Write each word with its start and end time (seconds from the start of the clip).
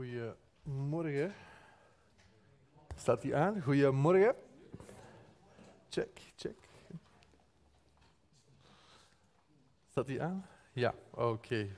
Goedemorgen. 0.00 1.34
Staat 2.96 3.22
die 3.22 3.36
aan? 3.36 3.62
Goedemorgen. 3.62 4.34
Check, 5.88 6.20
check. 6.36 6.56
Staat 9.90 10.06
die 10.06 10.22
aan? 10.22 10.46
Ja, 10.72 10.94
oké. 11.10 11.68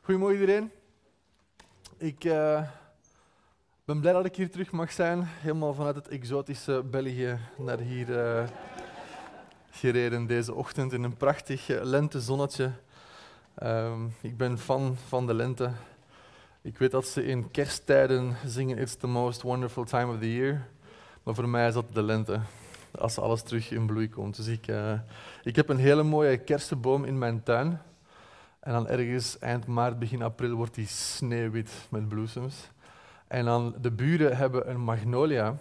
Goedemorgen 0.00 0.40
iedereen. 0.40 0.70
Ik 1.96 2.24
eh, 2.24 2.68
ben 3.84 4.00
blij 4.00 4.12
dat 4.12 4.24
ik 4.24 4.36
hier 4.36 4.50
terug 4.50 4.70
mag 4.70 4.92
zijn. 4.92 5.22
Helemaal 5.24 5.74
vanuit 5.74 5.96
het 5.96 6.08
exotische 6.08 6.82
België 6.82 7.38
naar 7.56 7.78
hier 7.78 8.20
eh, 8.20 8.48
gereden 9.70 10.26
deze 10.26 10.54
ochtend 10.54 10.92
in 10.92 11.02
een 11.02 11.16
prachtig 11.16 11.68
eh, 11.68 11.82
lentezonnetje. 11.82 12.72
Ehm, 13.54 14.06
ik 14.20 14.36
ben 14.36 14.58
fan 14.58 14.96
van 14.96 15.26
de 15.26 15.34
lente. 15.34 15.72
Ik 16.68 16.78
weet 16.78 16.90
dat 16.90 17.06
ze 17.06 17.24
in 17.24 17.50
kersttijden 17.50 18.36
zingen 18.44 18.78
It's 18.78 18.96
the 18.96 19.06
most 19.06 19.42
wonderful 19.42 19.84
time 19.84 20.12
of 20.12 20.18
the 20.18 20.34
year. 20.34 20.66
Maar 21.22 21.34
voor 21.34 21.48
mij 21.48 21.68
is 21.68 21.74
dat 21.74 21.94
de 21.94 22.02
lente, 22.02 22.40
als 22.98 23.18
alles 23.18 23.42
terug 23.42 23.70
in 23.70 23.86
bloei 23.86 24.08
komt. 24.08 24.36
Dus 24.36 24.46
ik, 24.46 24.68
uh, 24.68 24.92
ik 25.42 25.56
heb 25.56 25.68
een 25.68 25.78
hele 25.78 26.02
mooie 26.02 26.36
kersenboom 26.36 27.04
in 27.04 27.18
mijn 27.18 27.42
tuin. 27.42 27.80
En 28.60 28.72
dan 28.72 28.88
ergens 28.88 29.38
eind 29.38 29.66
maart, 29.66 29.98
begin 29.98 30.22
april 30.22 30.54
wordt 30.54 30.74
die 30.74 30.86
sneeuwwit 30.86 31.70
met 31.88 32.08
bloesems. 32.08 32.70
En 33.26 33.44
dan 33.44 33.74
de 33.80 33.90
buren 33.90 34.36
hebben 34.36 34.70
een 34.70 34.80
magnolia. 34.80 35.56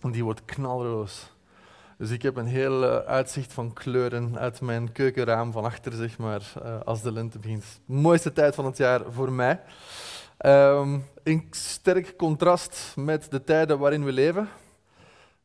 En 0.00 0.10
die 0.10 0.24
wordt 0.24 0.44
knalroos. 0.44 1.30
Dus 1.98 2.10
ik 2.10 2.22
heb 2.22 2.36
een 2.36 2.46
heel 2.46 2.82
uh, 2.82 2.96
uitzicht 2.96 3.52
van 3.52 3.72
kleuren 3.72 4.38
uit 4.38 4.60
mijn 4.60 4.92
keukenraam 4.92 5.52
van 5.52 5.64
achter, 5.64 5.92
zeg 5.92 6.18
maar, 6.18 6.52
uh, 6.62 6.80
als 6.80 7.02
de 7.02 7.12
lente 7.12 7.38
begint. 7.38 7.80
Mooiste 7.84 8.32
tijd 8.32 8.54
van 8.54 8.64
het 8.64 8.76
jaar 8.76 9.00
voor 9.12 9.32
mij. 9.32 9.60
Um, 10.46 11.04
in 11.22 11.46
sterk 11.50 12.16
contrast 12.16 12.94
met 12.96 13.30
de 13.30 13.44
tijden 13.44 13.78
waarin 13.78 14.04
we 14.04 14.12
leven. 14.12 14.48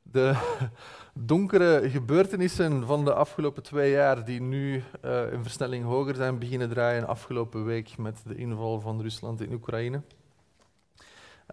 De 0.01 0.33
donkere 1.13 1.89
gebeurtenissen 1.89 2.85
van 2.85 3.05
de 3.05 3.13
afgelopen 3.13 3.63
twee 3.63 3.91
jaar, 3.91 4.25
die 4.25 4.41
nu 4.41 4.83
uh, 5.05 5.31
in 5.31 5.43
versnelling 5.43 5.85
hoger 5.85 6.15
zijn 6.15 6.39
beginnen 6.39 6.69
draaien, 6.69 7.07
afgelopen 7.07 7.65
week 7.65 7.97
met 7.97 8.21
de 8.25 8.35
inval 8.35 8.79
van 8.79 9.01
Rusland 9.01 9.41
in 9.41 9.53
Oekraïne. 9.53 10.01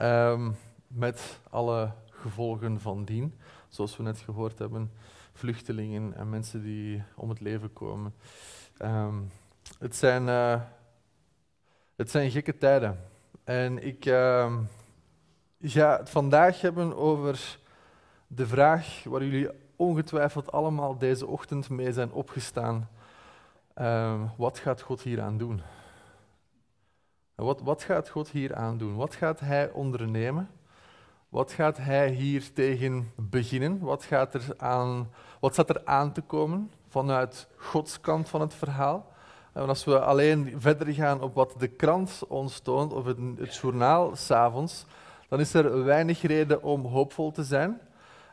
Um, 0.03 0.57
met 0.87 1.41
alle 1.51 1.93
gevolgen 2.11 2.81
van 2.81 3.05
dien 3.05 3.35
zoals 3.71 3.97
we 3.97 4.03
net 4.03 4.19
gehoord 4.19 4.59
hebben, 4.59 4.91
vluchtelingen 5.33 6.15
en 6.15 6.29
mensen 6.29 6.63
die 6.63 7.03
om 7.15 7.29
het 7.29 7.41
leven 7.41 7.73
komen. 7.73 8.15
Um, 8.83 9.31
het, 9.79 9.97
zijn, 9.97 10.27
uh, 10.27 10.61
het 11.97 12.11
zijn 12.11 12.31
gekke 12.31 12.57
tijden. 12.57 13.05
En 13.45 13.87
ik 13.87 14.07
uh, 14.07 14.57
ga 15.61 15.99
het 15.99 16.11
vandaag 16.11 16.61
hebben 16.61 16.97
over 16.97 17.59
de 18.27 18.47
vraag 18.47 19.03
waar 19.05 19.25
jullie 19.25 19.51
ongetwijfeld 19.77 20.53
allemaal 20.53 20.99
deze 20.99 21.27
ochtend 21.27 21.69
mee 21.69 21.93
zijn 21.93 22.13
opgestaan. 22.13 22.89
Uh, 23.77 24.23
wat 24.37 24.59
gaat 24.59 24.81
God 24.81 25.03
hier 25.03 25.21
aan 25.21 25.39
doen? 25.39 25.61
Wat, 27.35 27.61
wat 27.61 27.83
gaat 27.83 28.09
God 28.09 28.29
hier 28.29 28.55
aan 28.55 28.79
doen? 28.79 28.95
Wat 28.95 29.15
gaat 29.15 29.41
Hij 29.41 29.71
ondernemen? 29.71 30.49
Wat 31.31 31.53
gaat 31.53 31.77
hij 31.77 32.11
hier 32.11 32.53
tegen 32.53 33.13
beginnen? 33.17 33.79
Wat, 33.79 34.05
gaat 34.05 34.35
er 34.35 34.55
aan, 34.57 35.11
wat 35.41 35.53
staat 35.53 35.71
er 35.71 35.83
aan 35.85 36.13
te 36.13 36.21
komen 36.21 36.71
vanuit 36.89 37.47
Gods 37.57 38.01
kant 38.01 38.29
van 38.29 38.41
het 38.41 38.55
verhaal? 38.55 39.13
En 39.53 39.69
als 39.69 39.85
we 39.85 40.01
alleen 40.01 40.55
verder 40.57 40.95
gaan 40.95 41.23
op 41.23 41.35
wat 41.35 41.55
de 41.59 41.69
krant 41.69 42.23
ons 42.29 42.59
toont, 42.59 42.93
of 42.93 43.05
het, 43.05 43.17
het 43.39 43.57
journaal 43.57 44.17
s'avonds, 44.17 44.85
dan 45.29 45.41
is 45.41 45.55
er 45.55 45.85
weinig 45.85 46.23
reden 46.23 46.63
om 46.63 46.87
hoopvol 46.87 47.31
te 47.31 47.45
zijn. 47.45 47.81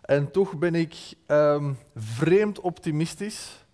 En 0.02 0.32
toch 0.32 0.58
ben 0.58 0.76
ik 0.76 0.96
um, 1.28 1.78
vreemd 1.96 2.60
optimistisch. 2.60 3.66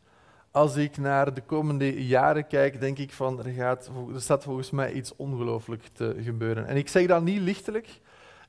Als 0.51 0.75
ik 0.75 0.97
naar 0.97 1.33
de 1.33 1.41
komende 1.41 2.05
jaren 2.05 2.47
kijk, 2.47 2.79
denk 2.79 2.97
ik 2.97 3.13
van 3.13 3.45
er, 3.45 3.51
gaat, 3.51 3.91
er 4.13 4.21
staat 4.21 4.43
volgens 4.43 4.71
mij 4.71 4.91
iets 4.91 5.15
ongelooflijk 5.15 5.83
te 5.93 6.15
gebeuren. 6.19 6.67
En 6.67 6.77
ik 6.77 6.87
zeg 6.87 7.07
dat 7.07 7.23
niet 7.23 7.41
lichtelijk. 7.41 8.01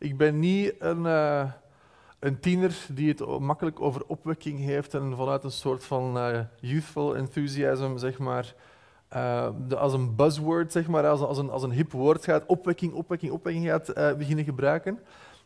Ik 0.05 0.17
ben 0.17 0.39
niet 0.39 0.75
een, 0.79 1.05
uh, 1.05 1.51
een 2.19 2.41
tiener 2.41 2.87
die 2.93 3.09
het 3.09 3.39
makkelijk 3.41 3.81
over 3.81 4.03
opwekking 4.07 4.59
heeft 4.59 4.95
en 4.95 5.17
vanuit 5.17 5.45
een 5.45 5.51
soort 5.51 5.85
van 5.85 6.17
uh, 6.17 6.41
youthful 6.61 7.17
enthusiasm, 7.17 7.97
zeg 7.97 8.19
maar, 8.19 8.55
de, 9.69 9.77
als 9.77 9.93
een 9.93 10.15
buzzword, 10.17 10.73
zeg 10.73 10.87
maar, 10.87 11.07
als, 11.07 11.21
als, 11.21 11.39
een, 11.39 11.51
als 11.51 11.63
een 11.63 11.73
hip 11.73 11.93
woord 11.93 12.25
gaat, 12.25 12.47
opwekking, 12.47 12.93
opwekking, 12.93 13.33
opwekking 13.33 13.67
gaat 13.67 14.17
beginnen 14.19 14.45
gebruiken. 14.45 14.99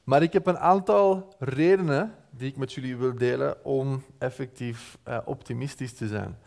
Maar 0.04 0.22
ik 0.22 0.32
heb 0.32 0.46
een 0.46 0.58
aantal 0.58 1.34
redenen 1.38 2.14
die 2.30 2.48
ik 2.48 2.56
met 2.56 2.72
jullie 2.72 2.96
wil 2.96 3.14
delen 3.14 3.64
om 3.64 4.02
effectief 4.18 4.98
optimistisch 5.24 5.92
te 5.92 6.06
zijn. 6.06 6.38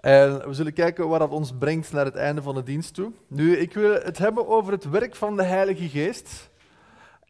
En 0.00 0.48
we 0.48 0.54
zullen 0.54 0.72
kijken 0.72 1.08
waar 1.08 1.18
dat 1.18 1.30
ons 1.30 1.52
brengt 1.58 1.92
naar 1.92 2.04
het 2.04 2.16
einde 2.16 2.42
van 2.42 2.54
de 2.54 2.62
dienst 2.62 2.94
toe. 2.94 3.12
Nu, 3.26 3.56
ik 3.56 3.74
wil 3.74 3.92
het 3.92 4.18
hebben 4.18 4.48
over 4.48 4.72
het 4.72 4.90
werk 4.90 5.16
van 5.16 5.36
de 5.36 5.44
Heilige 5.44 5.88
Geest. 5.88 6.50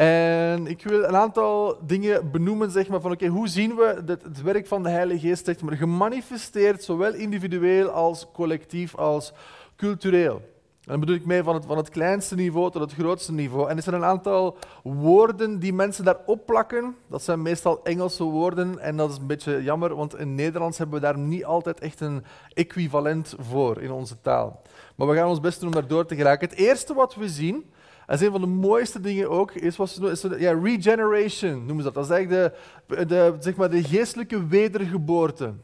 En 0.02 0.66
ik 0.66 0.82
wil 0.82 1.02
een 1.02 1.16
aantal 1.16 1.78
dingen 1.86 2.30
benoemen, 2.30 2.70
zeg 2.70 2.88
maar, 2.88 3.00
van 3.00 3.12
oké, 3.12 3.26
hoe 3.26 3.48
zien 3.48 3.74
we 3.74 4.02
het, 4.06 4.22
het, 4.22 4.42
werk 4.42 4.66
van 4.66 4.82
de 4.82 4.88
Heilige 4.88 5.26
Geest 5.26 5.62
maar, 5.62 5.76
gemanifesteerd, 5.76 6.84
zowel 6.84 7.14
individueel 7.14 7.88
als 7.88 8.26
collectief 8.32 8.96
als 8.96 9.32
cultureel. 9.76 10.42
En 10.84 11.00
bedoel 11.00 11.14
ik 11.14 11.26
mee 11.26 11.42
van 11.42 11.54
het, 11.54 11.64
van 11.66 11.76
het 11.76 11.88
kleinste 11.88 12.34
niveau 12.34 12.70
tot 12.70 12.80
het 12.80 12.92
grootste 12.92 13.32
niveau. 13.32 13.68
En 13.68 13.76
er 13.76 13.82
zijn 13.82 13.94
een 13.94 14.04
aantal 14.04 14.56
woorden 14.82 15.58
die 15.58 15.72
mensen 15.72 16.04
daar 16.04 16.18
opplakken. 16.26 16.96
Dat 17.08 17.22
zijn 17.22 17.42
meestal 17.42 17.80
Engelse 17.84 18.24
woorden 18.24 18.78
en 18.78 18.96
dat 18.96 19.10
is 19.10 19.16
een 19.16 19.26
beetje 19.26 19.62
jammer, 19.62 19.94
want 19.94 20.18
in 20.18 20.34
Nederlands 20.34 20.78
hebben 20.78 21.00
we 21.00 21.06
daar 21.06 21.18
niet 21.18 21.44
altijd 21.44 21.80
echt 21.80 22.00
een 22.00 22.24
equivalent 22.54 23.34
voor 23.38 23.82
in 23.82 23.90
onze 23.90 24.20
taal. 24.20 24.62
Maar 24.96 25.08
we 25.08 25.14
gaan 25.14 25.28
ons 25.28 25.40
best 25.40 25.60
doen 25.60 25.68
om 25.68 25.74
daar 25.74 25.86
door 25.86 26.06
te 26.06 26.16
geraken. 26.16 26.48
Het 26.48 26.58
eerste 26.58 26.94
wat 26.94 27.14
we 27.14 27.28
zien 27.28 27.64
en 28.06 28.24
een 28.24 28.30
van 28.30 28.40
de 28.40 28.46
mooiste 28.46 29.00
dingen 29.00 29.30
ook 29.30 29.52
is, 29.52 29.78
is 29.78 30.26
ja, 30.38 30.52
regeneration, 30.62 31.66
noemen 31.66 31.76
ze 31.76 31.92
dat. 31.92 31.94
Dat 31.94 32.04
is 32.04 32.10
eigenlijk 32.10 32.54
de, 32.86 33.06
de, 33.06 33.36
zeg 33.38 33.56
maar 33.56 33.70
de 33.70 33.82
geestelijke 33.82 34.46
wedergeboorte. 34.46 35.54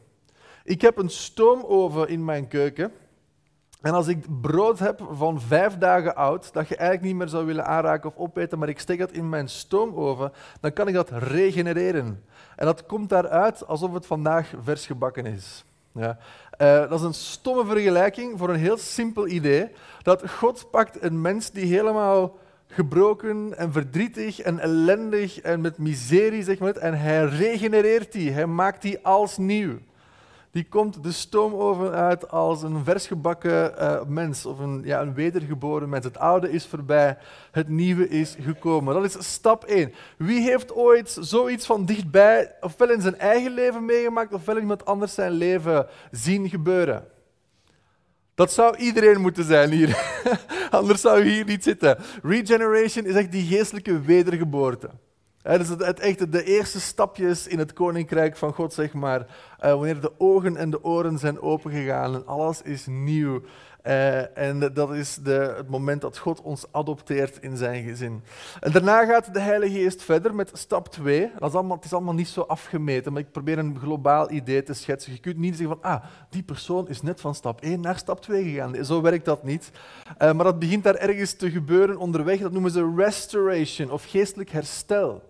Ik 0.63 0.81
heb 0.81 0.97
een 0.97 1.09
stoomoven 1.09 2.07
in 2.07 2.25
mijn 2.25 2.47
keuken. 2.47 2.91
En 3.81 3.93
als 3.93 4.07
ik 4.07 4.41
brood 4.41 4.79
heb 4.79 5.01
van 5.11 5.41
vijf 5.41 5.77
dagen 5.77 6.15
oud, 6.15 6.53
dat 6.53 6.67
je 6.67 6.75
eigenlijk 6.75 7.07
niet 7.07 7.17
meer 7.17 7.27
zou 7.27 7.45
willen 7.45 7.65
aanraken 7.65 8.09
of 8.09 8.17
opeten, 8.17 8.59
maar 8.59 8.69
ik 8.69 8.79
steek 8.79 8.99
dat 8.99 9.11
in 9.11 9.29
mijn 9.29 9.49
stoomoven, 9.49 10.31
dan 10.59 10.73
kan 10.73 10.87
ik 10.87 10.93
dat 10.93 11.09
regenereren. 11.09 12.23
En 12.55 12.65
dat 12.65 12.85
komt 12.85 13.09
daaruit 13.09 13.67
alsof 13.67 13.93
het 13.93 14.05
vandaag 14.05 14.53
vers 14.63 14.85
gebakken 14.85 15.25
is. 15.25 15.65
Ja. 15.91 16.17
Uh, 16.61 16.89
dat 16.89 16.99
is 16.99 17.05
een 17.05 17.13
stomme 17.13 17.65
vergelijking 17.65 18.37
voor 18.37 18.49
een 18.49 18.59
heel 18.59 18.77
simpel 18.77 19.27
idee. 19.27 19.69
Dat 20.01 20.29
God 20.29 20.67
pakt 20.71 21.03
een 21.03 21.21
mens 21.21 21.51
die 21.51 21.65
helemaal 21.65 22.37
gebroken 22.67 23.57
en 23.57 23.71
verdrietig 23.71 24.39
en 24.39 24.59
ellendig 24.59 25.41
en 25.41 25.61
met 25.61 25.77
miserie, 25.77 26.43
zeg 26.43 26.59
maar, 26.59 26.75
en 26.75 26.99
hij 26.99 27.25
regenereert 27.25 28.11
die. 28.11 28.31
Hij 28.31 28.45
maakt 28.45 28.81
die 28.81 28.99
als 29.01 29.37
nieuw. 29.37 29.77
Die 30.51 30.65
komt 30.69 31.03
de 31.03 31.11
stoomoven 31.11 31.91
uit 31.91 32.29
als 32.29 32.61
een 32.61 32.83
versgebakken 32.83 33.73
uh, 33.79 34.01
mens 34.07 34.45
of 34.45 34.59
een, 34.59 34.81
ja, 34.83 35.01
een 35.01 35.13
wedergeboren 35.13 35.89
mens. 35.89 36.05
Het 36.05 36.17
oude 36.17 36.51
is 36.51 36.65
voorbij, 36.65 37.17
het 37.51 37.67
nieuwe 37.67 38.07
is 38.07 38.35
gekomen. 38.39 38.93
Dat 38.93 39.03
is 39.03 39.33
stap 39.33 39.63
1. 39.63 39.93
Wie 40.17 40.41
heeft 40.41 40.73
ooit 40.73 41.17
zoiets 41.19 41.65
van 41.65 41.85
dichtbij, 41.85 42.55
ofwel 42.61 42.89
in 42.89 43.01
zijn 43.01 43.17
eigen 43.17 43.51
leven 43.51 43.85
meegemaakt, 43.85 44.33
ofwel 44.33 44.55
in 44.55 44.61
iemand 44.61 44.85
anders 44.85 45.13
zijn 45.13 45.31
leven 45.31 45.87
zien 46.11 46.49
gebeuren? 46.49 47.07
Dat 48.35 48.51
zou 48.51 48.77
iedereen 48.77 49.21
moeten 49.21 49.43
zijn 49.43 49.71
hier. 49.71 50.19
Anders 50.69 51.01
zou 51.01 51.23
je 51.23 51.29
hier 51.29 51.45
niet 51.45 51.63
zitten. 51.63 51.97
Regeneration 52.23 53.05
is 53.05 53.15
echt 53.15 53.31
die 53.31 53.45
geestelijke 53.45 54.01
wedergeboorte. 54.01 54.89
Is 55.57 55.69
het, 55.69 55.85
het 55.85 55.99
echt 55.99 56.31
de 56.31 56.43
eerste 56.43 56.79
stapjes 56.79 57.47
in 57.47 57.59
het 57.59 57.73
koninkrijk 57.73 58.37
van 58.37 58.53
God, 58.53 58.73
zeg 58.73 58.93
maar. 58.93 59.19
Uh, 59.19 59.25
wanneer 59.71 60.01
de 60.01 60.11
ogen 60.17 60.57
en 60.57 60.69
de 60.69 60.83
oren 60.83 61.17
zijn 61.17 61.41
opengegaan 61.41 62.15
en 62.15 62.27
alles 62.27 62.61
is 62.61 62.85
nieuw. 62.87 63.41
Uh, 63.85 64.37
en 64.37 64.73
dat 64.73 64.93
is 64.93 65.19
het 65.23 65.69
moment 65.69 66.01
dat 66.01 66.17
God 66.17 66.41
ons 66.41 66.65
adopteert 66.71 67.37
in 67.41 67.57
zijn 67.57 67.83
gezin. 67.83 68.23
En 68.59 68.71
daarna 68.71 69.05
gaat 69.05 69.33
de 69.33 69.39
Heilige 69.39 69.79
Geest 69.79 70.03
verder 70.03 70.35
met 70.35 70.51
stap 70.53 70.87
2. 70.87 71.31
Dat 71.39 71.49
is 71.49 71.55
allemaal, 71.55 71.75
het 71.75 71.85
is 71.85 71.93
allemaal 71.93 72.13
niet 72.13 72.27
zo 72.27 72.41
afgemeten, 72.41 73.13
maar 73.13 73.21
ik 73.21 73.31
probeer 73.31 73.57
een 73.57 73.79
globaal 73.79 74.31
idee 74.31 74.63
te 74.63 74.73
schetsen. 74.73 75.13
Je 75.13 75.19
kunt 75.19 75.37
niet 75.37 75.57
zeggen 75.57 75.77
van, 75.81 75.91
ah, 75.91 76.03
die 76.29 76.43
persoon 76.43 76.89
is 76.89 77.01
net 77.01 77.21
van 77.21 77.35
stap 77.35 77.61
1 77.61 77.81
naar 77.81 77.97
stap 77.97 78.21
2 78.21 78.43
gegaan. 78.43 78.85
Zo 78.85 79.01
werkt 79.01 79.25
dat 79.25 79.43
niet. 79.43 79.71
Uh, 80.21 80.31
maar 80.31 80.45
dat 80.45 80.59
begint 80.59 80.83
daar 80.83 80.95
ergens 80.95 81.33
te 81.33 81.51
gebeuren 81.51 81.97
onderweg. 81.97 82.39
Dat 82.39 82.51
noemen 82.51 82.71
ze 82.71 82.93
restoration 82.95 83.91
of 83.91 84.05
geestelijk 84.05 84.49
herstel. 84.49 85.28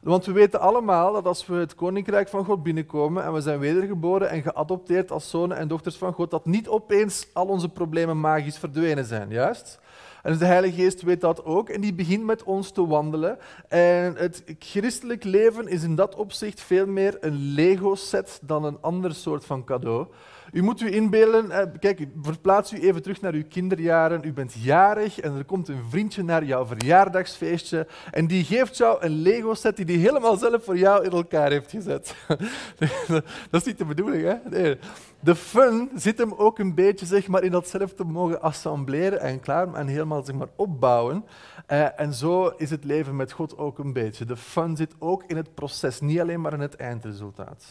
Want 0.00 0.26
we 0.26 0.32
weten 0.32 0.60
allemaal 0.60 1.12
dat 1.12 1.26
als 1.26 1.46
we 1.46 1.54
het 1.54 1.74
koninkrijk 1.74 2.28
van 2.28 2.44
God 2.44 2.62
binnenkomen 2.62 3.24
en 3.24 3.32
we 3.32 3.40
zijn 3.40 3.58
wedergeboren 3.58 4.30
en 4.30 4.42
geadopteerd 4.42 5.10
als 5.10 5.30
zonen 5.30 5.56
en 5.56 5.68
dochters 5.68 5.96
van 5.96 6.12
God, 6.12 6.30
dat 6.30 6.46
niet 6.46 6.68
opeens 6.68 7.26
al 7.32 7.46
onze 7.46 7.68
problemen 7.68 8.20
magisch 8.20 8.58
verdwenen 8.58 9.04
zijn, 9.04 9.30
juist? 9.30 9.78
En 10.22 10.38
de 10.38 10.44
Heilige 10.44 10.82
Geest 10.82 11.02
weet 11.02 11.20
dat 11.20 11.44
ook 11.44 11.68
en 11.68 11.80
die 11.80 11.94
begint 11.94 12.24
met 12.24 12.42
ons 12.42 12.70
te 12.70 12.86
wandelen. 12.86 13.38
En 13.68 14.14
het 14.16 14.44
christelijk 14.58 15.24
leven 15.24 15.68
is 15.68 15.82
in 15.82 15.94
dat 15.94 16.14
opzicht 16.14 16.60
veel 16.60 16.86
meer 16.86 17.16
een 17.20 17.36
Lego-set 17.36 18.38
dan 18.42 18.64
een 18.64 18.78
ander 18.80 19.14
soort 19.14 19.44
van 19.44 19.64
cadeau. 19.64 20.06
U 20.52 20.62
moet 20.62 20.80
u 20.80 20.92
inbeelden, 20.94 21.50
eh, 21.50 21.66
kijk, 21.78 22.06
verplaats 22.22 22.72
u 22.72 22.80
even 22.80 23.02
terug 23.02 23.20
naar 23.20 23.32
uw 23.32 23.44
kinderjaren. 23.48 24.24
U 24.24 24.32
bent 24.32 24.54
jarig 24.58 25.20
en 25.20 25.36
er 25.36 25.44
komt 25.44 25.68
een 25.68 25.82
vriendje 25.88 26.22
naar 26.22 26.44
jouw 26.44 26.66
verjaardagsfeestje 26.66 27.86
en 28.10 28.26
die 28.26 28.44
geeft 28.44 28.76
jou 28.76 29.04
een 29.04 29.22
Lego-set 29.22 29.76
die 29.76 29.84
hij 29.84 29.94
helemaal 29.94 30.36
zelf 30.36 30.64
voor 30.64 30.78
jou 30.78 31.04
in 31.04 31.10
elkaar 31.10 31.50
heeft 31.50 31.70
gezet. 31.70 32.14
dat 33.50 33.60
is 33.60 33.64
niet 33.64 33.78
de 33.78 33.84
bedoeling, 33.84 34.24
hè? 34.24 34.34
Nee. 34.50 34.78
De 35.20 35.34
fun 35.34 35.90
zit 35.94 36.18
hem 36.18 36.32
ook 36.32 36.58
een 36.58 36.74
beetje 36.74 37.06
zeg 37.06 37.28
maar, 37.28 37.42
in 37.42 37.50
dat 37.50 37.68
zelf 37.68 37.94
te 37.94 38.04
mogen 38.04 38.42
assembleren 38.42 39.20
en 39.20 39.40
klaar 39.40 39.74
en 39.74 39.86
helemaal 39.86 40.24
zeg 40.24 40.34
maar, 40.34 40.48
opbouwen. 40.56 41.24
Uh, 41.68 42.00
en 42.00 42.14
zo 42.14 42.52
is 42.56 42.70
het 42.70 42.84
leven 42.84 43.16
met 43.16 43.32
God 43.32 43.58
ook 43.58 43.78
een 43.78 43.92
beetje. 43.92 44.24
De 44.24 44.36
fun 44.36 44.76
zit 44.76 44.94
ook 44.98 45.24
in 45.26 45.36
het 45.36 45.54
proces, 45.54 46.00
niet 46.00 46.20
alleen 46.20 46.40
maar 46.40 46.52
in 46.52 46.60
het 46.60 46.76
eindresultaat. 46.76 47.64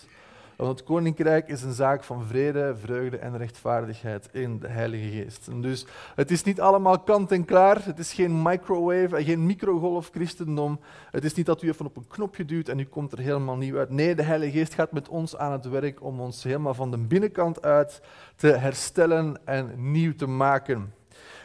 Want 0.60 0.80
het 0.80 0.88
koninkrijk 0.88 1.48
is 1.48 1.64
een 1.64 1.74
zaak 1.74 2.04
van 2.04 2.24
vrede, 2.24 2.76
vreugde 2.82 3.18
en 3.18 3.38
rechtvaardigheid 3.38 4.30
in 4.32 4.60
de 4.60 4.68
Heilige 4.68 5.10
Geest. 5.10 5.62
Dus 5.62 5.86
het 6.16 6.32
is 6.32 6.44
niet 6.44 6.62
allemaal 6.62 7.00
kant 7.00 7.32
en 7.32 7.46
klaar. 7.46 7.86
Het 7.86 8.00
is 8.00 8.14
geen 8.14 8.42
microwave 8.42 9.16
en 9.16 9.24
geen 9.24 9.46
microgolf 9.46 10.10
christendom. 10.14 10.80
Het 11.12 11.24
is 11.24 11.34
niet 11.34 11.46
dat 11.46 11.62
u 11.62 11.68
even 11.68 11.86
op 11.86 11.98
een 11.98 12.08
knopje 12.08 12.46
duwt 12.46 12.70
en 12.70 12.80
u 12.80 12.86
komt 12.86 13.12
er 13.12 13.20
helemaal 13.20 13.56
nieuw 13.56 13.78
uit. 13.78 13.90
Nee, 13.90 14.16
de 14.16 14.22
Heilige 14.22 14.58
Geest 14.58 14.74
gaat 14.74 14.92
met 14.92 15.10
ons 15.10 15.38
aan 15.38 15.52
het 15.52 15.70
werk 15.70 16.04
om 16.04 16.20
ons 16.20 16.44
helemaal 16.44 16.74
van 16.74 16.92
de 16.92 16.98
binnenkant 16.98 17.62
uit 17.62 18.02
te 18.36 18.48
herstellen 18.48 19.38
en 19.46 19.92
nieuw 19.92 20.16
te 20.16 20.28
maken. 20.28 20.94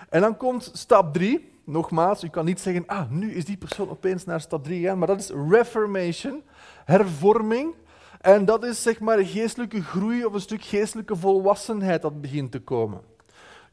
En 0.08 0.20
dan 0.20 0.36
komt 0.36 0.70
stap 0.72 1.12
3. 1.12 1.52
Nogmaals, 1.64 2.24
u 2.24 2.28
kan 2.28 2.44
niet 2.44 2.60
zeggen, 2.60 2.86
ah, 2.86 3.10
nu 3.10 3.32
is 3.32 3.44
die 3.44 3.56
persoon 3.56 3.90
opeens 3.90 4.24
naar 4.24 4.40
stap 4.40 4.64
3 4.64 4.80
gegaan, 4.80 4.98
maar 4.98 5.08
dat 5.08 5.20
is 5.20 5.30
reformation, 5.50 6.42
hervorming. 6.84 7.74
En 8.24 8.44
dat 8.44 8.64
is 8.64 8.82
zeg 8.82 9.00
maar 9.00 9.24
geestelijke 9.24 9.82
groei 9.82 10.24
of 10.24 10.32
een 10.32 10.40
stuk 10.40 10.62
geestelijke 10.64 11.16
volwassenheid 11.16 12.02
dat 12.02 12.20
begint 12.20 12.50
te 12.52 12.60
komen. 12.60 13.00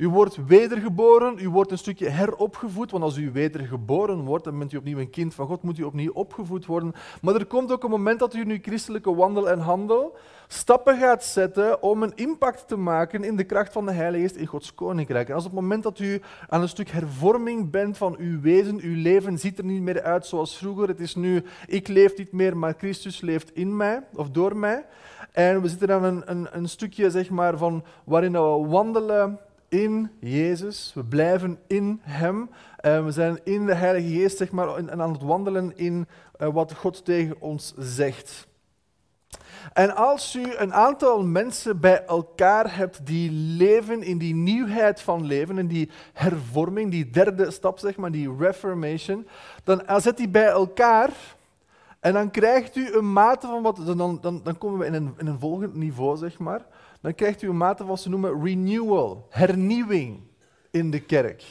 U 0.01 0.09
wordt 0.09 0.45
wedergeboren, 0.45 1.37
u 1.39 1.49
wordt 1.49 1.71
een 1.71 1.77
stukje 1.77 2.09
heropgevoed, 2.09 2.91
want 2.91 3.03
als 3.03 3.17
u 3.17 3.31
wedergeboren 3.31 4.19
wordt, 4.19 4.43
dan 4.43 4.59
bent 4.59 4.71
u 4.71 4.77
opnieuw 4.77 4.99
een 4.99 5.09
kind 5.09 5.33
van 5.33 5.47
God, 5.47 5.63
moet 5.63 5.77
u 5.77 5.83
opnieuw 5.83 6.11
opgevoed 6.11 6.65
worden. 6.65 6.93
Maar 7.21 7.35
er 7.35 7.45
komt 7.45 7.71
ook 7.71 7.83
een 7.83 7.89
moment 7.89 8.19
dat 8.19 8.33
u 8.33 8.39
in 8.39 8.49
uw 8.49 8.59
christelijke 8.61 9.15
wandel 9.15 9.49
en 9.49 9.59
handel 9.59 10.15
stappen 10.47 10.97
gaat 10.97 11.23
zetten 11.23 11.81
om 11.81 12.03
een 12.03 12.15
impact 12.15 12.67
te 12.67 12.75
maken 12.75 13.23
in 13.23 13.35
de 13.35 13.43
kracht 13.43 13.73
van 13.73 13.85
de 13.85 13.91
Heilige 13.91 14.23
Geest 14.23 14.35
in 14.35 14.45
Gods 14.45 14.75
Koninkrijk. 14.75 15.27
En 15.27 15.35
als 15.35 15.45
op 15.45 15.51
het 15.51 15.59
moment 15.59 15.83
dat 15.83 15.99
u 15.99 16.21
aan 16.49 16.61
een 16.61 16.69
stuk 16.69 16.89
hervorming 16.89 17.71
bent 17.71 17.97
van 17.97 18.15
uw 18.17 18.41
wezen, 18.41 18.79
uw 18.81 19.01
leven 19.01 19.39
ziet 19.39 19.57
er 19.57 19.65
niet 19.65 19.81
meer 19.81 20.01
uit 20.01 20.25
zoals 20.25 20.57
vroeger. 20.57 20.87
Het 20.87 20.99
is 20.99 21.15
nu, 21.15 21.43
ik 21.67 21.87
leef 21.87 22.17
niet 22.17 22.31
meer, 22.31 22.57
maar 22.57 22.75
Christus 22.77 23.21
leeft 23.21 23.55
in 23.55 23.77
mij 23.77 24.03
of 24.15 24.29
door 24.29 24.57
mij. 24.57 24.85
En 25.31 25.61
we 25.61 25.69
zitten 25.69 25.91
aan 25.91 26.03
een, 26.03 26.21
een, 26.25 26.47
een 26.51 26.69
stukje 26.69 27.09
zeg 27.09 27.29
maar, 27.29 27.57
van 27.57 27.83
waarin 28.03 28.31
we 28.31 28.65
wandelen 28.67 29.39
in 29.71 30.11
Jezus, 30.19 30.91
we 30.95 31.03
blijven 31.03 31.59
in 31.67 31.99
Hem. 32.03 32.49
Uh, 32.81 33.05
we 33.05 33.11
zijn 33.11 33.39
in 33.43 33.65
de 33.65 33.73
Heilige 33.73 34.07
Geest 34.07 34.37
zeg 34.37 34.51
maar, 34.51 34.75
en 34.75 35.01
aan 35.01 35.11
het 35.11 35.21
wandelen 35.21 35.77
in 35.77 36.07
uh, 36.41 36.47
wat 36.47 36.73
God 36.73 37.05
tegen 37.05 37.35
ons 37.39 37.73
zegt. 37.77 38.47
En 39.73 39.95
als 39.95 40.35
u 40.35 40.55
een 40.55 40.73
aantal 40.73 41.23
mensen 41.23 41.79
bij 41.79 42.05
elkaar 42.05 42.75
hebt 42.75 43.05
die 43.05 43.31
leven 43.31 44.03
in 44.03 44.17
die 44.17 44.35
nieuwheid 44.35 45.01
van 45.01 45.25
leven, 45.25 45.57
in 45.57 45.67
die 45.67 45.89
hervorming, 46.13 46.91
die 46.91 47.09
derde 47.09 47.51
stap, 47.51 47.79
zeg 47.79 47.97
maar, 47.97 48.11
die 48.11 48.35
reformation, 48.37 49.27
dan 49.63 49.83
zet 50.01 50.17
die 50.17 50.29
bij 50.29 50.47
elkaar 50.47 51.09
en 51.99 52.13
dan 52.13 52.31
krijgt 52.31 52.75
u 52.75 52.93
een 52.93 53.13
mate 53.13 53.47
van 53.47 53.61
wat, 53.61 53.77
dan, 53.85 54.19
dan, 54.21 54.41
dan 54.43 54.57
komen 54.57 54.79
we 54.79 54.85
in 54.85 54.93
een, 54.93 55.13
in 55.17 55.27
een 55.27 55.39
volgend 55.39 55.75
niveau, 55.75 56.17
zeg 56.17 56.39
maar 56.39 56.61
dan 57.01 57.15
krijgt 57.15 57.41
u 57.41 57.49
een 57.49 57.57
mate 57.57 57.77
van 57.77 57.87
wat 57.87 57.99
ze 57.99 58.09
noemen 58.09 58.43
renewal, 58.43 59.27
hernieuwing 59.29 60.19
in 60.71 60.91
de 60.91 60.99
kerk. 60.99 61.43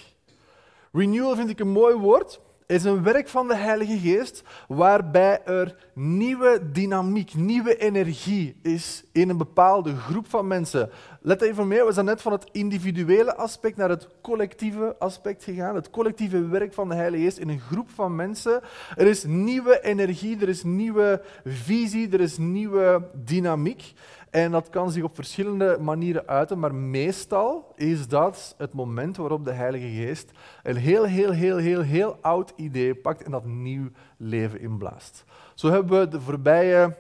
Renewal 0.93 1.37
vind 1.37 1.51
ik 1.51 1.61
een 1.61 1.73
mooi 1.73 1.95
woord. 1.95 2.41
Is 2.67 2.85
een 2.85 3.03
werk 3.03 3.29
van 3.29 3.49
de 3.49 3.57
Heilige 3.57 3.99
Geest 3.99 4.43
waarbij 4.69 5.45
er 5.45 5.77
nieuwe 5.95 6.71
dynamiek, 6.73 7.35
nieuwe 7.35 7.77
energie 7.77 8.57
is 8.63 9.05
in 9.13 9.29
een 9.29 9.37
bepaalde 9.37 9.97
groep 9.97 10.29
van 10.29 10.47
mensen. 10.47 10.91
Let 11.21 11.43
even 11.43 11.69
mee, 11.69 11.85
we 11.85 11.93
zijn 11.93 12.07
net 12.07 12.23
van 12.23 12.33
het 12.33 12.49
individuele 12.53 13.37
aspect 13.37 13.77
naar 13.77 13.89
het 13.89 14.09
collectieve 14.23 14.97
aspect 14.99 15.45
gegaan. 15.45 15.75
Het 15.75 15.91
collectieve 15.91 16.47
werk 16.47 16.75
van 16.75 16.89
de 16.89 16.95
Heilige 16.95 17.23
Geest 17.25 17.39
in 17.39 17.49
een 17.49 17.61
groep 17.61 17.91
van 17.91 18.17
mensen. 18.17 18.61
Er 18.97 19.07
is 19.07 19.25
nieuwe 19.25 19.81
energie, 19.81 20.41
er 20.41 20.49
is 20.49 20.63
nieuwe 20.63 21.23
visie, 21.45 22.13
er 22.13 22.21
is 22.21 22.39
nieuwe 22.39 23.09
dynamiek. 23.25 23.93
En 24.31 24.51
dat 24.51 24.69
kan 24.69 24.91
zich 24.91 25.03
op 25.03 25.15
verschillende 25.15 25.79
manieren 25.81 26.27
uiten, 26.27 26.59
maar 26.59 26.75
meestal 26.75 27.73
is 27.77 28.09
dat 28.09 28.55
het 28.59 28.73
moment 28.73 29.17
waarop 29.17 29.45
de 29.45 29.53
Heilige 29.53 29.89
Geest 29.89 30.31
een 30.63 30.77
heel, 30.77 31.05
heel, 31.05 31.31
heel, 31.31 31.57
heel, 31.57 31.81
heel 31.81 32.17
oud 32.21 32.53
idee 32.57 32.95
pakt 32.95 33.23
en 33.23 33.31
dat 33.31 33.45
nieuw 33.45 33.89
leven 34.17 34.61
inblaast. 34.61 35.25
Zo 35.55 35.71
hebben 35.71 36.01
we 36.01 36.09
de 36.09 36.21
voorbije 36.21 36.97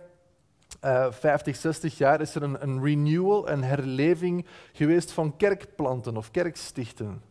uh, 0.84 1.06
50, 1.10 1.56
60 1.56 1.98
jaar 1.98 2.20
is 2.20 2.34
er 2.34 2.42
een, 2.42 2.62
een 2.62 2.82
renewal, 2.82 3.50
een 3.50 3.64
herleving 3.64 4.46
geweest 4.72 5.12
van 5.12 5.36
kerkplanten 5.36 6.16
of 6.16 6.30
kerkstichten. 6.30 7.22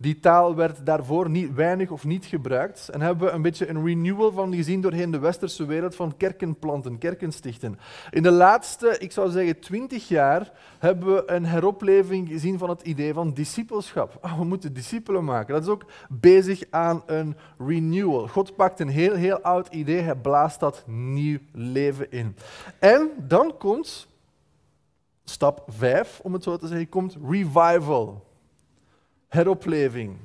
Die 0.00 0.20
taal 0.20 0.54
werd 0.54 0.86
daarvoor 0.86 1.30
niet, 1.30 1.54
weinig 1.54 1.90
of 1.90 2.04
niet 2.04 2.26
gebruikt. 2.26 2.88
En 2.88 3.00
hebben 3.00 3.26
we 3.26 3.32
een 3.32 3.42
beetje 3.42 3.68
een 3.68 3.84
renewal 3.84 4.32
van 4.32 4.54
gezien 4.54 4.80
doorheen 4.80 5.10
de 5.10 5.18
westerse 5.18 5.66
wereld 5.66 5.94
van 5.94 6.16
kerkenplanten, 6.16 6.98
kerkenstichten. 6.98 7.78
In 8.10 8.22
de 8.22 8.30
laatste, 8.30 8.98
ik 8.98 9.12
zou 9.12 9.30
zeggen, 9.30 9.60
twintig 9.60 10.08
jaar 10.08 10.52
hebben 10.78 11.14
we 11.14 11.22
een 11.26 11.44
heropleving 11.44 12.28
gezien 12.28 12.58
van 12.58 12.68
het 12.68 12.82
idee 12.82 13.12
van 13.12 13.34
discipelschap. 13.34 14.18
Oh, 14.22 14.38
we 14.38 14.44
moeten 14.44 14.72
discipelen 14.72 15.24
maken. 15.24 15.54
Dat 15.54 15.62
is 15.62 15.68
ook 15.68 15.84
bezig 16.08 16.62
aan 16.70 17.02
een 17.06 17.36
renewal. 17.58 18.28
God 18.28 18.56
pakt 18.56 18.80
een 18.80 18.88
heel, 18.88 19.14
heel 19.14 19.40
oud 19.40 19.68
idee, 19.68 20.00
hij 20.00 20.16
blaast 20.16 20.60
dat 20.60 20.84
nieuw 20.86 21.38
leven 21.52 22.10
in. 22.10 22.36
En 22.78 23.10
dan 23.18 23.54
komt 23.58 24.08
stap 25.24 25.64
5, 25.68 26.20
om 26.22 26.32
het 26.32 26.42
zo 26.42 26.56
te 26.56 26.66
zeggen, 26.66 26.88
komt 26.88 27.16
revival 27.28 28.26
heropleving. 29.28 30.16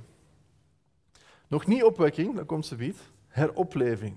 Nog 1.48 1.66
niet 1.66 1.84
opwekking, 1.84 2.36
dat 2.36 2.46
komt 2.46 2.66
ze 2.66 2.76
niet. 2.76 2.98
Heropleving. 3.28 4.16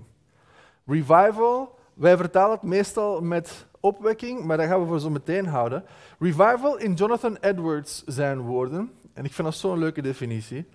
Revival, 0.87 1.79
wij 1.95 2.17
vertalen 2.17 2.55
het 2.55 2.63
meestal 2.63 3.21
met 3.21 3.67
opwekking, 3.81 4.45
maar 4.45 4.57
dat 4.57 4.67
gaan 4.67 4.81
we 4.81 4.87
voor 4.87 5.01
zo 5.01 5.11
meteen 5.11 5.47
houden. 5.47 5.85
Revival 6.19 6.79
in 6.79 6.95
Jonathan 6.95 7.37
Edwards 7.41 8.05
zijn 8.05 8.41
woorden, 8.41 8.93
en 9.13 9.25
ik 9.25 9.33
vind 9.33 9.49
dat 9.49 9.57
zo'n 9.57 9.79
leuke 9.79 10.03
definitie. 10.03 10.67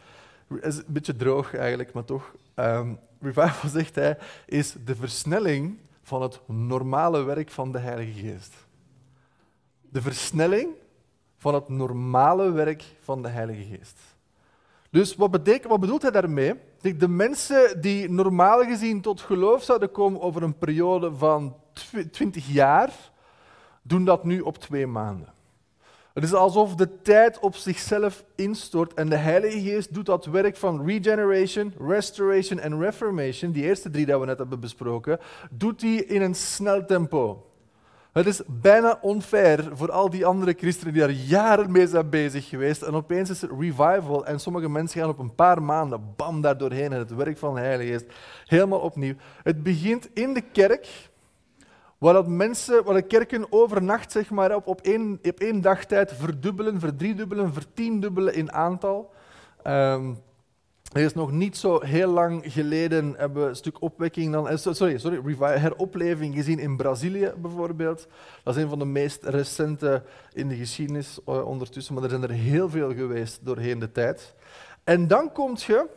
Is 0.62 0.78
een 0.78 0.84
beetje 0.88 1.16
droog 1.16 1.56
eigenlijk, 1.56 1.94
maar 1.94 2.06
toch. 2.06 2.36
Um, 2.56 3.00
revival, 3.22 3.70
zegt 3.80 3.96
hij, 3.96 4.18
is 4.46 4.76
de 4.86 4.96
versnelling 4.96 5.78
van 6.04 6.22
het 6.22 6.40
normale 6.46 7.24
werk 7.24 7.50
van 7.50 7.72
de 7.72 7.80
Heilige 7.80 8.20
Geest. 8.20 8.54
De 9.90 10.02
versnelling 10.02 10.70
van 11.42 11.54
het 11.54 11.70
normale 11.70 12.52
werk 12.52 12.84
van 13.00 13.22
de 13.22 13.28
Heilige 13.28 13.64
Geest. 13.76 14.00
Dus 14.90 15.16
wat, 15.16 15.40
wat 15.68 15.80
bedoelt 15.80 16.02
hij 16.02 16.12
daarmee? 16.12 16.54
De 16.82 17.08
mensen 17.08 17.82
die 17.82 18.10
normaal 18.10 18.64
gezien 18.64 19.02
tot 19.02 19.22
geloof 19.22 19.64
zouden 19.64 19.92
komen 19.92 20.22
over 20.22 20.44
een 20.44 20.58
periode 20.58 21.14
van 21.16 21.56
20 22.12 22.48
jaar, 22.48 22.94
doen 23.82 24.06
dat 24.06 24.24
nu 24.24 24.40
op 24.40 24.58
twee 24.58 24.88
maanden. 24.88 25.34
Het 26.14 26.24
is 26.24 26.34
alsof 26.34 26.76
de 26.76 27.02
tijd 27.02 27.40
op 27.40 27.56
zichzelf 27.56 28.24
instort 28.36 28.94
en 28.94 29.10
de 29.10 29.16
Heilige 29.16 29.62
Geest 29.62 29.94
doet 29.94 30.06
dat 30.06 30.26
werk 30.26 30.58
van 30.58 30.86
regeneration, 30.86 31.74
restoration 31.88 32.60
en 32.60 32.80
reformation, 32.80 33.52
die 33.52 33.64
eerste 33.64 33.90
drie 33.90 34.06
die 34.06 34.18
we 34.18 34.26
net 34.26 34.38
hebben 34.38 34.60
besproken, 34.60 35.20
doet 35.52 35.82
hij 35.82 35.96
in 35.96 36.22
een 36.22 36.36
snel 36.36 36.86
tempo. 36.86 37.51
Het 38.12 38.26
is 38.26 38.42
bijna 38.48 38.98
onfair 39.02 39.70
voor 39.74 39.92
al 39.92 40.10
die 40.10 40.26
andere 40.26 40.54
christenen 40.58 40.94
die 40.94 41.02
daar 41.02 41.12
jaren 41.12 41.72
mee 41.72 41.88
zijn 41.88 42.10
bezig 42.10 42.50
geweest. 42.50 42.82
En 42.82 42.94
opeens 42.94 43.30
is 43.30 43.42
het 43.42 43.52
revival 43.60 44.26
en 44.26 44.40
sommige 44.40 44.70
mensen 44.70 45.00
gaan 45.00 45.10
op 45.10 45.20
een 45.20 45.36
paar 45.36 45.64
maanden, 45.64 46.14
bam, 46.16 46.42
daar 46.42 46.58
doorheen. 46.58 46.94
En 46.94 47.00
het 47.00 47.16
werk 47.16 47.38
van 47.38 47.54
de 47.54 47.60
Heilige 47.60 47.92
Geest 47.92 48.06
helemaal 48.46 48.80
opnieuw. 48.80 49.14
Het 49.44 49.64
begint 49.64 50.10
in 50.14 50.34
de 50.34 50.42
kerk, 50.42 51.10
waar, 51.98 52.14
dat 52.14 52.28
mensen, 52.28 52.84
waar 52.84 52.96
de 52.96 53.02
kerken 53.02 53.46
overnacht 53.50 54.12
zeg 54.12 54.30
maar, 54.30 54.56
op, 54.56 54.68
op, 54.68 54.82
één, 54.82 55.20
op 55.24 55.40
één 55.40 55.62
dagtijd 55.62 56.14
verdubbelen, 56.14 56.80
verdriedubbelen, 56.80 57.54
vertiendubbelen 57.54 58.34
in 58.34 58.52
aantal. 58.52 59.14
Um, 59.68 60.18
er 60.92 61.02
is 61.02 61.14
nog 61.14 61.32
niet 61.32 61.58
zo 61.58 61.82
heel 61.82 62.10
lang 62.10 62.44
geleden 62.54 63.14
hebben 63.18 63.44
we 63.44 63.50
een 63.50 63.56
stuk 63.56 63.82
opwekking 63.82 64.32
dan, 64.32 64.50
eh, 64.50 64.58
sorry, 64.58 64.98
sorry, 64.98 65.36
heropleving 65.38 66.36
gezien 66.36 66.60
in 66.60 66.78
Brazilië 66.78 67.34
bijvoorbeeld. 67.38 68.08
Dat 68.44 68.56
is 68.56 68.64
een 68.64 68.70
van 68.70 68.80
de 68.80 68.86
meest 68.86 69.24
recente 69.24 70.04
in 70.34 70.48
de 70.48 70.56
geschiedenis 70.56 71.20
uh, 71.28 71.48
ondertussen, 71.48 71.94
maar 71.94 72.04
er 72.04 72.10
zijn 72.10 72.24
er 72.24 72.30
heel 72.30 72.70
veel 72.70 72.94
geweest 72.94 73.46
doorheen 73.46 73.80
de 73.80 73.92
tijd. 73.92 74.36
En 74.84 75.08
dan 75.08 75.32
kom 75.32 75.54
je 75.56 75.88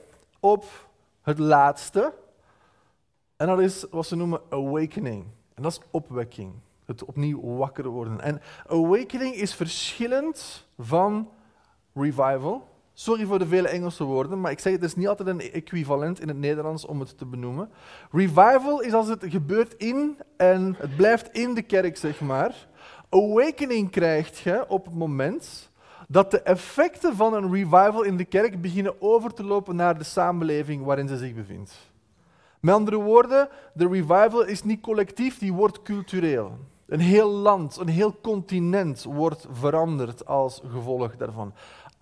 op 0.41 0.89
het 1.23 1.39
laatste. 1.39 2.13
En 3.37 3.47
dat 3.47 3.61
is 3.61 3.87
wat 3.91 4.07
ze 4.07 4.17
noemen 4.17 4.41
awakening. 4.51 5.25
En 5.55 5.63
dat 5.63 5.73
is 5.73 5.81
opwekking. 5.91 6.53
Het 6.85 7.05
opnieuw 7.05 7.57
wakker 7.57 7.89
worden. 7.89 8.21
En 8.21 8.41
awakening 8.67 9.35
is 9.35 9.55
verschillend 9.55 10.67
van 10.79 11.29
revival. 11.95 12.74
Sorry 12.97 13.25
voor 13.25 13.39
de 13.39 13.47
vele 13.47 13.69
Engelse 13.69 14.05
woorden, 14.05 14.41
maar 14.41 14.51
ik 14.51 14.59
zeg 14.59 14.73
het 14.73 14.83
is 14.83 14.97
niet 14.97 15.09
altijd 15.09 15.29
een 15.29 15.41
equivalent 15.41 16.21
in 16.21 16.29
het 16.29 16.37
Nederlands 16.37 16.87
om 16.87 17.01
het 17.01 17.19
te 17.19 17.27
benoemen. 17.27 17.71
Revival 18.11 18.81
is 18.81 18.93
als 18.93 19.09
het 19.09 19.25
gebeurt 19.29 19.75
in 19.75 20.19
en 20.37 20.75
het 20.79 20.97
blijft 20.97 21.29
in 21.33 21.55
de 21.55 21.63
kerk, 21.63 21.97
zeg 21.97 22.21
maar. 22.21 22.67
Awakening 23.09 23.91
krijg 23.91 24.43
je 24.43 24.65
op 24.69 24.85
het 24.85 24.95
moment 24.95 25.71
dat 26.09 26.31
de 26.31 26.41
effecten 26.41 27.17
van 27.17 27.35
een 27.35 27.53
revival 27.53 28.03
in 28.03 28.17
de 28.17 28.25
kerk 28.25 28.61
beginnen 28.61 29.03
over 29.03 29.35
te 29.35 29.45
lopen 29.45 29.77
naar 29.77 29.99
de 29.99 30.05
samenleving 30.05 30.85
waarin 30.85 31.09
ze 31.09 31.17
zich 31.17 31.35
bevindt. 31.35 31.93
Met 32.61 32.75
andere 32.75 32.97
woorden, 32.97 33.49
de 33.73 33.89
revival 33.89 34.45
is 34.45 34.65
niet 34.65 34.81
collectief, 34.81 35.39
die 35.39 35.53
wordt 35.53 35.83
cultureel. 35.83 36.59
Een 36.87 37.01
heel 37.01 37.31
land, 37.31 37.77
een 37.77 37.89
heel 37.89 38.21
continent 38.21 39.03
wordt 39.03 39.47
veranderd 39.51 40.27
als 40.27 40.61
gevolg 40.71 41.17
daarvan 41.17 41.53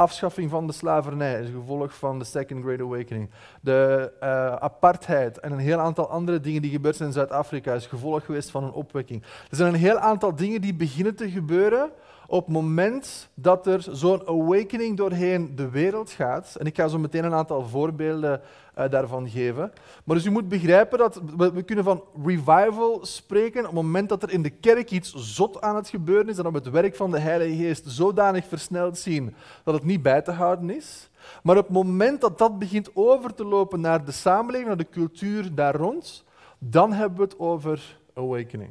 afschaffing 0.02 0.50
van 0.50 0.66
de 0.66 0.72
slavernij 0.72 1.40
is 1.40 1.50
gevolg 1.50 1.94
van 1.94 2.18
de 2.18 2.24
Second 2.24 2.64
Great 2.64 2.80
Awakening. 2.80 3.30
De 3.60 4.12
uh, 4.22 4.28
apartheid 4.54 5.40
en 5.40 5.52
een 5.52 5.58
heel 5.58 5.78
aantal 5.78 6.08
andere 6.08 6.40
dingen 6.40 6.62
die 6.62 6.70
gebeurd 6.70 6.96
zijn 6.96 7.08
in 7.08 7.14
Zuid-Afrika 7.14 7.74
is 7.74 7.86
gevolg 7.86 8.24
geweest 8.24 8.50
van 8.50 8.64
een 8.64 8.72
opwekking. 8.72 9.22
Er 9.22 9.56
zijn 9.56 9.74
een 9.74 9.80
heel 9.80 9.98
aantal 9.98 10.34
dingen 10.34 10.60
die 10.60 10.74
beginnen 10.74 11.14
te 11.14 11.30
gebeuren 11.30 11.90
op 12.26 12.44
het 12.44 12.54
moment 12.54 13.28
dat 13.34 13.66
er 13.66 13.86
zo'n 13.90 14.26
awakening 14.26 14.96
doorheen 14.96 15.56
de 15.56 15.68
wereld 15.68 16.10
gaat. 16.10 16.56
En 16.58 16.66
ik 16.66 16.76
ga 16.76 16.88
zo 16.88 16.98
meteen 16.98 17.24
een 17.24 17.34
aantal 17.34 17.66
voorbeelden 17.66 18.40
uh, 18.78 18.90
daarvan 18.90 19.28
geven. 19.28 19.72
Maar 20.04 20.16
dus 20.16 20.24
u 20.24 20.30
moet 20.30 20.48
begrijpen 20.48 20.98
dat 20.98 21.20
we, 21.36 21.52
we, 21.52 21.62
kunnen 21.62 21.84
van 21.84 22.04
revival 22.24 22.98
spreken 23.02 23.60
op 23.60 23.66
het 23.66 23.74
moment 23.74 24.08
dat 24.08 24.22
er 24.22 24.30
in 24.30 24.42
de 24.42 24.50
kerk 24.50 24.90
iets 24.90 25.14
zot 25.14 25.60
aan 25.60 25.76
het 25.76 25.88
gebeuren 25.88 26.28
is 26.28 26.38
en 26.38 26.46
op 26.46 26.54
het 26.54 26.70
werk 26.70 26.96
van 26.96 27.10
de 27.10 27.18
Heilige 27.18 27.56
Geest 27.56 27.84
zodanig 27.86 28.46
versneld 28.46 28.98
zien 28.98 29.34
dat 29.64 29.74
het 29.74 29.84
niet 29.84 30.02
bij 30.02 30.22
te 30.22 30.32
houden 30.32 30.70
is. 30.70 31.10
Maar 31.42 31.56
op 31.56 31.64
het 31.64 31.72
moment 31.72 32.20
dat 32.20 32.38
dat 32.38 32.58
begint 32.58 32.90
over 32.94 33.34
te 33.34 33.44
lopen 33.44 33.80
naar 33.80 34.04
de 34.04 34.12
samenleving, 34.12 34.68
naar 34.68 34.76
de 34.76 34.90
cultuur 34.90 35.54
daar 35.54 35.74
rond, 35.74 36.24
dan 36.58 36.92
hebben 36.92 37.18
we 37.18 37.24
het 37.24 37.38
over 37.38 37.98
awakening. 38.14 38.70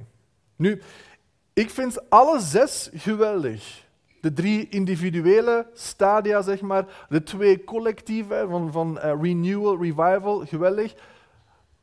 Nu, 0.55 0.81
ik 1.53 1.69
vind 1.69 2.09
alle 2.09 2.39
zes 2.39 2.89
geweldig. 2.93 3.89
De 4.21 4.33
drie 4.33 4.69
individuele 4.69 5.67
stadia, 5.73 6.41
zeg 6.41 6.61
maar, 6.61 7.05
de 7.09 7.23
twee 7.23 7.63
collectieve 7.63 8.45
van, 8.49 8.71
van 8.71 8.97
uh, 8.97 9.13
renewal, 9.21 9.81
revival, 9.81 10.45
geweldig. 10.45 10.93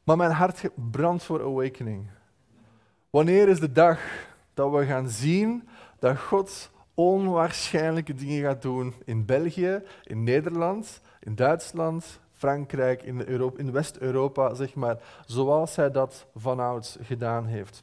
Maar 0.05 0.17
mijn 0.17 0.31
hart 0.31 0.63
brandt 0.91 1.25
voor 1.25 1.43
awakening. 1.43 2.07
Wanneer 3.11 3.49
is 3.49 3.61
de 3.61 3.73
dag 3.73 4.01
dat 4.55 4.73
we 4.73 4.87
gaan 4.87 5.09
zien 5.09 5.69
dat 5.99 6.19
God 6.19 6.71
onwaarschijnlijke 6.95 8.15
dingen 8.15 8.43
gaat 8.43 8.63
doen 8.63 8.95
in 9.05 9.25
België, 9.25 9.83
in 10.05 10.25
Nederland, 10.25 11.01
in 11.21 11.35
Duitsland, 11.35 12.21
Frankrijk, 12.33 13.03
in, 13.03 13.27
in 13.57 13.73
West-Europa, 13.73 14.55
zeg 14.55 14.75
maar, 14.75 14.99
zoals 15.27 15.77
hij 15.77 15.91
dat 15.91 16.27
vanouds 16.35 16.97
gedaan 17.01 17.47
heeft. 17.47 17.83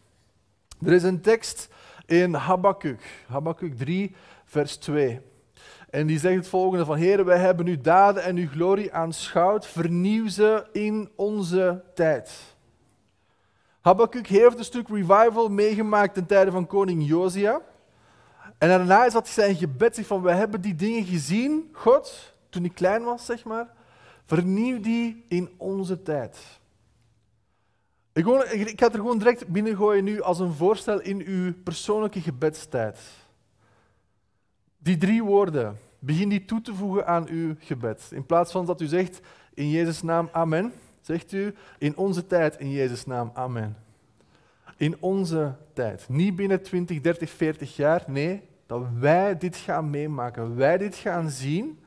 Er 0.83 0.93
is 0.93 1.03
een 1.03 1.21
tekst 1.21 1.67
in 2.05 2.33
Habakkuk, 2.33 3.01
Habakkuk 3.27 3.77
3, 3.77 4.15
vers 4.45 4.75
2. 4.75 5.21
En 5.89 6.07
die 6.07 6.19
zegt 6.19 6.35
het 6.35 6.47
volgende 6.47 6.85
van, 6.85 6.97
Heer, 6.97 7.25
wij 7.25 7.37
hebben 7.37 7.67
uw 7.67 7.81
daden 7.81 8.23
en 8.23 8.37
uw 8.37 8.47
glorie 8.47 8.93
aanschouwd, 8.93 9.67
vernieuw 9.67 10.27
ze 10.27 10.65
in 10.71 11.09
onze 11.15 11.83
tijd. 11.93 12.31
Habakkuk 13.81 14.27
heeft 14.27 14.57
een 14.57 14.63
stuk 14.63 14.87
revival 14.87 15.49
meegemaakt 15.49 16.13
ten 16.13 16.25
tijde 16.25 16.51
van 16.51 16.67
koning 16.67 17.07
Josia. 17.07 17.61
En 18.57 18.67
daarna 18.69 19.05
is 19.05 19.13
dat 19.13 19.27
zijn 19.27 19.55
gebed 19.55 19.99
van, 20.03 20.21
wij 20.21 20.35
hebben 20.35 20.61
die 20.61 20.75
dingen 20.75 21.05
gezien, 21.05 21.69
God, 21.71 22.33
toen 22.49 22.65
ik 22.65 22.75
klein 22.75 23.03
was, 23.03 23.25
zeg 23.25 23.43
maar, 23.43 23.67
vernieuw 24.25 24.79
die 24.79 25.25
in 25.27 25.49
onze 25.57 26.01
tijd. 26.01 26.37
Ik, 28.15 28.27
ik 28.27 28.79
ga 28.79 28.85
het 28.85 28.93
er 28.93 28.99
gewoon 28.99 29.17
direct 29.17 29.47
binnengooien 29.47 30.03
nu 30.03 30.21
als 30.21 30.39
een 30.39 30.53
voorstel 30.53 31.01
in 31.01 31.21
uw 31.25 31.53
persoonlijke 31.63 32.21
gebedstijd. 32.21 32.99
Die 34.77 34.97
drie 34.97 35.23
woorden, 35.23 35.77
begin 35.99 36.29
die 36.29 36.45
toe 36.45 36.61
te 36.61 36.73
voegen 36.73 37.07
aan 37.07 37.27
uw 37.27 37.55
gebed. 37.59 38.07
In 38.11 38.25
plaats 38.25 38.51
van 38.51 38.65
dat 38.65 38.81
u 38.81 38.85
zegt 38.85 39.19
in 39.53 39.69
Jezus' 39.69 40.01
naam 40.01 40.29
amen, 40.31 40.73
zegt 41.01 41.31
u 41.31 41.55
in 41.77 41.97
onze 41.97 42.27
tijd 42.27 42.57
in 42.59 42.71
Jezus' 42.71 43.05
naam 43.05 43.31
amen. 43.33 43.77
In 44.77 44.95
onze 44.99 45.55
tijd. 45.73 46.09
Niet 46.09 46.35
binnen 46.35 46.61
20, 46.61 47.01
30, 47.01 47.29
40 47.29 47.75
jaar. 47.75 48.03
Nee, 48.07 48.41
dat 48.65 48.81
wij 48.99 49.37
dit 49.37 49.55
gaan 49.55 49.89
meemaken. 49.89 50.55
Wij 50.55 50.77
dit 50.77 50.95
gaan 50.95 51.29
zien. 51.29 51.79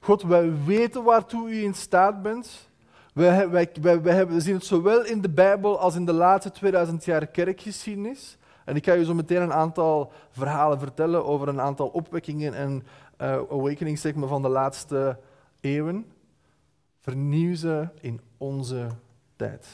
God, 0.00 0.22
wij 0.22 0.64
weten 0.64 1.02
waartoe 1.04 1.50
u 1.50 1.62
in 1.62 1.74
staat 1.74 2.22
bent. 2.22 2.68
We 3.14 4.34
zien 4.36 4.54
het 4.54 4.64
zowel 4.64 5.04
in 5.04 5.20
de 5.20 5.28
Bijbel 5.28 5.78
als 5.78 5.94
in 5.94 6.04
de 6.04 6.12
laatste 6.12 6.50
2000 6.50 7.04
jaar 7.04 7.26
kerkgeschiedenis. 7.26 8.36
En 8.64 8.76
ik 8.76 8.84
ga 8.84 8.92
je 8.92 9.04
zo 9.04 9.14
meteen 9.14 9.42
een 9.42 9.52
aantal 9.52 10.12
verhalen 10.30 10.78
vertellen 10.78 11.24
over 11.24 11.48
een 11.48 11.60
aantal 11.60 11.88
opwekkingen 11.88 12.54
en 12.54 12.86
uh, 13.20 13.32
awakenings 13.50 14.06
van 14.14 14.42
de 14.42 14.48
laatste 14.48 15.18
eeuwen. 15.60 16.06
Vernieuw 17.00 17.54
ze 17.54 17.88
in 18.00 18.20
onze 18.38 18.86
tijd. 19.36 19.66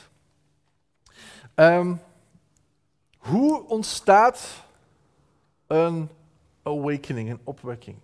Um, 1.54 2.00
hoe 3.16 3.66
ontstaat 3.66 4.64
een 5.66 6.08
awakening, 6.62 7.30
een 7.30 7.40
opwekking? 7.44 7.96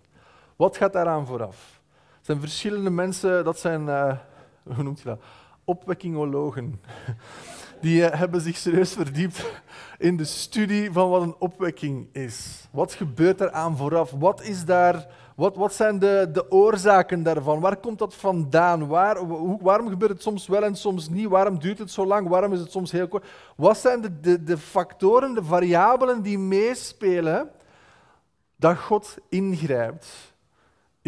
Wat 0.55 0.77
gaat 0.77 0.93
daaraan 0.93 1.25
vooraf? 1.25 1.81
Er 1.93 2.25
zijn 2.25 2.39
verschillende 2.39 2.89
mensen, 2.89 3.43
dat 3.43 3.59
zijn, 3.59 3.81
uh, 3.81 4.17
hoe 4.75 4.83
noemt 4.83 4.99
je 4.99 5.05
dat? 5.05 5.21
Opwekkingologen 5.63 6.81
die 7.81 8.01
uh, 8.01 8.07
hebben 8.11 8.41
zich 8.41 8.57
serieus 8.57 8.93
verdiept 8.93 9.45
in 9.97 10.17
de 10.17 10.25
studie 10.25 10.91
van 10.91 11.09
wat 11.09 11.21
een 11.21 11.35
opwekking 11.39 12.07
is. 12.11 12.67
Wat 12.71 12.93
gebeurt 12.93 13.41
er 13.41 13.51
aan 13.51 13.77
vooraf? 13.77 14.11
Wat, 14.11 14.43
is 14.43 14.65
daar, 14.65 15.07
wat, 15.35 15.55
wat 15.55 15.73
zijn 15.73 15.99
de, 15.99 16.29
de 16.31 16.51
oorzaken 16.51 17.23
daarvan? 17.23 17.59
Waar 17.59 17.77
komt 17.77 17.99
dat 17.99 18.15
vandaan? 18.15 18.87
Waar, 18.87 19.17
hoe, 19.17 19.59
waarom 19.61 19.89
gebeurt 19.89 20.11
het 20.11 20.21
soms 20.21 20.47
wel 20.47 20.63
en 20.63 20.75
soms 20.75 21.09
niet? 21.09 21.27
Waarom 21.27 21.59
duurt 21.59 21.79
het 21.79 21.91
zo 21.91 22.05
lang? 22.05 22.27
Waarom 22.27 22.53
is 22.53 22.59
het 22.59 22.71
soms 22.71 22.91
heel 22.91 23.07
kort? 23.07 23.25
Wat 23.55 23.77
zijn 23.77 24.01
de, 24.01 24.19
de, 24.19 24.43
de 24.43 24.57
factoren, 24.57 25.33
de 25.33 25.43
variabelen 25.43 26.21
die 26.21 26.39
meespelen 26.39 27.49
dat 28.55 28.77
God 28.77 29.15
ingrijpt 29.29 30.35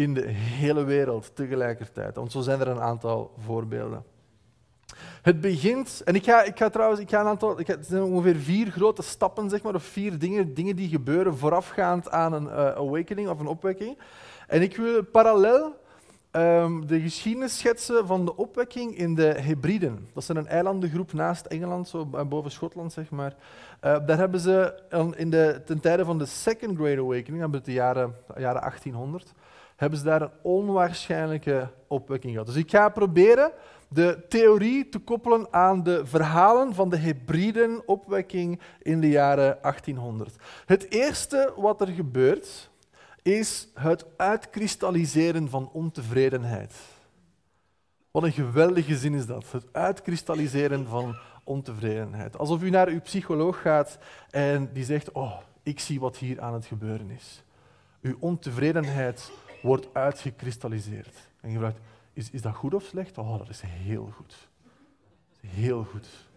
in 0.00 0.14
de 0.14 0.28
hele 0.28 0.84
wereld 0.84 1.30
tegelijkertijd? 1.34 2.16
Want 2.16 2.32
zo 2.32 2.40
zijn 2.40 2.60
er 2.60 2.68
een 2.68 2.80
aantal 2.80 3.34
voorbeelden. 3.38 4.04
Het 5.22 5.40
begint, 5.40 6.02
en 6.04 6.14
ik 6.14 6.24
ga, 6.24 6.42
ik 6.42 6.58
ga 6.58 6.68
trouwens, 6.68 7.00
ik 7.00 7.08
ga 7.08 7.20
een 7.20 7.26
aantal, 7.26 7.60
ik 7.60 7.66
het 7.66 7.86
zijn 7.86 8.02
ongeveer 8.02 8.36
vier 8.36 8.70
grote 8.70 9.02
stappen, 9.02 9.50
zeg 9.50 9.62
maar, 9.62 9.74
of 9.74 9.82
vier 9.82 10.18
dingen, 10.18 10.54
dingen 10.54 10.76
die 10.76 10.88
gebeuren 10.88 11.36
voorafgaand 11.36 12.10
aan 12.10 12.32
een 12.32 12.44
uh, 12.44 12.52
awakening 12.52 13.28
of 13.28 13.40
een 13.40 13.46
opwekking. 13.46 13.98
En 14.46 14.62
ik 14.62 14.76
wil 14.76 15.04
parallel 15.04 15.79
um, 16.32 16.86
de 16.86 17.00
geschiedenis 17.00 17.58
schetsen 17.58 18.06
van 18.06 18.24
de 18.24 18.36
opwekking 18.36 18.96
in 18.96 19.14
de 19.14 19.22
Hebriden. 19.22 20.08
Dat 20.14 20.22
is 20.22 20.28
een 20.28 20.46
eilandengroep 20.46 21.12
naast 21.12 21.46
Engeland, 21.46 21.88
zo 21.88 22.06
boven 22.06 22.50
Schotland, 22.50 22.92
zeg 22.92 23.10
maar. 23.10 23.34
Uh, 23.84 23.96
daar 24.06 24.18
hebben 24.18 24.40
ze 24.40 24.82
in 25.16 25.30
de, 25.30 25.62
ten 25.64 25.80
tijde 25.80 26.04
van 26.04 26.18
de 26.18 26.26
Second 26.26 26.78
Great 26.78 26.98
Awakening, 26.98 27.40
hebben 27.40 27.64
de 27.64 27.72
jaren, 27.72 28.14
jaren 28.36 28.60
1800, 28.60 29.32
hebben 29.76 29.98
ze 29.98 30.04
daar 30.04 30.22
een 30.22 30.30
onwaarschijnlijke 30.42 31.68
opwekking 31.86 32.32
gehad. 32.32 32.46
Dus 32.46 32.56
ik 32.56 32.70
ga 32.70 32.88
proberen 32.88 33.52
de 33.88 34.24
theorie 34.28 34.88
te 34.88 34.98
koppelen 34.98 35.46
aan 35.50 35.82
de 35.82 36.06
verhalen 36.06 36.74
van 36.74 36.90
de 36.90 36.96
hybride 36.96 37.82
opwekking 37.86 38.60
in 38.82 39.00
de 39.00 39.08
jaren 39.08 39.58
1800. 39.62 40.34
Het 40.66 40.90
eerste 40.90 41.52
wat 41.56 41.80
er 41.80 41.88
gebeurt, 41.88 42.69
is 43.22 43.68
het 43.74 44.04
uitkristalliseren 44.16 45.48
van 45.48 45.70
ontevredenheid. 45.72 46.74
Wat 48.10 48.22
een 48.22 48.32
geweldige 48.32 48.96
zin 48.96 49.14
is 49.14 49.26
dat, 49.26 49.52
het 49.52 49.66
uitkristalliseren 49.72 50.86
van 50.86 51.16
ontevredenheid. 51.44 52.38
Alsof 52.38 52.62
u 52.62 52.70
naar 52.70 52.88
uw 52.88 53.00
psycholoog 53.00 53.60
gaat 53.60 53.98
en 54.30 54.72
die 54.72 54.84
zegt, 54.84 55.12
oh, 55.12 55.38
ik 55.62 55.80
zie 55.80 56.00
wat 56.00 56.16
hier 56.16 56.40
aan 56.40 56.54
het 56.54 56.66
gebeuren 56.66 57.10
is. 57.10 57.42
Uw 58.00 58.16
ontevredenheid 58.20 59.32
wordt 59.62 59.88
uitgekristalliseerd. 59.92 61.28
En 61.40 61.50
je 61.50 61.58
vraagt, 61.58 61.78
is, 62.12 62.30
is 62.30 62.42
dat 62.42 62.54
goed 62.54 62.74
of 62.74 62.82
slecht? 62.82 63.18
Oh, 63.18 63.38
dat 63.38 63.48
is 63.48 63.60
heel 63.60 64.12
goed. 64.16 64.48
Heel 65.40 65.84
goed. 65.84 66.29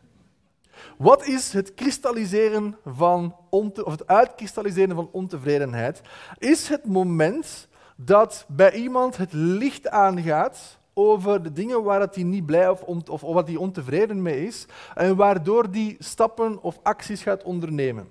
Wat 0.97 1.25
is 1.25 1.53
het 1.53 1.73
kristalliseren 1.73 2.77
van 2.85 3.35
of 3.49 3.91
het 3.91 4.07
uitkristalliseren 4.07 4.95
van 4.95 5.09
ontevredenheid? 5.11 6.01
Is 6.37 6.67
het 6.67 6.85
moment 6.85 7.67
dat 7.95 8.45
bij 8.47 8.73
iemand 8.73 9.17
het 9.17 9.33
licht 9.33 9.89
aangaat 9.89 10.77
over 10.93 11.43
de 11.43 11.51
dingen 11.51 11.83
waar 11.83 12.07
hij 12.11 12.23
niet 12.23 12.45
blij 12.45 12.69
of, 12.69 12.81
of, 13.09 13.21
wat 13.21 13.47
hij 13.47 13.55
ontevreden 13.55 14.21
mee 14.21 14.45
is, 14.45 14.65
en 14.95 15.15
waardoor 15.15 15.71
die 15.71 15.95
stappen 15.99 16.61
of 16.61 16.79
acties 16.83 17.21
gaat 17.21 17.43
ondernemen. 17.43 18.07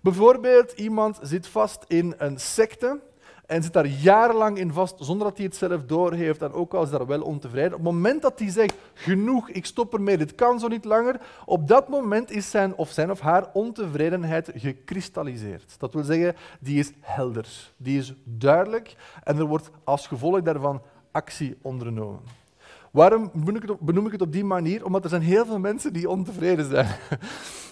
Bijvoorbeeld, 0.00 0.72
iemand 0.72 1.18
zit 1.22 1.46
vast 1.46 1.84
in 1.86 2.14
een 2.18 2.40
secte 2.40 3.00
en 3.46 3.62
zit 3.62 3.72
daar 3.72 3.86
jarenlang 3.86 4.58
in 4.58 4.72
vast 4.72 4.94
zonder 4.98 5.26
dat 5.26 5.36
hij 5.36 5.46
het 5.46 5.56
zelf 5.56 5.84
doorheeft 5.84 6.42
en 6.42 6.52
ook 6.52 6.74
al 6.74 6.82
is 6.82 6.90
daar 6.90 7.06
wel 7.06 7.22
ontevreden. 7.22 7.72
Op 7.72 7.84
het 7.84 7.92
moment 7.92 8.22
dat 8.22 8.38
hij 8.38 8.50
zegt, 8.50 8.74
genoeg, 8.94 9.50
ik 9.50 9.66
stop 9.66 9.94
ermee, 9.94 10.16
dit 10.16 10.34
kan 10.34 10.60
zo 10.60 10.68
niet 10.68 10.84
langer, 10.84 11.20
op 11.44 11.68
dat 11.68 11.88
moment 11.88 12.30
is 12.30 12.50
zijn 12.50 12.74
of 12.74 12.90
zijn 12.90 13.10
of 13.10 13.20
haar 13.20 13.50
ontevredenheid 13.52 14.50
gekristalliseerd. 14.54 15.74
Dat 15.78 15.92
wil 15.92 16.04
zeggen, 16.04 16.34
die 16.60 16.78
is 16.78 16.92
helder, 17.00 17.72
die 17.76 17.98
is 17.98 18.14
duidelijk 18.24 18.96
en 19.24 19.38
er 19.38 19.44
wordt 19.44 19.70
als 19.84 20.06
gevolg 20.06 20.42
daarvan 20.42 20.82
actie 21.10 21.56
ondernomen. 21.62 22.20
Waarom 22.90 23.30
benoem 23.80 24.06
ik, 24.06 24.12
het 24.12 24.20
op, 24.22 24.32
die 24.32 24.44
manier? 24.44 24.84
Omdat 24.84 25.04
er 25.04 25.10
zijn 25.10 25.22
heel 25.22 25.46
veel 25.46 25.58
mensen 25.58 25.92
die 25.92 26.08
ontevreden 26.08 26.64
zijn. 26.64 26.86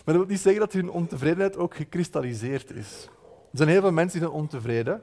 Maar 0.04 0.14
dat 0.14 0.24
wil 0.24 0.34
niet 0.34 0.42
zeggen 0.42 0.60
dat 0.60 0.72
hun 0.72 0.90
ontevredenheid 0.90 1.56
ook 1.56 1.74
gekristalliseerd 1.74 2.70
is. 2.70 3.08
Er 3.50 3.58
zijn 3.58 3.68
heel 3.68 3.80
veel 3.80 3.92
mensen 3.92 4.18
die 4.18 4.28
zijn 4.28 4.40
ontevreden 4.40 5.02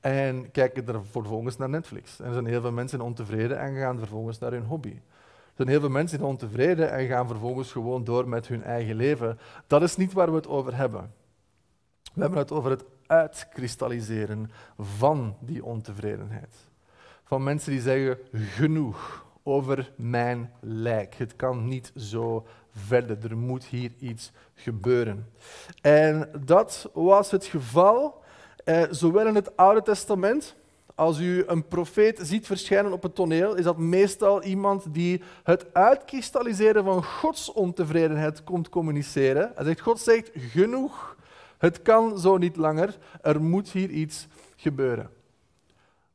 en 0.00 0.50
kijken 0.50 0.86
er 0.86 1.04
vervolgens 1.10 1.56
naar 1.56 1.68
Netflix. 1.68 2.20
En 2.20 2.26
er 2.26 2.32
zijn 2.32 2.46
heel 2.46 2.60
veel 2.60 2.72
mensen 2.72 3.00
ontevreden 3.00 3.58
en 3.58 3.76
gaan 3.76 3.98
vervolgens 3.98 4.38
naar 4.38 4.52
hun 4.52 4.64
hobby. 4.64 4.92
Er 4.92 5.66
zijn 5.66 5.68
heel 5.68 5.80
veel 5.80 5.88
mensen 5.88 6.22
ontevreden 6.22 6.92
en 6.92 7.06
gaan 7.06 7.26
vervolgens 7.26 7.72
gewoon 7.72 8.04
door 8.04 8.28
met 8.28 8.46
hun 8.46 8.62
eigen 8.62 8.94
leven. 8.94 9.38
Dat 9.66 9.82
is 9.82 9.96
niet 9.96 10.12
waar 10.12 10.30
we 10.30 10.36
het 10.36 10.48
over 10.48 10.76
hebben. 10.76 11.12
We 12.14 12.20
hebben 12.20 12.38
het 12.38 12.52
over 12.52 12.70
het 12.70 12.84
uitkristalliseren 13.06 14.50
van 14.78 15.36
die 15.40 15.64
ontevredenheid. 15.64 16.54
Van 17.24 17.42
mensen 17.42 17.72
die 17.72 17.80
zeggen 17.80 18.18
genoeg 18.32 19.26
over 19.42 19.92
mijn 19.96 20.52
lijk. 20.60 21.14
Het 21.14 21.36
kan 21.36 21.68
niet 21.68 21.92
zo 21.96 22.46
verder. 22.70 23.30
Er 23.30 23.36
moet 23.36 23.64
hier 23.64 23.92
iets 23.98 24.32
gebeuren. 24.54 25.26
En 25.80 26.30
dat 26.44 26.90
was 26.92 27.30
het 27.30 27.44
geval, 27.44 28.19
eh, 28.70 28.82
zowel 28.90 29.26
in 29.26 29.34
het 29.34 29.56
Oude 29.56 29.82
Testament. 29.82 30.54
Als 30.94 31.18
u 31.18 31.44
een 31.46 31.68
profeet 31.68 32.18
ziet 32.22 32.46
verschijnen 32.46 32.92
op 32.92 33.02
het 33.02 33.14
toneel, 33.14 33.54
is 33.54 33.64
dat 33.64 33.78
meestal 33.78 34.42
iemand 34.42 34.94
die 34.94 35.22
het 35.42 35.74
uitkristalliseren 35.74 36.84
van 36.84 37.04
Gods 37.04 37.52
ontevredenheid 37.52 38.44
komt 38.44 38.68
communiceren. 38.68 39.52
Hij 39.54 39.64
zegt, 39.64 39.80
God 39.80 40.00
zegt 40.00 40.30
genoeg, 40.34 41.16
het 41.58 41.82
kan 41.82 42.18
zo 42.18 42.36
niet 42.36 42.56
langer, 42.56 42.98
er 43.22 43.42
moet 43.42 43.70
hier 43.70 43.90
iets 43.90 44.26
gebeuren. 44.56 45.10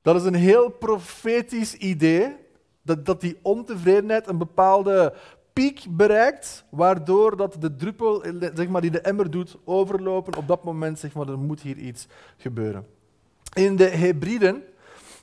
Dat 0.01 0.15
is 0.15 0.23
een 0.23 0.33
heel 0.33 0.69
profetisch 0.69 1.73
idee, 1.73 2.35
dat, 2.81 3.05
dat 3.05 3.21
die 3.21 3.39
ontevredenheid 3.41 4.27
een 4.27 4.37
bepaalde 4.37 5.13
piek 5.55 5.85
bereikt, 5.89 6.65
waardoor 6.69 7.37
dat 7.37 7.55
de 7.59 7.75
druppel 7.75 8.23
zeg 8.53 8.67
maar, 8.67 8.81
die 8.81 8.91
de 8.91 9.01
emmer 9.01 9.31
doet 9.31 9.57
overlopen. 9.63 10.37
Op 10.37 10.47
dat 10.47 10.63
moment 10.63 10.99
zeg 10.99 11.13
maar, 11.13 11.27
er 11.27 11.39
moet 11.39 11.61
hier 11.61 11.77
iets 11.77 12.07
gebeuren. 12.37 12.87
In 13.53 13.75
de 13.75 13.89
Hebriden, 13.89 14.63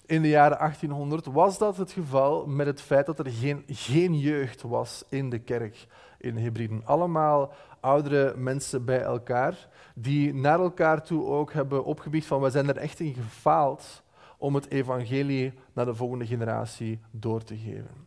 in 0.07 0.23
de 0.23 0.29
jaren 0.29 0.59
1800, 0.59 1.27
was 1.27 1.59
dat 1.59 1.77
het 1.77 1.93
geval 1.93 2.47
met 2.47 2.67
het 2.67 2.81
feit 2.81 3.07
dat 3.07 3.19
er 3.19 3.31
geen, 3.31 3.63
geen 3.67 4.19
jeugd 4.19 4.63
was 4.63 5.05
in 5.09 5.31
de 5.31 5.39
kerk 5.39 5.87
in 6.19 6.35
de 6.35 6.41
Hebriden. 6.41 6.83
Allemaal 6.85 7.53
oudere 7.81 8.35
mensen 8.37 8.85
bij 8.85 9.01
elkaar, 9.01 9.69
die 9.95 10.35
naar 10.35 10.61
elkaar 10.61 11.03
toe 11.03 11.25
ook 11.25 11.53
hebben 11.53 11.85
opgebied 11.85 12.27
van 12.27 12.41
we 12.41 12.51
zijn 12.51 12.69
er 12.69 12.77
echt 12.77 13.01
in 13.01 13.15
gefaald 13.15 14.03
om 14.39 14.55
het 14.55 14.71
evangelie 14.71 15.53
naar 15.73 15.85
de 15.85 15.95
volgende 15.95 16.27
generatie 16.27 17.01
door 17.11 17.43
te 17.43 17.57
geven. 17.57 18.07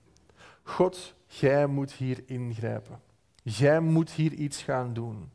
God, 0.63 1.14
jij 1.39 1.67
moet 1.67 1.91
hier 1.91 2.23
ingrijpen. 2.25 2.99
Jij 3.43 3.79
moet 3.79 4.11
hier 4.11 4.33
iets 4.33 4.61
gaan 4.61 4.93
doen. 4.93 5.29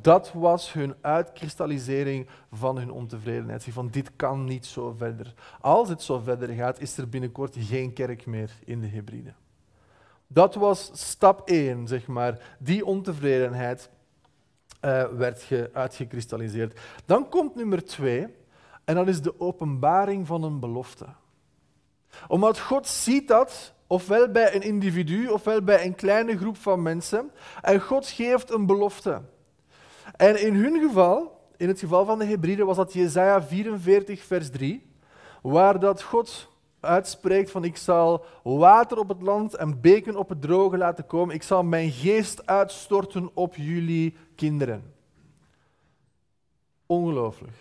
Dat 0.00 0.32
was 0.32 0.72
hun 0.72 0.94
uitkristallisering 1.00 2.28
van 2.52 2.78
hun 2.78 2.90
ontevredenheid. 2.90 3.66
Van 3.70 3.88
dit 3.88 4.10
kan 4.16 4.44
niet 4.44 4.66
zo 4.66 4.92
verder. 4.92 5.34
Als 5.60 5.88
het 5.88 6.02
zo 6.02 6.18
verder 6.18 6.48
gaat, 6.48 6.80
is 6.80 6.96
er 6.96 7.08
binnenkort 7.08 7.56
geen 7.58 7.92
kerk 7.92 8.26
meer 8.26 8.50
in 8.64 8.80
de 8.80 8.86
Hebride. 8.86 9.32
Dat 10.26 10.54
was 10.54 10.90
stap 10.92 11.48
1, 11.48 11.86
zeg 11.86 12.06
maar. 12.06 12.56
Die 12.58 12.86
ontevredenheid 12.86 13.90
uh, 14.84 15.04
werd 15.04 15.46
uitgekristalliseerd. 15.72 16.80
Dan 17.04 17.28
komt 17.28 17.54
nummer 17.54 17.84
2, 17.84 18.26
en 18.84 18.94
dat 18.94 19.08
is 19.08 19.22
de 19.22 19.40
openbaring 19.40 20.26
van 20.26 20.42
een 20.42 20.60
belofte. 20.60 21.06
Omdat 22.28 22.58
God 22.58 22.86
ziet 22.86 23.28
dat, 23.28 23.74
ofwel 23.88 24.28
bij 24.30 24.54
een 24.54 24.62
individu, 24.62 25.28
ofwel 25.28 25.62
bij 25.62 25.84
een 25.84 25.94
kleine 25.94 26.36
groep 26.36 26.56
van 26.56 26.82
mensen, 26.82 27.30
en 27.62 27.80
God 27.80 28.08
geeft 28.08 28.50
een 28.50 28.66
belofte. 28.66 29.20
En 30.16 30.42
in 30.42 30.54
hun 30.54 30.80
geval, 30.80 31.40
in 31.56 31.68
het 31.68 31.78
geval 31.78 32.04
van 32.04 32.18
de 32.18 32.24
Hebriden, 32.24 32.66
was 32.66 32.76
dat 32.76 32.92
Jesaja 32.92 33.42
44, 33.42 34.24
vers 34.24 34.50
3, 34.50 34.86
waar 35.42 35.80
dat 35.80 36.02
God 36.02 36.48
uitspreekt 36.80 37.50
van 37.50 37.64
ik 37.64 37.76
zal 37.76 38.24
water 38.42 38.98
op 38.98 39.08
het 39.08 39.22
land 39.22 39.54
en 39.54 39.80
beken 39.80 40.16
op 40.16 40.28
het 40.28 40.42
droge 40.42 40.76
laten 40.76 41.06
komen. 41.06 41.34
Ik 41.34 41.42
zal 41.42 41.64
mijn 41.64 41.90
geest 41.90 42.46
uitstorten 42.46 43.30
op 43.34 43.56
jullie 43.56 44.16
kinderen. 44.34 44.94
Ongelooflijk. 46.86 47.56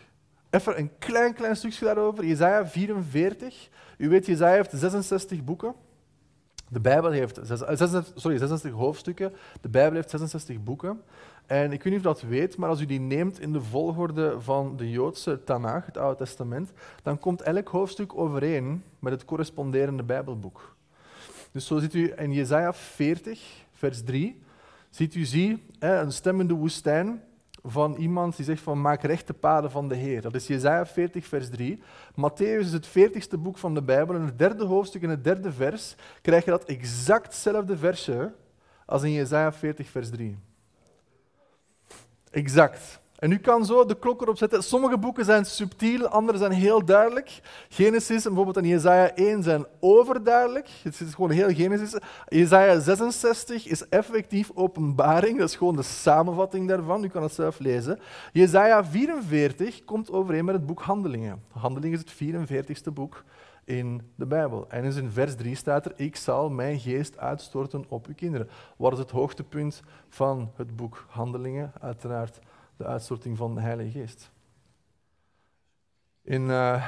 Even 0.49 0.77
een 0.77 0.91
klein, 0.97 1.33
klein 1.33 1.55
stukje 1.55 1.85
daarover. 1.85 2.25
Jezaja 2.25 2.67
44. 2.67 3.69
U 3.97 4.09
weet, 4.09 4.25
Jezaja 4.25 4.55
heeft 4.55 4.71
66 4.73 5.43
boeken. 5.43 5.75
De 6.69 6.79
Bijbel 6.79 7.11
heeft 7.11 7.39
66, 7.43 8.11
sorry, 8.15 8.37
66 8.37 8.71
hoofdstukken. 8.71 9.33
De 9.61 9.69
Bijbel 9.69 9.95
heeft 9.95 10.09
66 10.09 10.63
boeken. 10.63 11.01
En 11.45 11.71
ik 11.71 11.83
weet 11.83 11.93
niet 11.93 12.05
of 12.05 12.13
dat 12.13 12.29
weet, 12.29 12.57
maar 12.57 12.69
als 12.69 12.81
u 12.81 12.85
die 12.85 12.99
neemt 12.99 13.39
in 13.39 13.53
de 13.53 13.61
volgorde 13.61 14.41
van 14.41 14.77
de 14.77 14.89
Joodse 14.89 15.43
Tanach, 15.43 15.85
het 15.85 15.97
Oude 15.97 16.17
Testament, 16.17 16.71
dan 17.03 17.19
komt 17.19 17.41
elk 17.41 17.67
hoofdstuk 17.67 18.17
overeen 18.17 18.83
met 18.99 19.13
het 19.13 19.25
corresponderende 19.25 20.03
Bijbelboek. 20.03 20.75
Dus 21.51 21.65
zo 21.65 21.79
ziet 21.79 21.93
u 21.93 22.13
in 22.17 22.33
Jezaja 22.33 22.73
40, 22.73 23.41
vers 23.71 24.03
3, 24.03 24.41
ziet 24.89 25.15
u 25.15 25.25
zie, 25.25 25.63
een 25.79 26.11
stem 26.11 26.39
in 26.39 26.47
de 26.47 26.53
woestijn 26.53 27.21
van 27.71 27.95
iemand 27.95 28.35
die 28.35 28.45
zegt 28.45 28.61
van 28.61 28.81
maak 28.81 29.01
rechte 29.01 29.33
paden 29.33 29.71
van 29.71 29.87
de 29.87 29.95
Heer. 29.95 30.21
Dat 30.21 30.35
is 30.35 30.47
Jezaja 30.47 30.85
40, 30.85 31.25
vers 31.25 31.49
3. 31.49 31.81
Matthäus 32.11 32.59
is 32.59 32.73
het 32.73 32.87
veertigste 32.87 33.37
boek 33.37 33.57
van 33.57 33.73
de 33.73 33.81
Bijbel. 33.81 34.15
In 34.15 34.21
het 34.21 34.39
derde 34.39 34.65
hoofdstuk, 34.65 35.01
in 35.01 35.09
het 35.09 35.23
derde 35.23 35.51
vers, 35.51 35.95
krijg 36.21 36.45
je 36.45 36.51
dat 36.51 36.63
exactzelfde 36.63 37.77
versje 37.77 38.33
als 38.85 39.03
in 39.03 39.11
Jezaja 39.11 39.53
40, 39.53 39.89
vers 39.89 40.09
3. 40.09 40.37
Exact. 42.31 42.99
En 43.17 43.31
u 43.31 43.37
kan 43.37 43.65
zo 43.65 43.85
de 43.85 43.99
klok 43.99 44.21
erop 44.21 44.37
zetten. 44.37 44.63
Sommige 44.63 44.97
boeken 44.97 45.25
zijn 45.25 45.45
subtiel, 45.45 46.07
andere 46.07 46.37
zijn 46.37 46.51
heel 46.51 46.85
duidelijk. 46.85 47.39
Genesis 47.69 48.25
en 48.25 48.33
bijvoorbeeld 48.33 48.65
in 48.65 48.71
Jezaja 48.71 49.15
1 49.15 49.43
zijn 49.43 49.65
overduidelijk. 49.79 50.69
Het 50.83 50.99
is 50.99 51.13
gewoon 51.13 51.29
heel 51.29 51.53
Genesis. 51.53 51.99
Jezaja 52.27 52.79
66 52.79 53.67
is 53.67 53.89
effectief 53.89 54.51
openbaring. 54.53 55.37
Dat 55.37 55.49
is 55.49 55.55
gewoon 55.55 55.75
de 55.75 55.81
samenvatting 55.81 56.67
daarvan. 56.67 57.03
U 57.03 57.07
kan 57.07 57.23
het 57.23 57.33
zelf 57.33 57.59
lezen. 57.59 57.99
Jezaja 58.31 58.85
44 58.85 59.83
komt 59.83 60.11
overeen 60.11 60.45
met 60.45 60.55
het 60.55 60.65
boek 60.65 60.81
Handelingen. 60.81 61.43
Handelingen 61.51 61.99
is 61.99 62.03
het 62.05 62.13
44ste 62.13 62.93
boek 62.93 63.23
in 63.65 64.01
de 64.15 64.25
Bijbel. 64.25 64.65
En 64.69 64.83
in 64.83 65.11
vers 65.11 65.35
3 65.35 65.55
staat 65.55 65.85
er, 65.85 65.93
ik 65.95 66.15
zal 66.15 66.49
mijn 66.49 66.79
geest 66.79 67.17
uitstorten 67.17 67.85
op 67.87 68.07
uw 68.07 68.15
kinderen. 68.15 68.49
Wat 68.77 68.93
is 68.93 68.99
het 68.99 69.11
hoogtepunt 69.11 69.81
van 70.09 70.51
het 70.55 70.75
boek 70.75 71.05
Handelingen? 71.07 71.71
Uiteraard 71.81 72.39
de 72.77 72.85
uitstorting 72.85 73.37
van 73.37 73.55
de 73.55 73.61
Heilige 73.61 73.99
Geest. 73.99 74.31
In, 76.21 76.41
uh, 76.41 76.87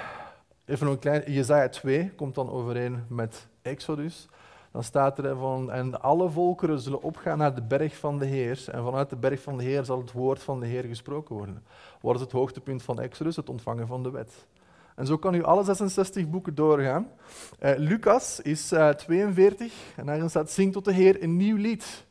even 0.65 0.87
een 0.87 0.99
klein, 0.99 1.31
Jezaja 1.31 1.69
2 1.69 2.11
komt 2.11 2.35
dan 2.35 2.49
overeen 2.49 3.03
met 3.07 3.47
Exodus. 3.61 4.27
Dan 4.71 4.83
staat 4.83 5.17
er 5.17 5.37
van, 5.37 5.71
en 5.71 6.01
alle 6.01 6.29
volkeren 6.29 6.79
zullen 6.79 7.01
opgaan 7.01 7.37
naar 7.37 7.55
de 7.55 7.61
berg 7.61 7.97
van 7.97 8.19
de 8.19 8.25
Heer. 8.25 8.65
En 8.71 8.83
vanuit 8.83 9.09
de 9.09 9.15
berg 9.15 9.41
van 9.41 9.57
de 9.57 9.63
Heer 9.63 9.85
zal 9.85 9.97
het 9.97 10.11
woord 10.11 10.43
van 10.43 10.59
de 10.59 10.65
Heer 10.65 10.83
gesproken 10.83 11.35
worden. 11.35 11.63
Wat 12.01 12.15
is 12.15 12.21
het 12.21 12.31
hoogtepunt 12.31 12.83
van 12.83 12.99
Exodus? 12.99 13.35
Het 13.35 13.49
ontvangen 13.49 13.87
van 13.87 14.03
de 14.03 14.11
wet. 14.11 14.47
En 14.95 15.05
zo 15.05 15.17
kan 15.17 15.33
u 15.33 15.43
alle 15.43 15.63
66 15.63 16.29
boeken 16.29 16.55
doorgaan. 16.55 17.07
Uh, 17.59 17.71
Lucas 17.77 18.39
is 18.41 18.73
uh, 18.73 18.89
eh, 18.89 18.95
42 18.95 19.73
en 19.95 20.05
daarin 20.05 20.29
staat, 20.29 20.51
zing 20.51 20.73
tot 20.73 20.85
de 20.85 20.93
Heer 20.93 21.23
een 21.23 21.37
nieuw 21.37 21.57
lied. 21.57 22.07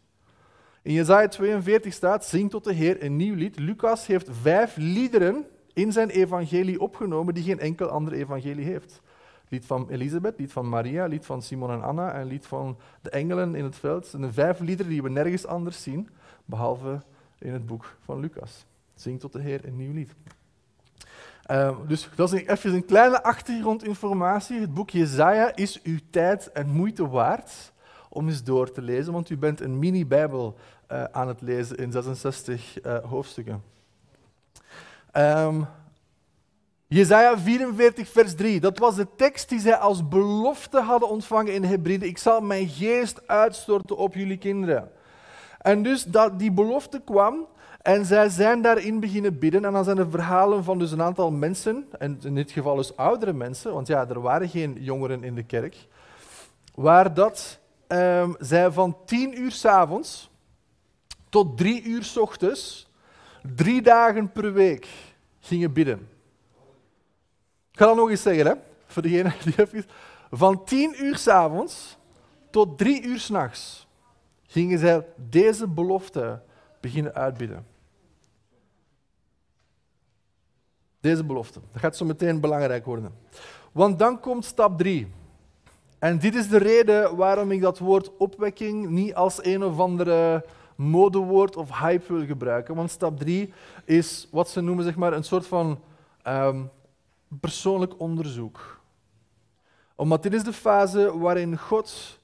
In 0.83 0.93
Jezaja 0.93 1.29
42 1.29 1.93
staat, 1.93 2.25
zing 2.25 2.51
tot 2.51 2.65
de 2.65 2.73
Heer 2.73 3.05
een 3.05 3.17
nieuw 3.17 3.35
lied. 3.35 3.59
Lucas 3.59 4.07
heeft 4.07 4.29
vijf 4.31 4.77
liederen 4.77 5.47
in 5.73 5.93
zijn 5.93 6.11
evangelie 6.11 6.81
opgenomen 6.81 7.35
die 7.35 7.45
geen 7.45 7.59
enkel 7.59 7.89
ander 7.89 8.13
evangelie 8.13 8.65
heeft. 8.65 9.01
Lied 9.49 9.65
van 9.65 9.89
Elisabeth, 9.91 10.39
lied 10.39 10.53
van 10.53 10.69
Maria, 10.69 11.07
lied 11.07 11.27
van 11.27 11.43
Simon 11.43 11.71
en 11.71 11.83
Anna 11.83 12.13
en 12.13 12.27
lied 12.27 12.47
van 12.47 12.77
de 13.03 13.11
engelen 13.11 13.55
in 13.55 13.65
het 13.65 13.77
veld. 13.77 14.07
Zijn 14.07 14.33
vijf 14.33 14.61
liederen 14.61 14.93
die 14.93 15.03
we 15.03 15.11
nergens 15.11 15.47
anders 15.47 15.83
zien, 15.83 16.09
behalve 16.45 17.03
in 17.39 17.53
het 17.53 17.67
boek 17.67 17.97
van 18.05 18.21
Lucas. 18.21 18.67
Zing 18.95 19.21
tot 19.21 19.33
de 19.33 19.41
Heer 19.41 19.65
een 19.65 19.77
nieuw 19.77 19.93
lied. 19.93 20.15
Ehm, 21.43 21.75
dus 21.87 22.09
dat 22.15 22.33
is 22.33 22.43
even 22.43 22.75
een 22.75 22.85
kleine 22.85 23.23
achtergrondinformatie. 23.23 24.61
Het 24.61 24.75
boek 24.75 24.91
Jezaja 24.91 25.57
is 25.57 25.83
uw 25.83 25.99
tijd 26.11 26.53
en 26.53 26.69
moeite 26.69 27.09
waard 27.09 27.73
om 28.09 28.29
eens 28.29 28.45
door 28.45 28.71
te 28.71 28.83
lezen, 28.83 29.13
want 29.13 29.31
u 29.31 29.37
bent 29.37 29.61
een 29.61 29.79
mini-bijbel 29.79 30.57
uh, 30.93 31.05
aan 31.05 31.29
het 31.29 31.41
lezen 31.41 31.77
in 31.77 31.93
66 31.93 32.85
uh, 32.85 32.99
hoofdstukken. 33.05 33.63
Um, 35.13 35.67
Jezaja 36.87 37.39
44, 37.39 38.09
vers 38.09 38.35
3. 38.35 38.61
Dat 38.61 38.79
was 38.79 38.97
de 38.97 39.07
tekst 39.17 39.49
die 39.49 39.61
zij 39.61 39.77
als 39.77 40.09
belofte 40.09 40.81
hadden 40.81 41.09
ontvangen 41.09 41.55
in 41.55 41.65
Hebride. 41.65 42.07
Ik 42.07 42.19
zal 42.19 42.41
mijn 42.41 42.69
geest 42.69 43.29
uitstorten 43.29 43.97
op 43.97 44.15
jullie 44.15 44.39
kinderen. 44.39 44.91
En 45.59 45.83
dus 45.83 46.05
dat 46.05 46.39
die 46.39 46.53
belofte 46.53 47.01
kwam 47.05 47.47
en 47.83 48.05
zij 48.05 48.29
zijn 48.29 48.63
daarin 48.63 49.01
beginnen 49.01 49.39
bidden. 49.39 49.65
En 49.65 49.73
dan 49.73 49.85
zijn 49.85 49.99
er 49.99 50.11
verhalen 50.11 50.65
van 50.65 50.79
dus 50.79 50.91
een 50.91 51.03
aantal 51.03 51.31
mensen, 51.31 51.87
en 51.99 52.19
in 52.23 52.35
dit 52.35 52.51
geval 52.51 52.77
dus 52.77 52.97
oudere 52.97 53.33
mensen, 53.33 53.73
want 53.73 53.87
ja, 53.87 54.09
er 54.09 54.21
waren 54.21 54.49
geen 54.49 54.77
jongeren 54.81 55.25
in 55.25 55.35
de 55.35 55.43
kerk, 55.43 55.77
waar 56.75 57.15
dat 57.15 57.59
um, 57.89 58.35
zij 58.39 58.71
van 58.71 58.97
tien 59.05 59.41
uur 59.41 59.51
s 59.51 59.65
avonds 59.65 60.31
tot 61.29 61.57
drie 61.57 61.83
uur 61.83 62.05
s 62.05 62.17
ochtends, 62.17 62.89
drie 63.55 63.83
dagen 63.83 64.33
per 64.33 64.53
week, 64.53 64.89
gingen 65.41 65.73
bidden. 65.73 66.09
Ik 67.73 67.79
ga 67.79 67.87
dat 67.87 67.97
nog 67.97 68.11
eens 68.11 68.23
zeggen, 68.23 68.47
hè? 68.47 68.55
voor 68.87 69.03
degene 69.03 69.33
die 69.45 69.61
even... 69.61 69.85
Van 70.31 70.65
tien 70.65 71.05
uur 71.05 71.17
s 71.17 71.29
avonds 71.29 71.97
tot 72.51 72.79
drie 72.79 73.03
uur 73.03 73.19
s'nachts 73.19 73.87
gingen 74.43 74.79
zij 74.79 75.07
deze 75.17 75.67
belofte 75.67 76.43
beginnen 76.81 77.15
uitbidden. 77.15 77.67
Deze 81.01 81.25
belofte. 81.25 81.61
Dat 81.73 81.81
gaat 81.81 81.97
zo 81.97 82.05
meteen 82.05 82.41
belangrijk 82.41 82.85
worden. 82.85 83.15
Want 83.73 83.99
dan 83.99 84.21
komt 84.21 84.45
stap 84.45 84.79
3. 84.79 85.13
En 85.99 86.19
dit 86.19 86.35
is 86.35 86.49
de 86.49 86.59
reden 86.59 87.17
waarom 87.17 87.51
ik 87.51 87.61
dat 87.61 87.79
woord 87.79 88.17
opwekking 88.17 88.89
niet 88.89 89.15
als 89.15 89.45
een 89.45 89.65
of 89.65 89.79
andere 89.79 90.45
modewoord 90.77 91.57
of 91.57 91.79
hype 91.79 92.13
wil 92.13 92.27
gebruiken. 92.27 92.75
Want 92.75 92.91
stap 92.91 93.19
3 93.19 93.53
is 93.85 94.29
wat 94.31 94.49
ze 94.49 94.61
noemen 94.61 94.85
zeg 94.85 94.97
maar, 94.97 95.13
een 95.13 95.25
soort 95.25 95.47
van 95.47 95.81
um, 96.27 96.71
persoonlijk 97.41 98.01
onderzoek. 98.01 98.81
Omdat 99.95 100.23
dit 100.23 100.35
is 100.35 100.43
de 100.43 100.53
fase 100.53 101.19
waarin 101.19 101.59
God 101.59 102.19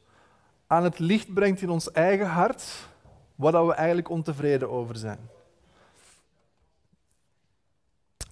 aan 0.66 0.84
het 0.84 0.98
licht 0.98 1.34
brengt 1.34 1.62
in 1.62 1.70
ons 1.70 1.90
eigen 1.92 2.26
hart 2.26 2.88
waar 3.34 3.66
we 3.66 3.72
eigenlijk 3.72 4.08
ontevreden 4.08 4.70
over 4.70 4.96
zijn. 4.96 5.18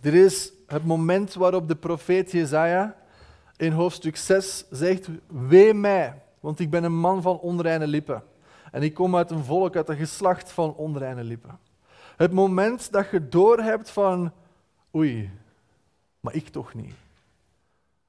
Dit 0.00 0.14
is 0.14 0.52
het 0.66 0.84
moment 0.84 1.34
waarop 1.34 1.68
de 1.68 1.76
profeet 1.76 2.32
Jezaja 2.32 2.96
in 3.62 3.72
hoofdstuk 3.72 4.16
6 4.16 4.64
zegt, 4.70 5.08
wee 5.26 5.74
mij, 5.74 6.22
want 6.40 6.58
ik 6.58 6.70
ben 6.70 6.84
een 6.84 6.98
man 6.98 7.22
van 7.22 7.38
onreine 7.38 7.86
lippen. 7.86 8.22
En 8.72 8.82
ik 8.82 8.94
kom 8.94 9.16
uit 9.16 9.30
een 9.30 9.44
volk, 9.44 9.76
uit 9.76 9.88
een 9.88 9.96
geslacht 9.96 10.52
van 10.52 10.74
onreine 10.74 11.24
lippen. 11.24 11.58
Het 12.16 12.32
moment 12.32 12.92
dat 12.92 13.10
je 13.10 13.28
doorhebt 13.28 13.90
van, 13.90 14.32
oei, 14.94 15.30
maar 16.20 16.34
ik 16.34 16.48
toch 16.48 16.74
niet. 16.74 16.94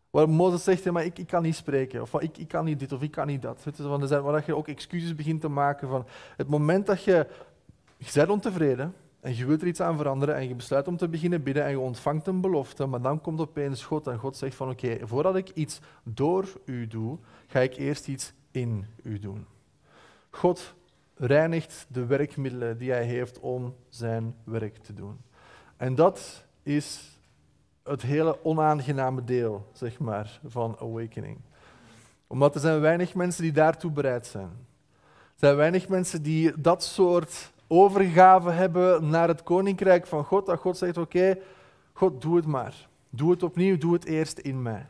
Waar 0.10 0.30
Mozes 0.30 0.64
zegt, 0.64 0.92
maar 0.92 1.06
ik, 1.06 1.20
ik 1.20 1.28
kan 1.28 1.44
niet 1.44 1.56
spreken, 1.56 2.02
of 2.02 2.22
ik, 2.22 2.38
ik 2.38 2.48
kan 2.48 2.66
niet 2.66 2.80
dit, 2.80 2.92
of 2.92 3.02
ik 3.02 3.12
kan 3.12 3.28
niet 3.28 3.42
dat. 3.42 3.64
Het 3.64 3.80
is 3.80 3.86
van, 3.86 4.08
waar 4.24 4.44
je 4.46 4.56
ook 4.56 4.68
excuses 4.68 5.16
begint 5.16 5.42
te 5.42 5.48
maken 5.48 5.90
van 5.90 6.06
het 6.38 6.48
moment 6.48 6.86
dat 6.86 7.04
je, 7.04 7.28
je 7.98 8.12
bent 8.14 8.30
ontevreden 8.30 8.94
en 9.24 9.36
je 9.36 9.46
wilt 9.46 9.62
er 9.62 9.68
iets 9.68 9.82
aan 9.82 9.98
veranderen 9.98 10.36
en 10.36 10.48
je 10.48 10.56
besluit 10.56 10.88
om 10.88 10.98
te 10.98 11.08
beginnen 11.08 11.44
bidden 11.44 11.64
en 11.64 11.70
je 11.70 11.80
ontvangt 11.80 12.28
een 12.28 12.42
belofte, 12.42 12.86
maar 12.86 13.02
dan 13.02 13.22
komt 13.22 13.40
opeens 13.40 13.84
God 13.84 14.08
en 14.08 14.18
God 14.18 14.38
zegt 14.38 14.56
van 14.56 14.70
oké, 14.70 14.98
voordat 15.02 15.36
ik 15.36 15.50
iets 15.50 15.80
door 16.04 16.46
u 16.66 16.88
doe, 16.88 17.18
ga 17.48 17.60
ik 17.60 17.76
eerst 17.76 18.08
iets 18.08 18.34
in 18.52 18.86
u 19.04 19.20
doen. 19.20 19.46
God 20.30 20.74
reinigt 21.16 21.86
de 21.90 22.06
werkmiddelen 22.06 22.78
die 22.78 22.92
hij 22.92 23.04
heeft 23.06 23.40
om 23.40 23.76
zijn 23.90 24.36
werk 24.44 24.78
te 24.78 24.94
doen. 24.94 25.18
En 25.78 25.96
dat 25.96 26.46
is 26.64 27.18
het 27.84 28.02
hele 28.02 28.44
onaangename 28.44 29.24
deel, 29.24 29.70
zeg 29.74 30.00
maar, 30.00 30.40
van 30.46 30.76
awakening. 30.80 31.38
Omdat 32.28 32.56
er 32.56 32.62
zijn 32.62 32.80
weinig 32.80 33.14
mensen 33.14 33.44
die 33.44 33.52
daartoe 33.52 33.92
bereid 33.92 34.28
zijn. 34.28 34.52
Er 35.34 35.50
zijn 35.50 35.56
weinig 35.56 35.88
mensen 35.88 36.24
die 36.24 36.62
dat 36.62 36.84
soort 36.84 37.52
overgave 37.68 38.50
hebben 38.50 39.10
naar 39.10 39.28
het 39.28 39.44
koninkrijk 39.44 40.08
van 40.08 40.24
God, 40.24 40.46
dat 40.46 40.60
God 40.60 40.78
zegt, 40.78 40.98
oké, 40.98 41.38
God, 41.94 42.22
doe 42.22 42.36
het 42.36 42.46
maar. 42.46 42.88
Doe 43.10 43.32
het 43.32 43.44
opnieuw, 43.44 43.78
doe 43.78 43.94
het 43.94 44.06
eerst 44.06 44.38
in 44.38 44.62
mij. 44.62 44.86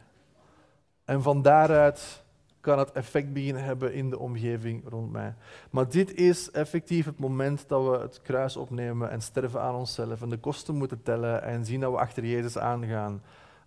En 1.05 1.21
van 1.21 1.41
daaruit 1.41 2.23
kan 2.63 2.79
het 2.79 2.91
effect 2.91 3.33
beginnen 3.33 3.63
hebben 3.63 3.93
in 3.93 4.09
de 4.09 4.19
omgeving 4.19 4.83
rond 4.89 5.11
mij. 5.11 5.33
Maar 5.69 5.89
dit 5.89 6.13
is 6.13 6.51
effectief 6.51 7.05
het 7.05 7.19
moment 7.19 7.63
dat 7.67 7.83
we 7.83 7.97
het 7.97 8.21
kruis 8.21 8.57
opnemen 8.57 9.09
en 9.09 9.21
sterven 9.21 9.61
aan 9.61 9.75
onszelf 9.75 10.21
en 10.21 10.29
de 10.29 10.37
kosten 10.37 10.75
moeten 10.75 11.03
tellen 11.03 11.43
en 11.43 11.65
zien 11.65 11.79
dat 11.79 11.91
we 11.91 11.97
achter 11.97 12.25
Jezus 12.25 12.57
aangaan 12.57 13.21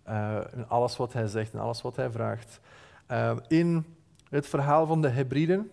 uh, 0.09 0.37
in 0.55 0.67
alles 0.67 0.97
wat 0.97 1.13
hij 1.13 1.27
zegt 1.27 1.53
en 1.53 1.59
alles 1.59 1.81
wat 1.81 1.95
hij 1.95 2.11
vraagt. 2.11 2.59
Uh, 3.11 3.37
in 3.47 3.85
het 4.29 4.47
verhaal 4.47 4.85
van 4.85 5.01
de 5.01 5.09
Hebriden 5.09 5.71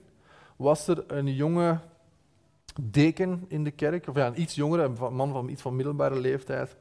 was 0.56 0.88
er 0.88 1.04
een 1.06 1.34
jonge 1.34 1.78
deken 2.80 3.44
in 3.48 3.64
de 3.64 3.70
kerk, 3.70 4.08
of 4.08 4.16
ja, 4.16 4.26
een 4.26 4.40
iets 4.40 4.54
jongere, 4.54 4.82
een 4.82 5.14
man 5.14 5.32
van 5.32 5.48
iets 5.48 5.62
van 5.62 5.76
middelbare 5.76 6.20
leeftijd. 6.20 6.76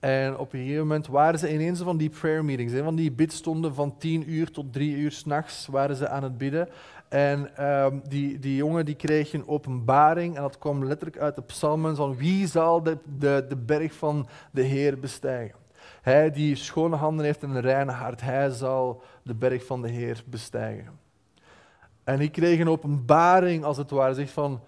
En 0.00 0.38
op 0.38 0.52
een 0.52 0.60
gegeven 0.60 0.80
moment 0.80 1.06
waren 1.06 1.38
ze 1.38 1.52
ineens 1.52 1.80
van 1.80 1.96
die 1.96 2.10
prayer 2.10 2.44
meetings, 2.44 2.72
hè, 2.72 2.82
van 2.82 2.96
die 2.96 3.12
bidstonden 3.12 3.74
van 3.74 3.98
tien 3.98 4.30
uur 4.30 4.50
tot 4.50 4.72
drie 4.72 4.96
uur 4.96 5.12
s'nachts 5.12 5.66
waren 5.66 5.96
ze 5.96 6.08
aan 6.08 6.22
het 6.22 6.38
bidden. 6.38 6.68
En 7.08 7.66
um, 7.66 8.02
die, 8.08 8.38
die 8.38 8.56
jongen 8.56 8.84
die 8.84 8.94
kreeg 8.94 9.32
een 9.32 9.48
openbaring 9.48 10.36
en 10.36 10.42
dat 10.42 10.58
kwam 10.58 10.84
letterlijk 10.84 11.18
uit 11.18 11.34
de 11.34 11.42
psalmen 11.42 11.96
van 11.96 12.16
wie 12.16 12.46
zal 12.46 12.82
de, 12.82 12.98
de, 13.18 13.44
de 13.48 13.56
berg 13.56 13.94
van 13.94 14.28
de 14.50 14.62
Heer 14.62 14.98
bestijgen. 14.98 15.58
Hij 16.02 16.30
die 16.30 16.56
schone 16.56 16.96
handen 16.96 17.24
heeft 17.24 17.42
en 17.42 17.50
een 17.50 17.60
reine 17.60 17.92
hart, 17.92 18.20
hij 18.20 18.50
zal 18.50 19.02
de 19.22 19.34
berg 19.34 19.66
van 19.66 19.82
de 19.82 19.88
Heer 19.88 20.22
bestijgen. 20.26 20.98
En 22.04 22.20
ik 22.20 22.32
kreeg 22.32 22.60
een 22.60 22.68
openbaring 22.68 23.64
als 23.64 23.76
het 23.76 23.90
ware, 23.90 24.14
zegt 24.14 24.30
van, 24.30 24.60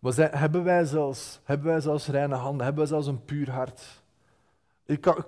hebben, 0.00 0.64
wij 0.64 0.84
zelfs, 0.84 1.40
hebben 1.44 1.66
wij 1.66 1.80
zelfs 1.80 2.06
reine 2.06 2.34
handen, 2.34 2.64
hebben 2.64 2.82
wij 2.82 2.92
zelfs 2.92 3.06
een 3.06 3.24
puur 3.24 3.50
hart? 3.50 4.04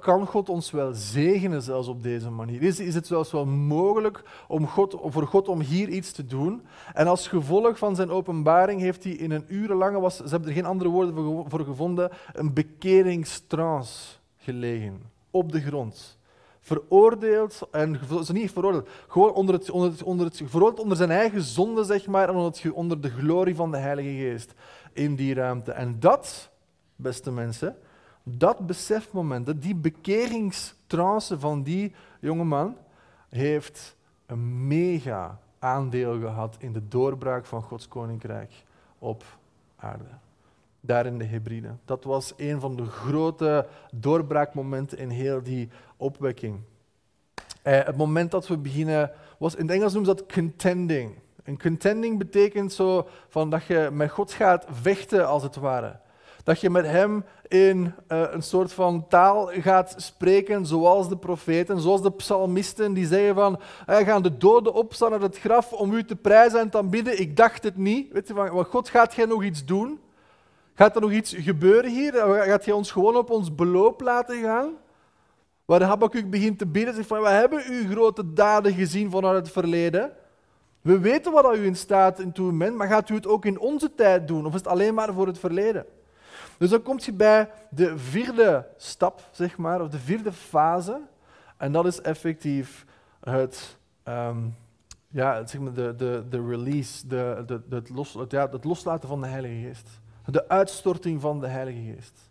Kan 0.00 0.26
God 0.26 0.48
ons 0.48 0.70
wel 0.70 0.92
zegenen 0.92 1.62
zelfs 1.62 1.88
op 1.88 2.02
deze 2.02 2.31
manier? 2.31 2.62
Is, 2.62 2.81
is 2.81 2.94
het 2.94 3.07
zelfs 3.07 3.33
wel 3.33 3.46
mogelijk 3.46 4.22
om 4.48 4.66
God, 4.66 4.96
voor 5.04 5.26
God 5.26 5.48
om 5.48 5.61
hier 5.61 5.88
iets 5.88 6.12
te 6.12 6.26
doen? 6.26 6.62
En 6.94 7.07
als 7.07 7.28
gevolg 7.28 7.78
van 7.78 7.96
zijn 7.96 8.11
openbaring 8.11 8.81
heeft 8.81 9.04
hij 9.04 9.12
in 9.12 9.31
een 9.31 9.44
urenlange, 9.48 10.00
was, 10.00 10.16
ze 10.16 10.28
hebben 10.28 10.48
er 10.48 10.54
geen 10.54 10.64
andere 10.64 10.90
woorden 10.90 11.44
voor 11.50 11.64
gevonden, 11.64 12.11
een 12.33 12.52
bekeringstrance 12.52 14.14
gelegen 14.37 15.02
op 15.31 15.52
de 15.52 15.61
grond. 15.61 16.17
Veroordeeld, 16.68 17.68
en 17.70 18.00
niet 18.33 18.52
veroordeeld, 18.52 18.88
gewoon 19.09 19.33
onder 19.33 19.54
het, 19.54 19.70
onder 19.70 19.90
het, 19.90 20.02
onder 20.02 20.26
het, 20.26 20.42
veroordeeld 20.44 20.81
onder 20.81 20.96
zijn 20.96 21.11
eigen 21.11 21.42
zonde, 21.42 21.85
zeg 21.85 22.07
maar, 22.07 22.28
en 22.28 22.35
onder, 22.35 22.62
het, 22.62 22.72
onder 22.72 23.00
de 23.00 23.11
glorie 23.11 23.54
van 23.54 23.70
de 23.70 23.76
Heilige 23.76 24.09
Geest 24.09 24.54
in 24.92 25.14
die 25.14 25.35
ruimte. 25.35 25.72
En 25.72 26.00
dat, 26.00 26.50
beste 26.96 27.31
mensen, 27.31 27.76
dat 28.22 28.66
besefmoment, 28.66 29.62
die 29.62 29.74
bekeringstrance 29.74 31.38
van 31.38 31.62
die 31.62 31.94
jonge 32.20 32.44
man, 32.44 32.76
heeft 33.28 33.96
een 34.26 34.66
mega 34.66 35.38
aandeel 35.59 36.18
gehad 36.18 36.57
in 36.59 36.72
de 36.72 36.88
doorbraak 36.88 37.46
van 37.46 37.62
Gods 37.62 37.88
koninkrijk 37.88 38.64
op 38.98 39.24
aarde. 39.76 40.28
Daar 40.88 41.07
in 41.07 41.18
de 41.18 41.24
Hebride. 41.24 41.68
Dat 41.85 42.05
was 42.05 42.33
een 42.37 42.61
van 42.61 42.77
de 42.77 42.85
grote 42.85 43.66
doorbraakmomenten 43.94 44.98
in 44.98 45.11
heel 45.11 45.42
die 45.42 45.68
opwekking. 45.96 46.61
Eh, 47.62 47.85
het 47.85 47.96
moment 47.96 48.31
dat 48.31 48.46
we 48.46 48.59
beginnen, 48.59 49.11
was, 49.38 49.55
in 49.55 49.66
het 49.66 49.70
Engels 49.70 49.92
noemen 49.92 50.11
ze 50.11 50.16
dat 50.16 50.33
contending. 50.33 51.14
En 51.44 51.59
contending 51.59 52.18
betekent 52.18 52.72
zo 52.72 53.09
van 53.29 53.51
dat 53.51 53.64
je 53.64 53.88
met 53.92 54.11
God 54.11 54.33
gaat 54.33 54.66
vechten, 54.70 55.27
als 55.27 55.42
het 55.42 55.57
ware. 55.57 55.98
Dat 56.44 56.61
je 56.61 56.70
met 56.70 56.87
hem 56.87 57.24
in 57.48 57.94
uh, 58.09 58.22
een 58.31 58.42
soort 58.42 58.72
van 58.72 59.09
taal 59.09 59.46
gaat 59.46 59.94
spreken, 59.96 60.66
zoals 60.66 61.09
de 61.09 61.16
profeten, 61.16 61.81
zoals 61.81 62.03
de 62.03 62.12
psalmisten, 62.12 62.92
die 62.92 63.07
zeggen 63.07 63.35
van, 63.35 63.61
hey, 63.87 64.05
gaan 64.05 64.22
de 64.22 64.37
doden 64.37 64.74
opstaan 64.74 65.12
uit 65.12 65.22
het 65.22 65.38
graf 65.38 65.72
om 65.72 65.92
u 65.92 66.05
te 66.05 66.16
prijzen 66.16 66.61
en 66.61 66.70
te 66.70 66.79
aanbidden? 66.79 67.20
Ik 67.20 67.37
dacht 67.37 67.64
het 67.64 67.77
niet. 67.77 68.12
Weet 68.12 68.29
je, 68.29 68.35
van, 68.35 68.64
God, 68.64 68.88
gaat 68.88 69.14
jij 69.14 69.27
nog 69.27 69.44
iets 69.44 69.64
doen? 69.64 70.01
Gaat 70.79 70.95
er 70.95 71.01
nog 71.01 71.12
iets 71.12 71.35
gebeuren 71.38 71.91
hier? 71.91 72.12
Gaat 72.45 72.64
jij 72.64 72.75
ons 72.75 72.91
gewoon 72.91 73.17
op 73.17 73.31
ons 73.31 73.55
beloop 73.55 74.01
laten 74.01 74.43
gaan? 74.43 74.73
Waar 75.64 75.83
Habakkuk 75.83 76.31
begint 76.31 76.59
te 76.59 76.67
bidden, 76.67 76.95
zegt 76.95 77.07
van, 77.07 77.21
we 77.21 77.29
hebben 77.29 77.62
uw 77.69 77.91
grote 77.91 78.33
daden 78.33 78.73
gezien 78.73 79.11
vanuit 79.11 79.37
het 79.37 79.51
verleden. 79.51 80.12
We 80.81 80.99
weten 80.99 81.33
wat 81.33 81.57
u 81.57 81.64
in 81.64 81.77
staat 81.77 82.21
in 82.21 82.33
toe 82.33 82.53
bent, 82.53 82.77
maar 82.77 82.88
gaat 82.88 83.09
u 83.09 83.14
het 83.14 83.27
ook 83.27 83.45
in 83.45 83.59
onze 83.59 83.95
tijd 83.95 84.29
doen? 84.29 84.47
Of 84.47 84.53
is 84.53 84.59
het 84.59 84.69
alleen 84.69 84.95
maar 84.95 85.12
voor 85.12 85.27
het 85.27 85.38
verleden? 85.38 85.87
Dus 86.59 86.71
dan 86.71 86.83
kom 86.83 86.99
je 87.01 87.12
bij 87.12 87.51
de 87.71 87.99
vierde 87.99 88.67
stap, 88.77 89.29
zeg 89.31 89.57
maar, 89.57 89.83
of 89.83 89.88
de 89.88 89.99
vierde 89.99 90.33
fase. 90.33 91.01
En 91.57 91.73
dat 91.73 91.87
is 91.87 92.01
effectief 92.01 92.85
het, 93.21 93.77
ehm, 94.03 94.38
ja, 95.09 95.47
zeg 95.47 95.61
maar 95.61 95.73
de, 95.73 95.95
de, 95.97 96.25
de 96.29 96.47
release, 96.47 97.07
de, 97.07 97.43
de, 97.47 97.62
het, 97.71 97.88
los, 97.88 98.19
ja, 98.29 98.49
het 98.51 98.64
loslaten 98.64 99.09
van 99.09 99.21
de 99.21 99.27
Heilige 99.27 99.67
Geest. 99.67 100.01
De 100.31 100.49
uitstorting 100.49 101.21
van 101.21 101.41
de 101.41 101.47
Heilige 101.47 101.93
Geest. 101.93 102.31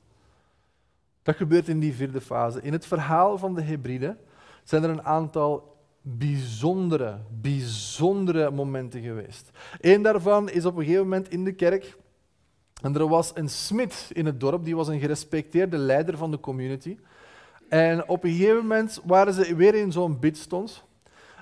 Dat 1.23 1.35
gebeurt 1.35 1.67
in 1.67 1.79
die 1.79 1.93
vierde 1.93 2.21
fase. 2.21 2.61
In 2.61 2.73
het 2.73 2.85
verhaal 2.85 3.37
van 3.37 3.55
de 3.55 3.61
Hebriden 3.61 4.17
zijn 4.63 4.83
er 4.83 4.89
een 4.89 5.03
aantal 5.03 5.77
bijzondere, 6.01 7.17
bijzondere 7.41 8.51
momenten 8.51 9.01
geweest. 9.01 9.49
Eén 9.81 10.01
daarvan 10.01 10.49
is 10.49 10.65
op 10.65 10.75
een 10.75 10.83
gegeven 10.83 11.03
moment 11.03 11.29
in 11.29 11.43
de 11.43 11.51
kerk. 11.51 11.97
En 12.81 12.95
er 12.95 13.07
was 13.07 13.31
een 13.35 13.49
smid 13.49 14.09
in 14.13 14.25
het 14.25 14.39
dorp, 14.39 14.65
die 14.65 14.75
was 14.75 14.87
een 14.87 14.99
gerespecteerde 14.99 15.77
leider 15.77 16.17
van 16.17 16.31
de 16.31 16.39
community. 16.39 16.97
En 17.69 18.09
op 18.09 18.23
een 18.23 18.31
gegeven 18.31 18.55
moment 18.55 19.01
waren 19.03 19.33
ze 19.33 19.55
weer 19.55 19.75
in 19.75 19.91
zo'n 19.91 20.19
bidstond. 20.19 20.83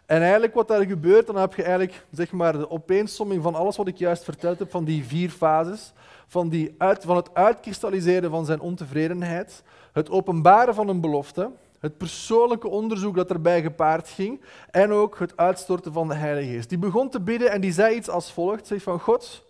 En 0.06 0.22
eigenlijk 0.22 0.54
wat 0.54 0.68
daar 0.68 0.86
gebeurt, 0.86 1.28
dan 1.28 1.36
heb 1.36 1.54
je 1.54 1.64
eigenlijk 1.64 2.06
zeg 2.12 2.32
maar, 2.32 2.58
de 2.58 2.70
opeensomming 2.70 3.44
van 3.44 3.56
alles 3.56 3.78
wat 3.78 3.88
ik 3.88 3.98
juist 3.98 4.24
verteld 4.24 4.60
heb, 4.60 4.72
van 4.72 4.86
die 4.86 5.06
vier 5.06 5.30
fases. 5.30 5.94
Van, 6.28 6.50
die 6.50 6.76
uit, 6.78 7.04
van 7.04 7.16
het 7.16 7.34
uitkristalliseren 7.34 8.30
van 8.30 8.46
zijn 8.46 8.60
ontevredenheid, 8.60 9.64
het 9.94 10.10
openbaren 10.10 10.76
van 10.76 10.88
een 10.88 11.02
belofte, 11.02 11.52
het 11.80 11.98
persoonlijke 11.98 12.68
onderzoek 12.68 13.16
dat 13.16 13.30
erbij 13.30 13.62
gepaard 13.62 14.10
ging 14.10 14.42
en 14.72 14.92
ook 14.92 15.20
het 15.20 15.38
uitstorten 15.38 15.94
van 15.94 16.08
de 16.08 16.14
Heilige 16.14 16.52
Geest. 16.52 16.70
Die 16.70 16.78
begon 16.78 17.10
te 17.10 17.22
bidden 17.22 17.52
en 17.52 17.62
die 17.62 17.72
zei 17.72 17.96
iets 17.96 18.10
als 18.10 18.32
volgt, 18.32 18.68
zegt 18.68 18.84
van 18.84 19.00
God, 19.00 19.46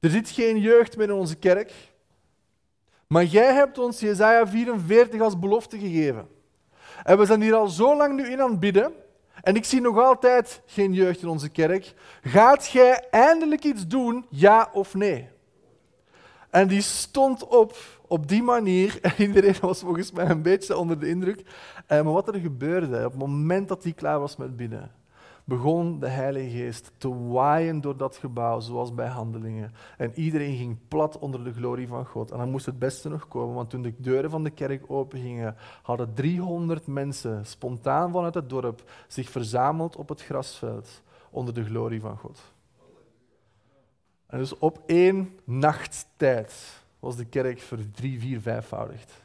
er 0.00 0.10
zit 0.10 0.30
geen 0.30 0.60
jeugd 0.60 0.96
meer 0.96 1.08
in 1.08 1.14
onze 1.14 1.36
kerk, 1.36 1.72
maar 3.06 3.24
jij 3.24 3.54
hebt 3.54 3.78
ons 3.78 4.00
Jezaja 4.00 4.46
44 4.46 5.20
als 5.20 5.38
belofte 5.38 5.78
gegeven. 5.78 6.28
En 7.02 7.18
we 7.18 7.26
zijn 7.26 7.42
hier 7.42 7.54
al 7.54 7.68
zo 7.68 7.96
lang 7.96 8.14
nu 8.16 8.30
in 8.30 8.40
aan 8.40 8.50
het 8.50 8.60
bidden 8.60 8.92
en 9.42 9.56
ik 9.56 9.64
zie 9.64 9.80
nog 9.80 9.98
altijd 9.98 10.62
geen 10.66 10.92
jeugd 10.92 11.22
in 11.22 11.28
onze 11.28 11.48
kerk. 11.48 11.94
Gaat 12.22 12.68
jij 12.68 13.06
eindelijk 13.10 13.64
iets 13.64 13.86
doen, 13.86 14.26
ja 14.28 14.70
of 14.72 14.94
nee? 14.94 15.28
En 16.50 16.68
die 16.68 16.80
stond 16.82 17.46
op 17.46 17.76
op 18.12 18.28
die 18.28 18.42
manier. 18.42 18.98
En 19.02 19.12
iedereen 19.16 19.54
was 19.60 19.80
volgens 19.80 20.12
mij 20.12 20.30
een 20.30 20.42
beetje 20.42 20.76
onder 20.76 20.98
de 20.98 21.08
indruk. 21.08 21.44
Eh, 21.86 22.02
maar 22.02 22.12
wat 22.12 22.28
er 22.28 22.40
gebeurde, 22.40 22.96
op 23.04 23.10
het 23.10 23.20
moment 23.20 23.68
dat 23.68 23.82
hij 23.82 23.92
klaar 23.92 24.20
was 24.20 24.36
met 24.36 24.56
bidden, 24.56 24.90
begon 25.44 25.98
de 25.98 26.08
Heilige 26.08 26.56
Geest 26.56 26.92
te 26.96 27.14
waaien 27.14 27.80
door 27.80 27.96
dat 27.96 28.16
gebouw, 28.16 28.60
zoals 28.60 28.94
bij 28.94 29.08
handelingen. 29.08 29.72
En 29.96 30.12
iedereen 30.14 30.56
ging 30.56 30.78
plat 30.88 31.18
onder 31.18 31.44
de 31.44 31.52
glorie 31.52 31.88
van 31.88 32.06
God. 32.06 32.30
En 32.30 32.38
dan 32.38 32.50
moest 32.50 32.66
het 32.66 32.78
beste 32.78 33.08
nog 33.08 33.28
komen, 33.28 33.54
want 33.54 33.70
toen 33.70 33.82
de 33.82 33.94
deuren 33.98 34.30
van 34.30 34.44
de 34.44 34.50
kerk 34.50 34.90
opengingen, 34.90 35.56
hadden 35.82 36.14
300 36.14 36.86
mensen 36.86 37.46
spontaan 37.46 38.12
vanuit 38.12 38.34
het 38.34 38.48
dorp 38.48 38.90
zich 39.06 39.30
verzameld 39.30 39.96
op 39.96 40.08
het 40.08 40.22
grasveld 40.22 41.02
onder 41.30 41.54
de 41.54 41.64
glorie 41.64 42.00
van 42.00 42.16
God. 42.16 42.52
En 44.26 44.38
dus 44.38 44.58
op 44.58 44.82
één 44.86 45.38
nacht 45.44 46.06
tijd 46.16 46.82
was 46.98 47.16
de 47.16 47.24
kerk 47.24 47.60
voor 47.60 47.78
drie, 47.90 48.20
vier, 48.20 48.40
vijfvoudigd. 48.40 49.21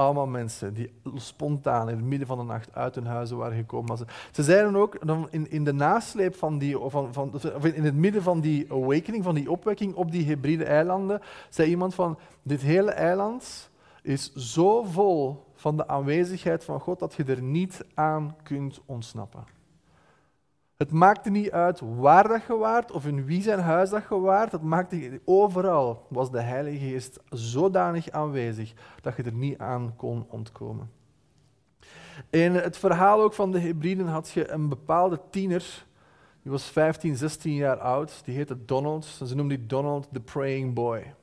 Allemaal 0.00 0.26
mensen 0.26 0.74
die 0.74 0.92
spontaan 1.14 1.88
in 1.88 1.96
het 1.96 2.04
midden 2.04 2.26
van 2.28 2.38
de 2.38 2.44
nacht 2.44 2.74
uit 2.74 2.94
hun 2.94 3.06
huizen 3.06 3.36
waren 3.36 3.56
gekomen. 3.56 3.96
Ze, 3.96 4.04
ze 4.30 4.42
zeiden 4.42 4.76
ook, 4.76 4.94
in, 5.30 5.50
in 5.50 5.64
de 5.64 5.72
nasleep 5.72 6.36
van 6.36 6.58
die, 6.58 6.76
van, 6.78 7.12
van, 7.12 7.32
of 7.54 7.64
in 7.64 7.84
het 7.84 7.94
midden 7.94 8.22
van 8.22 8.40
die 8.40 8.72
awakening, 8.72 9.24
van 9.24 9.34
die 9.34 9.50
opwekking 9.50 9.94
op 9.94 10.10
die 10.10 10.24
hybride 10.24 10.64
eilanden, 10.64 11.20
zei 11.48 11.70
iemand 11.70 11.94
van, 11.94 12.18
dit 12.42 12.60
hele 12.60 12.90
eiland 12.90 13.70
is 14.02 14.34
zo 14.34 14.82
vol 14.82 15.44
van 15.54 15.76
de 15.76 15.88
aanwezigheid 15.88 16.64
van 16.64 16.80
God 16.80 16.98
dat 16.98 17.14
je 17.14 17.24
er 17.24 17.42
niet 17.42 17.84
aan 17.94 18.36
kunt 18.42 18.80
ontsnappen. 18.86 19.59
Het 20.80 20.92
maakte 20.92 21.30
niet 21.30 21.50
uit 21.50 21.80
waar 21.80 22.28
dat 22.28 22.42
je 22.46 22.56
waart 22.56 22.92
of 22.92 23.06
in 23.06 23.24
wie 23.24 23.42
zijn 23.42 23.58
huis 23.58 23.90
dat 23.90 24.02
je 24.08 24.20
waart. 24.20 24.52
Het 24.52 24.62
maakte, 24.62 25.20
overal 25.24 26.06
was 26.08 26.30
de 26.30 26.40
Heilige 26.40 26.86
Geest 26.86 27.20
zodanig 27.28 28.10
aanwezig 28.10 28.72
dat 29.00 29.16
je 29.16 29.22
er 29.22 29.32
niet 29.32 29.58
aan 29.58 29.96
kon 29.96 30.26
ontkomen. 30.28 30.90
In 32.30 32.54
het 32.54 32.76
verhaal 32.76 33.22
ook 33.22 33.32
van 33.32 33.52
de 33.52 33.58
Hebriden 33.58 34.06
had 34.06 34.30
je 34.30 34.50
een 34.50 34.68
bepaalde 34.68 35.20
tiener, 35.30 35.86
die 36.42 36.52
was 36.52 36.64
15, 36.64 37.16
16 37.16 37.54
jaar 37.54 37.78
oud, 37.78 38.22
die 38.24 38.34
heette 38.34 38.64
Donald. 38.64 39.04
Ze 39.04 39.34
noemden 39.34 39.58
die 39.58 39.66
Donald 39.66 40.08
the 40.12 40.20
Praying 40.20 40.74
Boy. 40.74 41.14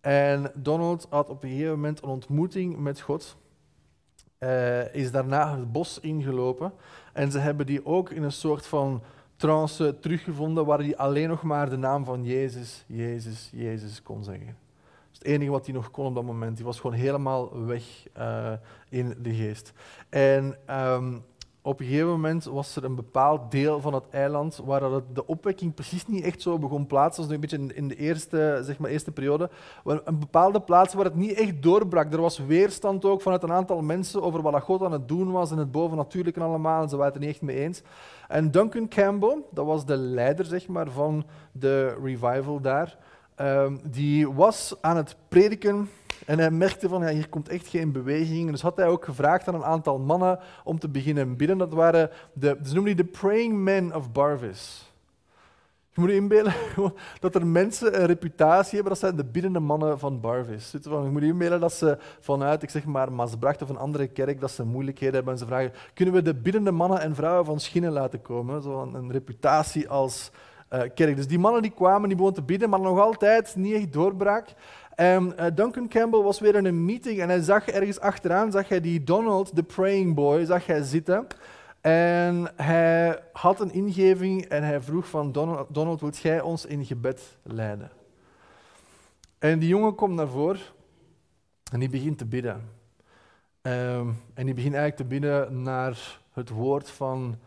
En 0.00 0.50
Donald 0.54 1.06
had 1.10 1.28
op 1.28 1.42
een 1.42 1.50
gegeven 1.50 1.74
moment 1.74 2.02
een 2.02 2.08
ontmoeting 2.08 2.76
met 2.76 3.00
God. 3.00 3.36
Uh, 4.38 4.94
is 4.94 5.10
daarna 5.10 5.56
het 5.56 5.72
bos 5.72 6.00
ingelopen 6.00 6.72
en 7.12 7.30
ze 7.30 7.38
hebben 7.38 7.66
die 7.66 7.86
ook 7.86 8.10
in 8.10 8.22
een 8.22 8.32
soort 8.32 8.66
van 8.66 9.02
trance 9.36 9.98
teruggevonden 10.00 10.64
waar 10.64 10.78
hij 10.78 10.96
alleen 10.96 11.28
nog 11.28 11.42
maar 11.42 11.70
de 11.70 11.76
naam 11.76 12.04
van 12.04 12.24
Jezus, 12.24 12.84
Jezus, 12.86 13.50
Jezus 13.52 14.02
kon 14.02 14.24
zeggen. 14.24 14.46
Dat 14.46 15.12
is 15.12 15.18
het 15.18 15.26
enige 15.26 15.50
wat 15.50 15.64
hij 15.64 15.74
nog 15.74 15.90
kon 15.90 16.06
op 16.06 16.14
dat 16.14 16.24
moment. 16.24 16.56
Die 16.56 16.64
was 16.64 16.80
gewoon 16.80 16.96
helemaal 16.96 17.66
weg 17.66 17.82
uh, 18.18 18.52
in 18.88 19.14
de 19.22 19.34
geest. 19.34 19.72
En 20.08 20.56
um, 20.70 21.24
op 21.62 21.80
een 21.80 21.86
gegeven 21.86 22.08
moment 22.08 22.44
was 22.44 22.76
er 22.76 22.84
een 22.84 22.94
bepaald 22.94 23.50
deel 23.50 23.80
van 23.80 23.94
het 23.94 24.04
eiland 24.10 24.60
waar 24.64 24.80
dat 24.80 25.14
de 25.14 25.26
opwekking 25.26 25.74
precies 25.74 26.06
niet 26.06 26.24
echt 26.24 26.42
zo 26.42 26.58
begon 26.58 26.86
plaatsen. 26.86 27.22
Dat 27.22 27.30
was 27.30 27.34
een 27.34 27.58
beetje 27.58 27.74
in 27.74 27.88
de 27.88 27.96
eerste, 27.96 28.60
zeg 28.62 28.78
maar, 28.78 28.90
eerste 28.90 29.10
periode. 29.10 29.50
Een 29.84 30.18
bepaalde 30.18 30.60
plaats 30.60 30.94
waar 30.94 31.04
het 31.04 31.14
niet 31.14 31.32
echt 31.32 31.62
doorbrak. 31.62 32.12
Er 32.12 32.20
was 32.20 32.38
weerstand 32.38 33.04
ook 33.04 33.22
vanuit 33.22 33.42
een 33.42 33.52
aantal 33.52 33.82
mensen 33.82 34.22
over 34.22 34.42
wat 34.42 34.62
God 34.62 34.82
aan 34.82 34.92
het 34.92 35.08
doen 35.08 35.30
was 35.30 35.50
en 35.50 35.58
het 35.58 35.72
bovennatuurlijke 35.72 36.40
allemaal. 36.40 36.82
En 36.82 36.88
ze 36.88 36.96
waren 36.96 37.12
het 37.12 37.20
er 37.22 37.26
niet 37.26 37.36
echt 37.36 37.44
mee 37.44 37.56
eens. 37.56 37.82
En 38.28 38.50
Duncan 38.50 38.88
Campbell, 38.88 39.42
dat 39.50 39.66
was 39.66 39.86
de 39.86 39.96
leider 39.96 40.44
zeg 40.44 40.68
maar, 40.68 40.90
van 40.90 41.24
de 41.52 41.96
revival 42.02 42.60
daar, 42.60 42.98
ehm, 43.34 43.76
die 43.82 44.32
was 44.32 44.76
aan 44.80 44.96
het 44.96 45.16
prediken 45.28 45.88
en 46.28 46.38
hij 46.38 46.50
merkte 46.50 46.88
van, 46.88 47.02
ja, 47.02 47.08
hier 47.08 47.28
komt 47.28 47.48
echt 47.48 47.66
geen 47.66 47.92
beweging. 47.92 48.50
Dus 48.50 48.62
had 48.62 48.76
hij 48.76 48.86
ook 48.86 49.04
gevraagd 49.04 49.48
aan 49.48 49.54
een 49.54 49.64
aantal 49.64 49.98
mannen 49.98 50.38
om 50.64 50.78
te 50.78 50.88
beginnen 50.88 51.36
bidden. 51.36 51.58
Dat 51.58 51.72
waren, 51.72 52.10
de, 52.32 52.58
ze 52.64 52.74
noemden 52.74 52.96
die 52.96 53.04
de 53.04 53.10
praying 53.10 53.54
men 53.54 53.94
of 53.94 54.12
Barvis. 54.12 54.92
Je 55.90 56.00
moet 56.00 56.10
je 56.10 56.16
inbeelden 56.16 56.54
dat 57.20 57.34
er 57.34 57.46
mensen 57.46 58.00
een 58.00 58.06
reputatie 58.06 58.74
hebben, 58.74 58.92
dat 58.92 58.98
zijn 58.98 59.16
de 59.16 59.24
biddende 59.24 59.60
mannen 59.60 59.98
van 59.98 60.20
Barvis. 60.20 60.70
Je 60.82 60.90
moet 60.90 61.22
je 61.22 61.28
inbeelden 61.28 61.60
dat 61.60 61.72
ze 61.72 61.98
vanuit, 62.20 62.62
ik 62.62 62.70
zeg 62.70 62.84
maar, 62.84 63.12
Maasbracht 63.12 63.62
of 63.62 63.68
een 63.68 63.78
andere 63.78 64.06
kerk, 64.06 64.40
dat 64.40 64.50
ze 64.50 64.64
moeilijkheden 64.64 65.14
hebben 65.14 65.32
en 65.32 65.38
ze 65.38 65.46
vragen, 65.46 65.72
kunnen 65.94 66.14
we 66.14 66.22
de 66.22 66.34
biddende 66.34 66.70
mannen 66.70 67.00
en 67.00 67.14
vrouwen 67.14 67.44
van 67.44 67.60
Schinnen 67.60 67.92
laten 67.92 68.22
komen? 68.22 68.62
Zo 68.62 68.82
een, 68.82 68.94
een 68.94 69.12
reputatie 69.12 69.88
als 69.88 70.30
uh, 70.72 70.80
kerk. 70.94 71.16
Dus 71.16 71.26
die 71.26 71.38
mannen 71.38 71.62
die 71.62 71.70
kwamen, 71.70 72.08
die 72.08 72.16
begonnen 72.16 72.40
te 72.40 72.46
bidden, 72.46 72.70
maar 72.70 72.80
nog 72.80 73.00
altijd 73.00 73.56
niet 73.56 73.74
echt 73.74 73.92
doorbraak. 73.92 74.54
En 74.98 75.32
uh, 75.38 75.46
Duncan 75.54 75.88
Campbell 75.88 76.20
was 76.20 76.40
weer 76.40 76.54
in 76.54 76.64
een 76.64 76.84
meeting 76.84 77.20
en 77.20 77.28
hij 77.28 77.40
zag 77.40 77.68
ergens 77.68 78.00
achteraan, 78.00 78.52
zag 78.52 78.68
hij 78.68 78.80
die 78.80 79.04
Donald, 79.04 79.56
de 79.56 79.62
praying 79.62 80.14
boy, 80.14 80.44
zag 80.44 80.66
hij 80.66 80.82
zitten. 80.82 81.26
En 81.80 82.52
hij 82.56 83.22
had 83.32 83.60
een 83.60 83.72
ingeving 83.72 84.44
en 84.44 84.62
hij 84.62 84.80
vroeg 84.80 85.08
van 85.08 85.32
Donald, 85.32 85.74
Donald 85.74 86.00
wilt 86.00 86.18
jij 86.18 86.40
ons 86.40 86.66
in 86.66 86.84
gebed 86.84 87.38
leiden? 87.42 87.90
En 89.38 89.58
die 89.58 89.68
jongen 89.68 89.94
komt 89.94 90.14
naar 90.14 90.28
voren 90.28 90.60
en 91.72 91.80
die 91.80 91.88
begint 91.88 92.18
te 92.18 92.26
bidden. 92.26 92.70
Um, 93.62 94.16
en 94.34 94.44
die 94.44 94.54
begint 94.54 94.74
eigenlijk 94.74 94.96
te 94.96 95.04
bidden 95.04 95.62
naar 95.62 96.20
het 96.32 96.48
woord 96.48 96.90
van 96.90 97.38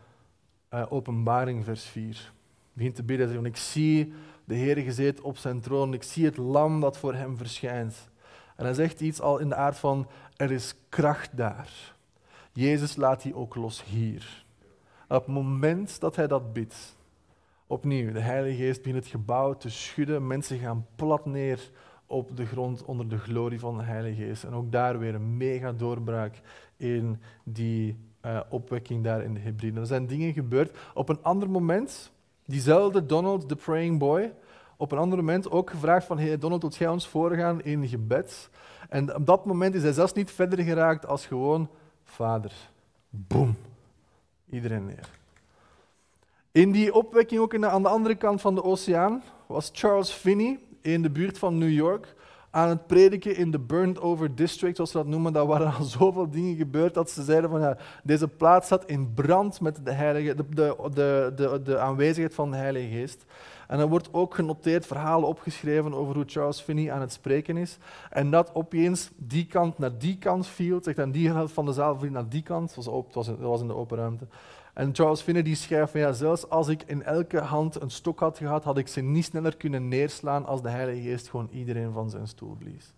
uh, 0.74 0.82
openbaring 0.88 1.64
vers 1.64 1.84
4. 1.84 2.04
Hij 2.04 2.22
begint 2.72 2.94
te 2.94 3.02
bidden 3.02 3.36
en 3.36 3.44
ik 3.44 3.56
zie 3.56 4.12
de 4.44 4.54
Heer 4.54 4.76
gezeten 4.76 5.24
op 5.24 5.36
zijn 5.36 5.60
troon. 5.60 5.94
Ik 5.94 6.02
zie 6.02 6.24
het 6.24 6.36
lam 6.36 6.80
dat 6.80 6.98
voor 6.98 7.14
hem 7.14 7.36
verschijnt. 7.36 8.10
En 8.56 8.64
hij 8.64 8.74
zegt 8.74 9.00
iets 9.00 9.20
al 9.20 9.38
in 9.38 9.48
de 9.48 9.54
aard 9.54 9.78
van, 9.78 10.06
er 10.36 10.50
is 10.50 10.74
kracht 10.88 11.36
daar. 11.36 11.94
Jezus 12.52 12.96
laat 12.96 13.22
die 13.22 13.34
ook 13.34 13.54
los 13.54 13.84
hier. 13.84 14.44
op 15.08 15.26
het 15.26 15.26
moment 15.26 16.00
dat 16.00 16.16
hij 16.16 16.26
dat 16.26 16.52
bidt, 16.52 16.96
opnieuw, 17.66 18.12
de 18.12 18.20
Heilige 18.20 18.56
Geest 18.56 18.82
begint 18.82 19.04
het 19.04 19.12
gebouw 19.12 19.56
te 19.56 19.70
schudden. 19.70 20.26
Mensen 20.26 20.58
gaan 20.58 20.86
plat 20.96 21.26
neer 21.26 21.70
op 22.06 22.36
de 22.36 22.46
grond 22.46 22.84
onder 22.84 23.08
de 23.08 23.18
glorie 23.18 23.60
van 23.60 23.76
de 23.76 23.82
Heilige 23.82 24.22
Geest. 24.22 24.44
En 24.44 24.52
ook 24.52 24.72
daar 24.72 24.98
weer 24.98 25.14
een 25.14 25.36
mega 25.36 25.72
doorbraak 25.72 26.40
in 26.76 27.20
die 27.44 27.96
uh, 28.26 28.40
opwekking 28.48 29.04
daar 29.04 29.22
in 29.22 29.34
de 29.34 29.40
Hebriden. 29.40 29.80
Er 29.80 29.86
zijn 29.86 30.06
dingen 30.06 30.32
gebeurd. 30.32 30.78
Op 30.94 31.08
een 31.08 31.22
ander 31.22 31.50
moment, 31.50 32.12
diezelfde 32.52 33.06
Donald, 33.06 33.48
de 33.48 33.56
praying 33.56 33.98
boy, 33.98 34.32
op 34.76 34.92
een 34.92 34.98
ander 34.98 35.18
moment 35.18 35.50
ook 35.50 35.70
gevraagd 35.70 36.06
van 36.06 36.18
hey 36.18 36.38
Donald, 36.38 36.62
wilt 36.62 36.76
jij 36.76 36.88
ons 36.88 37.08
voorgaan 37.08 37.62
in 37.62 37.88
gebed? 37.88 38.50
En 38.88 39.14
op 39.14 39.26
dat 39.26 39.44
moment 39.44 39.74
is 39.74 39.82
hij 39.82 39.92
zelfs 39.92 40.12
niet 40.12 40.30
verder 40.30 40.64
geraakt 40.64 41.06
als 41.06 41.26
gewoon 41.26 41.68
vader. 42.04 42.52
Boom. 43.10 43.56
Iedereen 44.50 44.86
neer. 44.86 45.08
In 46.50 46.72
die 46.72 46.94
opwekking, 46.94 47.40
ook 47.40 47.64
aan 47.64 47.82
de 47.82 47.88
andere 47.88 48.14
kant 48.14 48.40
van 48.40 48.54
de 48.54 48.64
oceaan, 48.64 49.22
was 49.46 49.70
Charles 49.72 50.10
Finney 50.10 50.58
in 50.80 51.02
de 51.02 51.10
buurt 51.10 51.38
van 51.38 51.58
New 51.58 51.72
York 51.72 52.14
aan 52.54 52.68
het 52.68 52.86
prediken 52.86 53.36
in 53.36 53.50
de 53.50 53.58
burned 53.58 54.00
over 54.00 54.34
district, 54.34 54.76
zoals 54.76 54.90
ze 54.90 54.96
dat 54.96 55.06
noemen. 55.06 55.32
Daar 55.32 55.46
waren 55.46 55.74
al 55.74 55.84
zoveel 55.98 56.30
dingen 56.30 56.56
gebeurd 56.56 56.94
dat 56.94 57.10
ze 57.10 57.22
zeiden 57.22 57.50
van 57.50 57.60
ja, 57.60 57.76
deze 58.02 58.28
plaats 58.28 58.66
staat 58.66 58.84
in 58.84 59.14
brand 59.14 59.60
met 59.60 59.80
de, 59.84 59.92
heilige, 59.92 60.34
de, 60.34 60.44
de, 60.54 61.32
de, 61.34 61.60
de, 61.64 61.78
aanwezigheid 61.78 62.34
van 62.34 62.50
de 62.50 62.56
Heilige 62.56 62.88
Geest. 62.88 63.24
En 63.68 63.78
er 63.78 63.88
wordt 63.88 64.08
ook 64.12 64.34
genoteerd, 64.34 64.86
verhalen 64.86 65.28
opgeschreven 65.28 65.94
over 65.94 66.14
hoe 66.14 66.24
Charles 66.26 66.60
Finney 66.60 66.92
aan 66.92 67.00
het 67.00 67.12
spreken 67.12 67.56
is. 67.56 67.78
En 68.10 68.30
dat 68.30 68.54
opeens 68.54 69.10
die 69.16 69.46
kant 69.46 69.78
naar 69.78 69.98
die 69.98 70.18
kant 70.18 70.46
viel, 70.46 70.82
zegt 70.82 70.96
dan 70.96 71.10
die 71.10 71.30
helft 71.30 71.54
van 71.54 71.64
de 71.64 71.72
zaal 71.72 71.98
viel 71.98 72.10
naar 72.10 72.28
die 72.28 72.42
kant, 72.42 72.74
was, 72.74 72.86
was, 73.12 73.30
was 73.38 73.60
in 73.60 73.66
de 73.66 73.74
open 73.74 73.98
ruimte. 73.98 74.26
En 74.72 74.94
Charles 74.94 75.20
Finney 75.20 75.54
schrijft 75.54 75.92
ja, 75.92 76.12
zelfs 76.12 76.48
als 76.48 76.68
ik 76.68 76.82
in 76.86 77.02
elke 77.02 77.40
hand 77.40 77.80
een 77.80 77.90
stok 77.90 78.20
had 78.20 78.38
gehad, 78.38 78.64
had 78.64 78.78
ik 78.78 78.88
ze 78.88 79.00
niet 79.00 79.24
sneller 79.24 79.56
kunnen 79.56 79.88
neerslaan 79.88 80.46
als 80.46 80.62
de 80.62 80.68
Heilige 80.68 81.08
Geest 81.08 81.28
gewoon 81.28 81.48
iedereen 81.52 81.92
van 81.92 82.10
zijn 82.10 82.28
stoel 82.28 82.56
blies. 82.58 82.92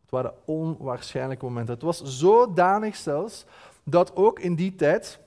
Het 0.00 0.10
waren 0.10 0.34
onwaarschijnlijke 0.44 1.44
momenten. 1.44 1.74
Het 1.74 1.82
was 1.82 2.02
zodanig 2.04 2.96
zelfs 2.96 3.44
dat 3.84 4.16
ook 4.16 4.38
in 4.38 4.54
die 4.54 4.74
tijd, 4.74 5.18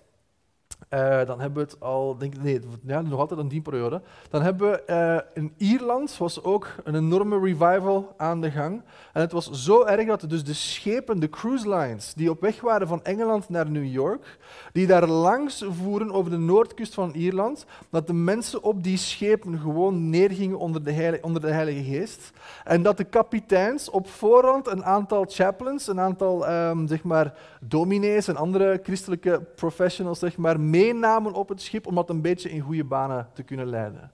uh, 0.89 1.25
dan 1.25 1.39
hebben 1.39 1.63
we 1.63 1.71
het 1.71 1.79
al, 1.79 2.17
denk, 2.17 2.33
nee, 2.41 2.59
ja, 2.85 3.01
nog 3.01 3.19
altijd 3.19 3.39
een 3.39 3.47
die 3.47 3.61
periode. 3.61 4.01
Dan 4.29 4.41
hebben 4.41 4.71
we 4.71 4.83
uh, 4.89 5.43
in 5.43 5.53
Ierland 5.57 6.17
was 6.17 6.43
ook 6.43 6.67
een 6.83 6.95
enorme 6.95 7.39
revival 7.39 8.13
aan 8.17 8.41
de 8.41 8.51
gang. 8.51 8.81
En 9.13 9.21
het 9.21 9.31
was 9.31 9.51
zo 9.51 9.83
erg 9.83 10.07
dat 10.07 10.29
dus 10.29 10.43
de 10.43 10.53
schepen, 10.53 11.19
de 11.19 11.29
cruise 11.29 11.69
lines, 11.69 12.13
die 12.13 12.29
op 12.29 12.41
weg 12.41 12.61
waren 12.61 12.87
van 12.87 13.03
Engeland 13.03 13.49
naar 13.49 13.69
New 13.69 13.85
York, 13.85 14.37
die 14.71 14.87
daar 14.87 15.07
langs 15.07 15.65
voeren 15.69 16.11
over 16.11 16.31
de 16.31 16.37
noordkust 16.37 16.93
van 16.93 17.11
Ierland, 17.13 17.65
dat 17.89 18.07
de 18.07 18.13
mensen 18.13 18.63
op 18.63 18.83
die 18.83 18.97
schepen 18.97 19.59
gewoon 19.59 20.09
neergingen 20.09 20.57
onder 20.57 20.83
de, 20.83 20.91
heilige, 20.91 21.23
onder 21.23 21.41
de 21.41 21.51
Heilige 21.51 21.83
Geest. 21.83 22.31
En 22.63 22.83
dat 22.83 22.97
de 22.97 23.03
kapiteins 23.03 23.89
op 23.89 24.09
voorhand 24.09 24.67
een 24.67 24.85
aantal 24.85 25.25
chaplains, 25.27 25.87
een 25.87 25.99
aantal 25.99 26.49
um, 26.49 26.87
zeg 26.87 27.03
maar, 27.03 27.33
dominees 27.59 28.27
en 28.27 28.35
andere 28.35 28.79
christelijke 28.83 29.41
professionals 29.55 30.19
zeg 30.19 30.37
maar, 30.37 30.59
meenamen 30.73 31.33
op 31.33 31.49
het 31.49 31.61
schip 31.61 31.87
om 31.87 31.95
dat 31.95 32.09
een 32.09 32.21
beetje 32.21 32.49
in 32.49 32.61
goede 32.61 32.83
banen 32.83 33.29
te 33.33 33.43
kunnen 33.43 33.67
leiden. 33.67 34.11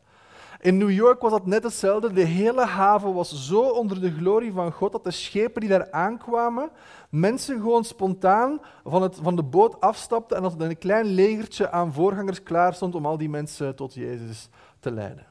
In 0.61 0.77
New 0.77 0.91
York 0.91 1.21
was 1.21 1.31
dat 1.31 1.45
net 1.45 1.63
hetzelfde. 1.63 2.13
De 2.13 2.23
hele 2.23 2.65
haven 2.65 3.13
was 3.13 3.47
zo 3.47 3.61
onder 3.61 4.01
de 4.01 4.11
glorie 4.11 4.51
van 4.51 4.71
God 4.71 4.91
dat 4.91 5.03
de 5.03 5.11
schepen 5.11 5.61
die 5.61 5.69
daar 5.69 5.91
aankwamen, 5.91 6.69
mensen 7.09 7.59
gewoon 7.59 7.83
spontaan 7.83 8.61
van, 8.83 9.01
het, 9.01 9.19
van 9.21 9.35
de 9.35 9.43
boot 9.43 9.81
afstapten 9.81 10.37
en 10.37 10.43
dat 10.43 10.61
er 10.61 10.69
een 10.69 10.77
klein 10.77 11.05
legertje 11.05 11.71
aan 11.71 11.93
voorgangers 11.93 12.43
klaar 12.43 12.73
stond 12.73 12.95
om 12.95 13.05
al 13.05 13.17
die 13.17 13.29
mensen 13.29 13.75
tot 13.75 13.93
Jezus 13.93 14.49
te 14.79 14.91
leiden. 14.91 15.25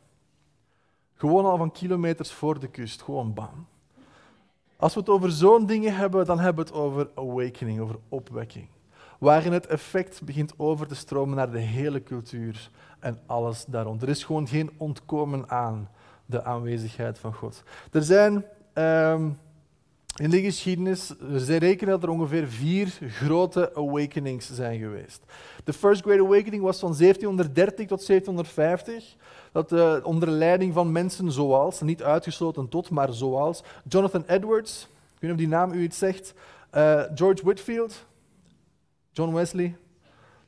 Gewoon 1.15 1.45
al 1.45 1.57
van 1.57 1.73
kilometers 1.73 2.33
voor 2.33 2.59
de 2.61 2.69
kust, 2.69 3.03
gewoon 3.03 3.35
bam. 3.35 3.67
Als 4.77 4.95
we 4.95 5.01
het 5.01 5.09
over 5.09 5.31
zo'n 5.31 5.67
dingen 5.67 5.97
hebben, 5.97 6.27
dan 6.27 6.39
hebben 6.39 6.65
we 6.65 6.71
het 6.71 6.81
over 6.81 7.11
awakening, 7.15 7.81
over 7.81 7.99
opwekking. 8.09 8.69
Waarin 9.19 9.53
het 9.53 9.67
effect 9.67 10.23
begint 10.25 10.53
over 10.57 10.87
te 10.87 10.95
stromen 10.95 11.37
naar 11.37 11.51
de 11.51 11.59
hele 11.59 12.03
cultuur 12.03 12.71
en 12.99 13.19
alles 13.27 13.65
daarom. 13.65 13.99
Er 14.01 14.09
is 14.09 14.25
gewoon 14.25 14.49
geen 14.49 14.71
ontkomen 14.77 15.51
aan 15.51 15.89
de 16.27 16.45
aanwezigheid 16.45 17.19
van 17.19 17.35
God. 17.35 17.63
Er 17.93 18.03
zijn 18.03 18.45
um, 18.75 19.39
in 20.17 20.31
de 20.31 20.43
geschiedenis, 20.43 21.07
ze 21.39 21.57
rekenen 21.57 21.93
dat 21.93 22.03
er 22.03 22.09
ongeveer 22.09 22.49
vier 22.49 22.99
grote 23.09 23.75
awakenings 23.75 24.55
zijn 24.55 24.79
geweest. 24.79 25.23
De 25.65 25.73
First 25.73 26.03
Great 26.03 26.21
Awakening 26.21 26.63
was 26.63 26.79
van 26.79 26.95
1730 26.99 27.87
tot 27.87 28.07
1750. 28.07 29.17
Dat 29.53 29.73
uh, 29.73 29.97
onder 30.03 30.31
leiding 30.31 30.75
van 30.75 30.93
mensen 30.93 31.33
zoals, 31.33 31.81
niet 31.81 32.03
uitgesloten 32.03 32.69
tot, 32.69 32.91
maar 32.91 33.13
zoals 33.13 33.63
Jonathan 33.89 34.25
Edwards, 34.27 34.83
ik 34.83 34.89
weet 35.21 35.21
niet 35.21 35.31
of 35.31 35.37
die 35.37 35.49
naam 35.49 35.73
u 35.73 35.83
iets 35.83 35.99
zegt, 35.99 36.35
uh, 36.75 37.03
George 37.15 37.45
Whitfield, 37.45 38.07
John 39.13 39.35
Wesley. 39.35 39.77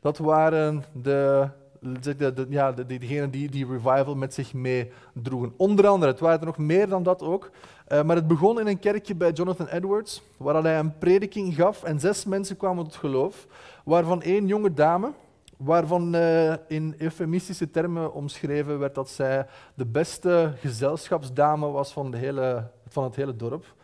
Dat 0.00 0.18
waren 0.18 0.84
de 0.92 1.48
de, 1.80 2.32
de, 2.32 2.46
ja, 2.48 2.72
de, 2.72 2.86
die 2.86 3.50
die 3.50 3.66
revival 3.66 4.14
met 4.14 4.34
zich 4.34 4.54
meedroegen. 4.54 5.52
Onder 5.56 5.86
andere, 5.86 6.10
het 6.10 6.20
waren 6.20 6.40
er 6.40 6.46
nog 6.46 6.58
meer 6.58 6.88
dan 6.88 7.02
dat 7.02 7.22
ook. 7.22 7.50
Uh, 7.88 8.02
maar 8.02 8.16
het 8.16 8.26
begon 8.26 8.60
in 8.60 8.66
een 8.66 8.78
kerkje 8.78 9.14
bij 9.14 9.32
Jonathan 9.32 9.66
Edwards, 9.66 10.22
waar 10.36 10.62
hij 10.62 10.78
een 10.78 10.98
prediking 10.98 11.54
gaf 11.54 11.82
en 11.82 12.00
zes 12.00 12.24
mensen 12.24 12.56
kwamen 12.56 12.84
tot 12.84 12.94
geloof, 12.94 13.46
waarvan 13.84 14.22
één 14.22 14.46
jonge 14.46 14.74
dame, 14.74 15.12
waarvan 15.56 16.14
uh, 16.14 16.52
in 16.68 16.94
eufemistische 16.98 17.70
termen 17.70 18.12
omschreven 18.14 18.78
werd 18.78 18.94
dat 18.94 19.08
zij 19.08 19.46
de 19.74 19.86
beste 19.86 20.52
gezelschapsdame 20.56 21.66
was 21.66 21.92
van, 21.92 22.10
de 22.10 22.16
hele, 22.16 22.70
van 22.88 23.04
het 23.04 23.16
hele 23.16 23.36
dorp. 23.36 23.74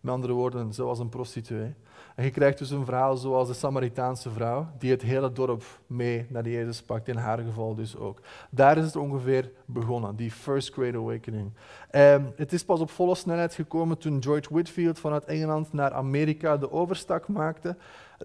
Met 0.00 0.14
andere 0.14 0.32
woorden, 0.32 0.72
ze 0.72 0.82
was 0.82 0.98
een 0.98 1.08
prostituee. 1.08 1.74
En 2.16 2.24
je 2.24 2.30
krijgt 2.30 2.58
dus 2.58 2.70
een 2.70 2.84
verhaal 2.84 3.16
zoals 3.16 3.48
de 3.48 3.54
Samaritaanse 3.54 4.30
vrouw, 4.30 4.66
die 4.78 4.90
het 4.90 5.02
hele 5.02 5.32
dorp 5.32 5.64
mee 5.86 6.26
naar 6.28 6.48
Jezus 6.48 6.82
pakt, 6.82 7.08
in 7.08 7.16
haar 7.16 7.38
geval 7.38 7.74
dus 7.74 7.96
ook. 7.96 8.20
Daar 8.50 8.78
is 8.78 8.84
het 8.84 8.96
ongeveer 8.96 9.50
begonnen, 9.64 10.16
die 10.16 10.30
First 10.30 10.72
Great 10.72 10.94
Awakening. 10.94 11.52
Um, 11.90 12.32
het 12.36 12.52
is 12.52 12.64
pas 12.64 12.80
op 12.80 12.90
volle 12.90 13.14
snelheid 13.14 13.54
gekomen 13.54 13.98
toen 13.98 14.22
George 14.22 14.48
Whitfield 14.54 14.98
vanuit 14.98 15.24
Engeland 15.24 15.72
naar 15.72 15.92
Amerika 15.92 16.56
de 16.56 16.72
overstak 16.72 17.28
maakte, 17.28 17.76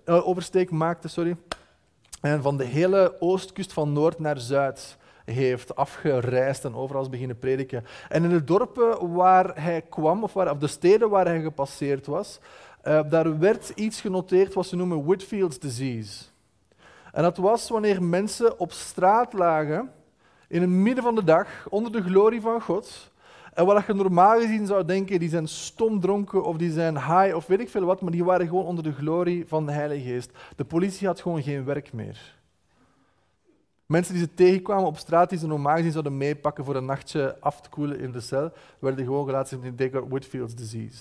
uh, 0.05 0.27
oversteek 0.27 0.71
maakte. 0.71 1.07
Sorry. 1.07 1.35
En 2.21 2.41
van 2.41 2.57
de 2.57 2.65
hele 2.65 3.15
oostkust 3.19 3.73
van 3.73 3.93
noord 3.93 4.19
naar 4.19 4.39
zuid 4.39 4.97
heeft 5.25 5.75
afgereisd 5.75 6.65
en 6.65 6.75
overal 6.75 7.01
is 7.01 7.09
beginnen 7.09 7.39
prediken. 7.39 7.85
En 8.09 8.23
in 8.23 8.29
de 8.29 8.43
dorpen 8.43 9.13
waar 9.13 9.63
hij 9.63 9.81
kwam, 9.81 10.23
of, 10.23 10.33
waar, 10.33 10.51
of 10.51 10.57
de 10.57 10.67
steden 10.67 11.09
waar 11.09 11.25
hij 11.25 11.41
gepasseerd 11.41 12.05
was, 12.05 12.39
uh, 12.83 13.09
daar 13.09 13.39
werd 13.39 13.69
iets 13.69 14.01
genoteerd 14.01 14.53
wat 14.53 14.65
ze 14.65 14.75
noemen 14.75 15.05
Whitfield's 15.05 15.59
disease. 15.59 16.23
En 17.11 17.23
dat 17.23 17.37
was 17.37 17.69
wanneer 17.69 18.03
mensen 18.03 18.59
op 18.59 18.71
straat 18.71 19.33
lagen, 19.33 19.91
in 20.47 20.61
het 20.61 20.69
midden 20.69 21.03
van 21.03 21.15
de 21.15 21.23
dag, 21.23 21.47
onder 21.69 21.91
de 21.91 22.01
glorie 22.01 22.41
van 22.41 22.61
God. 22.61 23.11
En 23.53 23.65
wat 23.65 23.85
je 23.85 23.93
normaal 23.93 24.39
gezien 24.39 24.65
zou 24.65 24.85
denken, 24.85 25.19
die 25.19 25.29
zijn 25.29 25.47
stomdronken 25.47 26.43
of 26.43 26.57
die 26.57 26.71
zijn 26.71 26.95
high 26.95 27.35
of 27.35 27.47
weet 27.47 27.59
ik 27.59 27.69
veel 27.69 27.85
wat, 27.85 28.01
maar 28.01 28.11
die 28.11 28.23
waren 28.23 28.47
gewoon 28.47 28.65
onder 28.65 28.83
de 28.83 28.93
glorie 28.93 29.47
van 29.47 29.65
de 29.65 29.71
Heilige 29.71 30.09
Geest. 30.09 30.31
De 30.55 30.65
politie 30.65 31.07
had 31.07 31.21
gewoon 31.21 31.43
geen 31.43 31.65
werk 31.65 31.93
meer. 31.93 32.39
Mensen 33.85 34.13
die 34.13 34.23
ze 34.23 34.33
tegenkwamen 34.33 34.85
op 34.85 34.97
straat, 34.97 35.29
die 35.29 35.39
ze 35.39 35.47
normaal 35.47 35.75
gezien 35.75 35.91
zouden 35.91 36.17
meepakken 36.17 36.65
voor 36.65 36.75
een 36.75 36.85
nachtje 36.85 37.37
af 37.39 37.61
te 37.61 37.69
koelen 37.69 37.99
in 37.99 38.11
de 38.11 38.19
cel, 38.19 38.51
werden 38.79 39.05
gewoon 39.05 39.25
gelaten 39.25 39.63
in 39.63 39.75
de 39.75 40.05
Whitfield's 40.09 40.55
disease. 40.55 40.99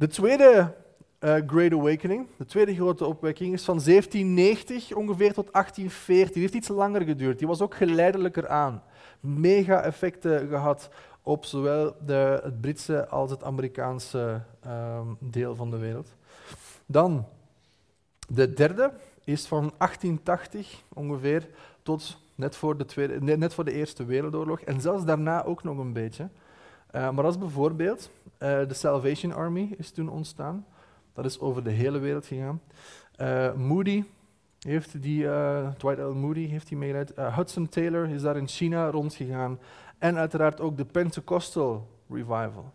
De 0.00 0.06
tweede 0.06 0.74
uh, 1.20 1.34
Great 1.46 1.72
Awakening, 1.72 2.26
de 2.36 2.44
tweede 2.44 2.74
grote 2.74 3.06
opwekking, 3.06 3.52
is 3.52 3.64
van 3.64 3.80
1790 3.84 4.94
ongeveer 4.94 5.32
tot 5.32 5.52
1840. 5.52 6.32
Die 6.32 6.42
heeft 6.42 6.54
iets 6.54 6.68
langer 6.68 7.02
geduurd. 7.02 7.38
Die 7.38 7.46
was 7.46 7.60
ook 7.60 7.74
geleidelijker 7.74 8.48
aan. 8.48 8.82
Mega 9.20 9.82
effecten 9.82 10.48
gehad 10.48 10.90
op 11.22 11.44
zowel 11.44 11.96
de, 12.06 12.40
het 12.42 12.60
Britse 12.60 13.08
als 13.08 13.30
het 13.30 13.44
Amerikaanse 13.44 14.42
um, 14.66 15.16
deel 15.18 15.54
van 15.54 15.70
de 15.70 15.78
wereld. 15.78 16.14
Dan, 16.86 17.26
de 18.28 18.52
derde 18.52 18.92
is 19.24 19.46
van 19.46 19.72
1880 19.78 20.82
ongeveer 20.94 21.48
tot 21.82 22.18
net 22.34 22.56
voor 22.56 22.76
de, 22.76 22.84
tweede, 22.84 23.36
net 23.36 23.54
voor 23.54 23.64
de 23.64 23.72
Eerste 23.72 24.04
Wereldoorlog. 24.04 24.60
En 24.60 24.80
zelfs 24.80 25.04
daarna 25.04 25.44
ook 25.44 25.62
nog 25.62 25.78
een 25.78 25.92
beetje. 25.92 26.28
Uh, 26.94 27.10
maar 27.10 27.24
als 27.24 27.38
bijvoorbeeld 27.38 28.10
uh, 28.32 28.48
de 28.68 28.74
Salvation 28.74 29.32
Army 29.32 29.74
is 29.76 29.90
toen 29.90 30.08
ontstaan. 30.08 30.66
Dat 31.12 31.24
is 31.24 31.40
over 31.40 31.64
de 31.64 31.70
hele 31.70 31.98
wereld 31.98 32.26
gegaan. 32.26 32.60
Uh, 33.20 33.52
Moody 33.52 34.04
heeft 34.58 35.02
die, 35.02 35.26
Dwight 35.76 35.98
L. 35.98 36.14
Moody 36.14 36.46
heeft 36.46 36.68
die 36.68 36.76
meegeleid. 36.76 37.12
Hudson 37.16 37.68
Taylor 37.68 38.08
is 38.08 38.22
daar 38.22 38.36
in 38.36 38.48
China 38.48 38.90
rondgegaan. 38.90 39.58
En 39.98 40.16
uiteraard 40.16 40.60
ook 40.60 40.76
de 40.76 40.84
Pentecostal 40.84 41.88
Revival. 42.08 42.72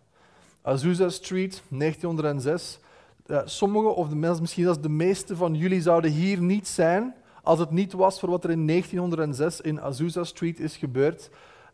Azusa 0.61 1.09
Street, 1.09 1.63
1906. 1.69 2.79
Sommigen, 3.45 3.95
of 3.95 4.09
de, 4.09 4.15
misschien 4.15 4.63
zelfs 4.63 4.81
de 4.81 4.89
meeste 4.89 5.35
van 5.35 5.55
jullie, 5.55 5.81
zouden 5.81 6.11
hier 6.11 6.41
niet 6.41 6.67
zijn 6.67 7.15
als 7.43 7.59
het 7.59 7.71
niet 7.71 7.93
was 7.93 8.19
voor 8.19 8.29
wat 8.29 8.43
er 8.43 8.49
in 8.49 8.67
1906 8.67 9.61
in 9.61 9.81
Azusa 9.81 10.23
Street 10.23 10.59
is 10.59 10.77
gebeurd. 10.77 11.29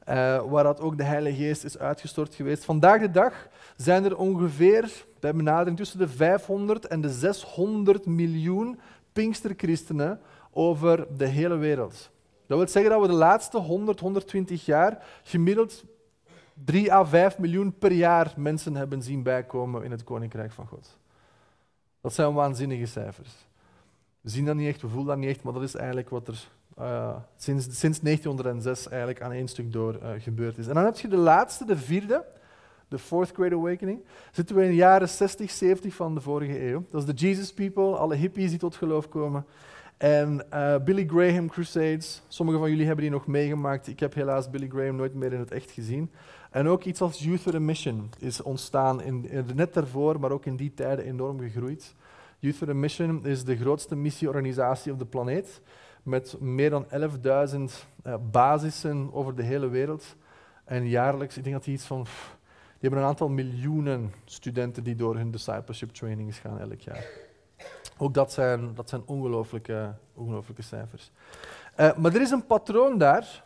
Uh, 0.10 0.44
waar 0.44 0.64
dat 0.64 0.80
ook 0.80 0.98
de 0.98 1.04
Heilige 1.04 1.44
Geest 1.44 1.64
is 1.64 1.78
uitgestort 1.78 2.36
geweest. 2.36 2.66
Vandaag 2.66 3.00
de 3.00 3.12
dag 3.12 3.48
zijn 3.76 4.06
er 4.06 4.18
ongeveer, 4.18 5.06
bij 5.20 5.36
benadering, 5.36 5.78
tussen 5.78 6.00
de 6.00 6.08
500 6.08 6.88
en 6.88 7.02
de 7.02 7.10
600 7.10 8.06
miljoen 8.06 8.80
Pinksterchristenen 9.14 10.20
over 10.52 11.18
de 11.18 11.26
hele 11.26 11.56
wereld. 11.56 12.10
Dat 12.48 12.58
wil 12.58 12.68
zeggen 12.68 12.92
dat 12.92 13.02
we 13.02 13.08
de 13.08 13.14
laatste 13.14 13.58
100, 13.58 14.00
120 14.00 14.66
jaar 14.66 15.04
gemiddeld 15.24 15.84
3 16.54 16.94
à 16.94 17.06
5 17.06 17.38
miljoen 17.38 17.78
per 17.78 17.92
jaar 17.92 18.34
mensen 18.38 18.76
hebben 18.76 19.02
zien 19.02 19.24
bijkomen 19.24 19.84
in 19.84 19.92
het 19.92 20.04
Koninkrijk 20.04 20.52
van 20.52 20.68
God. 20.68 20.98
Dat 22.02 22.14
zijn 22.14 22.34
waanzinnige 22.34 22.86
cijfers. 22.86 23.32
We 24.22 24.30
zien 24.30 24.46
dat 24.46 24.56
niet 24.56 24.68
echt, 24.68 24.82
we 24.82 24.88
voelen 24.88 25.08
dat 25.08 25.18
niet 25.18 25.30
echt, 25.30 25.44
maar 25.44 25.54
dat 25.54 25.64
is 25.64 25.76
eigenlijk 25.76 26.10
wat 26.10 26.28
er 26.28 26.48
uh, 26.80 27.16
sinds, 27.38 27.80
sinds 27.80 28.00
1906 28.00 28.88
eigenlijk 28.88 29.22
aan 29.22 29.32
één 29.32 29.48
stuk 29.48 29.72
door 29.72 29.96
uh, 29.96 30.10
gebeurd 30.18 30.58
is. 30.58 30.68
En 30.68 30.74
dan 30.74 30.86
heb 30.86 30.98
je 30.98 31.08
de 31.08 31.16
laatste, 31.16 31.66
de 31.66 31.78
vierde, 31.78 32.26
de 32.88 33.00
Fourth 33.00 33.32
Great 33.34 33.52
Awakening. 33.52 34.00
Zitten 34.32 34.56
we 34.56 34.64
in 34.64 34.70
de 34.70 34.76
jaren 34.76 35.10
60, 35.10 35.52
70 35.52 35.94
van 35.94 36.14
de 36.14 36.22
vorige 36.22 36.68
eeuw. 36.68 36.86
Dat 36.90 37.02
is 37.02 37.08
de 37.08 37.28
Jesus 37.28 37.54
People, 37.54 37.96
alle 37.96 38.16
hippies 38.16 38.50
die 38.50 38.60
tot 38.60 38.76
geloof 38.76 39.10
komen. 39.10 39.46
En 39.98 40.46
uh, 40.54 40.76
Billy 40.78 41.06
Graham 41.08 41.50
Crusades, 41.50 42.22
sommigen 42.28 42.62
van 42.62 42.70
jullie 42.70 42.86
hebben 42.86 43.04
die 43.04 43.14
nog 43.14 43.28
meegemaakt. 43.28 43.88
Ik 43.88 44.00
heb 44.00 44.14
helaas 44.14 44.50
Billy 44.50 44.68
Graham 44.68 44.96
nooit 44.96 45.14
meer 45.14 45.34
in 45.34 45.40
het 45.40 45.52
echt 45.52 45.72
gezien. 45.72 46.12
En 46.52 46.68
ook 46.68 46.84
iets 46.84 47.02
als 47.02 47.20
Youth 47.20 47.44
with 47.44 47.56
a 47.56 47.60
Mission 47.60 48.10
is 48.20 48.42
ontstaan, 48.42 49.02
in, 49.02 49.30
net 49.56 49.74
daarvoor, 49.74 50.20
maar 50.20 50.32
ook 50.32 50.46
in 50.46 50.56
die 50.56 50.74
tijden 50.74 51.06
enorm 51.06 51.40
gegroeid. 51.40 51.96
Youth 52.40 52.60
with 52.60 52.70
a 52.70 52.74
Mission 52.74 53.26
is 53.26 53.44
de 53.44 53.58
grootste 53.58 53.96
missieorganisatie 53.96 54.92
op 54.92 55.00
de 55.00 55.06
planeet, 55.06 55.62
met 56.04 56.36
meer 56.40 56.70
dan 56.70 56.86
11.000 56.86 56.90
uh, 58.04 58.16
basissen 58.32 59.14
over 59.14 59.36
de 59.36 59.44
hele 59.44 59.68
wereld. 59.68 60.16
En 60.64 60.88
jaarlijks, 60.88 61.38
ik 61.38 61.44
denk 61.44 61.56
dat 61.56 61.66
die 61.66 61.74
iets 61.74 61.86
van, 61.86 62.04
die 62.04 62.80
hebben 62.80 63.00
een 63.00 63.06
aantal 63.06 63.30
miljoenen 63.30 64.14
studenten 64.26 64.84
die 64.84 64.96
door 64.96 65.16
hun 65.16 65.32
discipleship 65.32 65.90
trainings 65.90 66.40
gaan 66.40 66.60
elk 66.60 66.80
jaar. 66.80 67.06
Ook 67.98 68.14
dat 68.14 68.34
zijn, 68.34 68.76
dat 68.76 68.90
zijn 68.90 69.02
ongelooflijke, 69.06 69.94
ongelooflijke 70.14 70.62
cijfers. 70.62 71.12
Uh, 71.80 71.96
maar 71.96 72.14
er 72.16 72.22
is 72.22 72.32
een 72.32 72.46
patroon 72.46 72.98
daar 72.98 73.44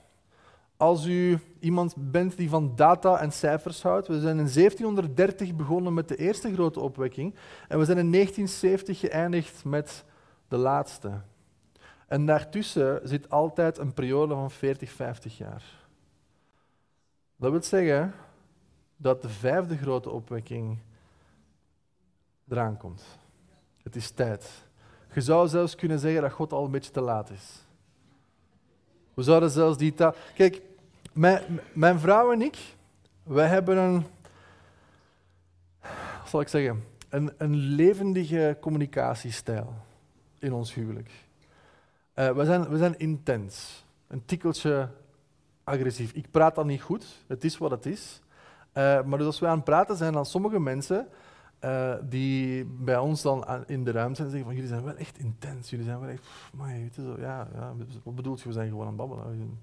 als 0.78 1.06
u 1.06 1.40
iemand 1.60 1.94
bent 1.98 2.38
die 2.38 2.50
van 2.50 2.76
data 2.76 3.20
en 3.20 3.32
cijfers 3.32 3.82
houdt. 3.82 4.08
We 4.08 4.20
zijn 4.20 4.40
in 4.40 4.50
1730 4.54 5.56
begonnen 5.56 5.94
met 5.94 6.08
de 6.08 6.16
eerste 6.16 6.54
grote 6.54 6.80
opwekking 6.80 7.36
en 7.68 7.80
we 7.80 7.86
zijn 7.86 7.98
in 7.98 8.12
1970 8.12 9.00
geëindigd 9.00 9.64
met 9.64 10.04
de 10.48 10.58
laatste. 10.58 11.12
En 12.08 12.26
daartussen 12.26 13.00
zit 13.04 13.30
altijd 13.30 13.78
een 13.78 13.94
periode 13.94 14.34
van 14.34 14.52
40, 14.52 14.92
50 14.92 15.38
jaar. 15.38 15.64
Dat 17.36 17.52
wil 17.52 17.64
zeggen 17.64 18.14
dat 18.98 19.22
de 19.22 19.30
vijfde 19.30 19.78
grote 19.78 20.10
opwekking 20.10 20.78
eraan 22.50 22.78
komt. 22.78 23.04
Het 23.84 23.96
is 23.96 24.12
tijd. 24.12 24.50
Je 25.14 25.22
zou 25.22 25.48
zelfs 25.48 25.76
kunnen 25.76 26.00
zeggen 26.00 26.22
dat 26.22 26.32
God 26.32 26.54
al 26.54 26.66
een 26.66 26.72
beetje 26.72 26.92
te 26.92 27.02
laat 27.02 27.30
is. 27.30 27.64
We 29.14 29.24
zouden 29.24 29.50
zelfs 29.50 29.78
die 29.78 29.94
taal. 29.94 30.16
Kijk, 30.36 30.62
mijn, 31.14 31.60
mijn 31.74 32.00
vrouw 32.00 32.32
en 32.32 32.42
ik, 32.42 32.58
wij 33.24 33.48
hebben 33.48 33.78
een. 33.78 34.06
Zal 36.26 36.42
ik 36.42 36.48
zeggen? 36.48 36.84
Een, 37.10 37.34
een 37.38 37.56
levendige 37.56 38.58
communicatiestijl 38.62 39.74
in 40.40 40.54
ons 40.54 40.74
huwelijk. 40.74 41.12
Uh, 42.16 42.32
we, 42.32 42.46
zijn, 42.46 42.70
we 42.70 42.78
zijn 42.78 43.00
intens. 43.00 43.86
Een 44.08 44.26
tikkeltje 44.26 44.90
agressief. 45.64 46.12
Ik 46.12 46.32
praat 46.32 46.56
dan 46.56 46.68
niet 46.68 46.82
goed, 46.82 47.24
het 47.28 47.44
is 47.44 47.58
wat 47.58 47.72
het 47.72 47.86
is. 47.86 48.22
Uh, 48.74 49.04
maar 49.04 49.18
dus 49.18 49.28
als 49.28 49.40
we 49.40 49.48
aan 49.48 49.56
het 49.56 49.64
praten 49.64 49.96
zijn, 49.96 50.14
dan 50.14 50.26
sommige 50.26 50.60
mensen 50.60 51.08
uh, 51.64 51.94
die 52.04 52.66
bij 52.66 52.98
ons 52.98 53.22
dan 53.22 53.46
in 53.68 53.84
de 53.84 53.92
ruimte 53.92 54.16
zijn 54.16 54.28
en 54.28 54.34
zeggen 54.34 54.44
van 54.44 54.54
jullie 54.56 54.70
zijn 54.70 54.84
wel 54.84 54.96
echt 54.96 55.18
intens, 55.18 55.70
jullie 55.70 55.86
zijn 55.86 56.00
wel 56.00 56.10
echt, 56.10 56.28
maar 56.54 56.68
weet 56.68 56.96
je, 56.96 57.02
zo, 57.02 57.16
ja, 57.20 57.48
ja, 57.54 57.74
wat 58.04 58.16
bedoelt 58.16 58.42
je, 58.42 58.48
we 58.48 58.54
zijn 58.54 58.70
gewoon 58.70 58.88
aan 58.88 58.88
het 58.88 58.98
babbelen. 58.98 59.60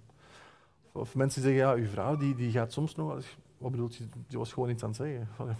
Of 0.92 1.14
mensen 1.14 1.42
zeggen, 1.42 1.60
ja, 1.60 1.72
uw 1.72 1.86
vrouw 1.86 2.16
die, 2.16 2.34
die 2.34 2.50
gaat 2.50 2.72
soms 2.72 2.94
nog 2.94 3.24
wat 3.58 3.70
bedoelt 3.70 3.96
je, 3.96 4.04
die 4.26 4.38
was 4.38 4.52
gewoon 4.52 4.70
iets 4.70 4.82
aan 4.82 4.88
het 4.88 4.98
zeggen. 4.98 5.28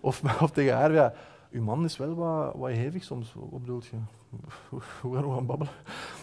Of, 0.00 0.40
of 0.40 0.50
tegen 0.50 0.76
haar, 0.76 0.92
ja, 0.92 1.12
uw 1.52 1.62
man 1.62 1.84
is 1.84 1.96
wel 1.96 2.14
wat, 2.14 2.70
hevig 2.70 3.04
soms, 3.04 3.34
wat 3.34 3.60
bedoelt 3.60 3.86
je? 3.86 3.96
Hoe 4.68 4.80
gaan 5.20 5.28
we 5.28 5.34
gaan 5.34 5.46
babbelen? 5.46 5.72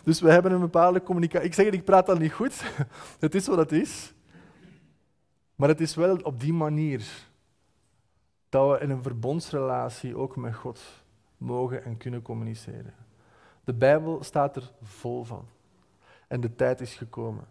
Dus 0.04 0.22
we 0.22 0.32
hebben 0.32 0.52
een 0.52 0.60
bepaalde 0.60 1.04
communicatie. 1.04 1.48
Ik 1.48 1.54
zeg 1.54 1.66
het, 1.66 1.74
ik 1.74 1.84
praat 1.84 2.06
dan 2.06 2.20
niet 2.20 2.34
goed, 2.34 2.64
het 3.20 3.36
is 3.36 3.48
wat 3.48 3.58
het 3.58 3.72
is. 3.72 4.14
Maar 5.56 5.70
het 5.70 5.82
is 5.82 5.96
wel 5.96 6.18
op 6.18 6.40
die 6.40 6.54
manier 6.54 7.28
dat 8.50 8.72
we 8.72 8.84
in 8.84 8.90
een 8.90 9.04
verbondsrelatie 9.04 10.18
ook 10.18 10.36
met 10.36 10.56
God 10.56 10.82
mogen 11.38 11.84
en 11.84 11.98
kunnen 11.98 12.22
communiceren. 12.22 12.94
De 13.64 13.74
Bijbel 13.74 14.24
staat 14.24 14.56
er 14.56 14.72
vol 14.82 15.24
van. 15.24 15.46
En 16.28 16.42
de 16.42 16.56
tijd 16.56 16.82
is 16.82 16.96
gekomen. 16.96 17.48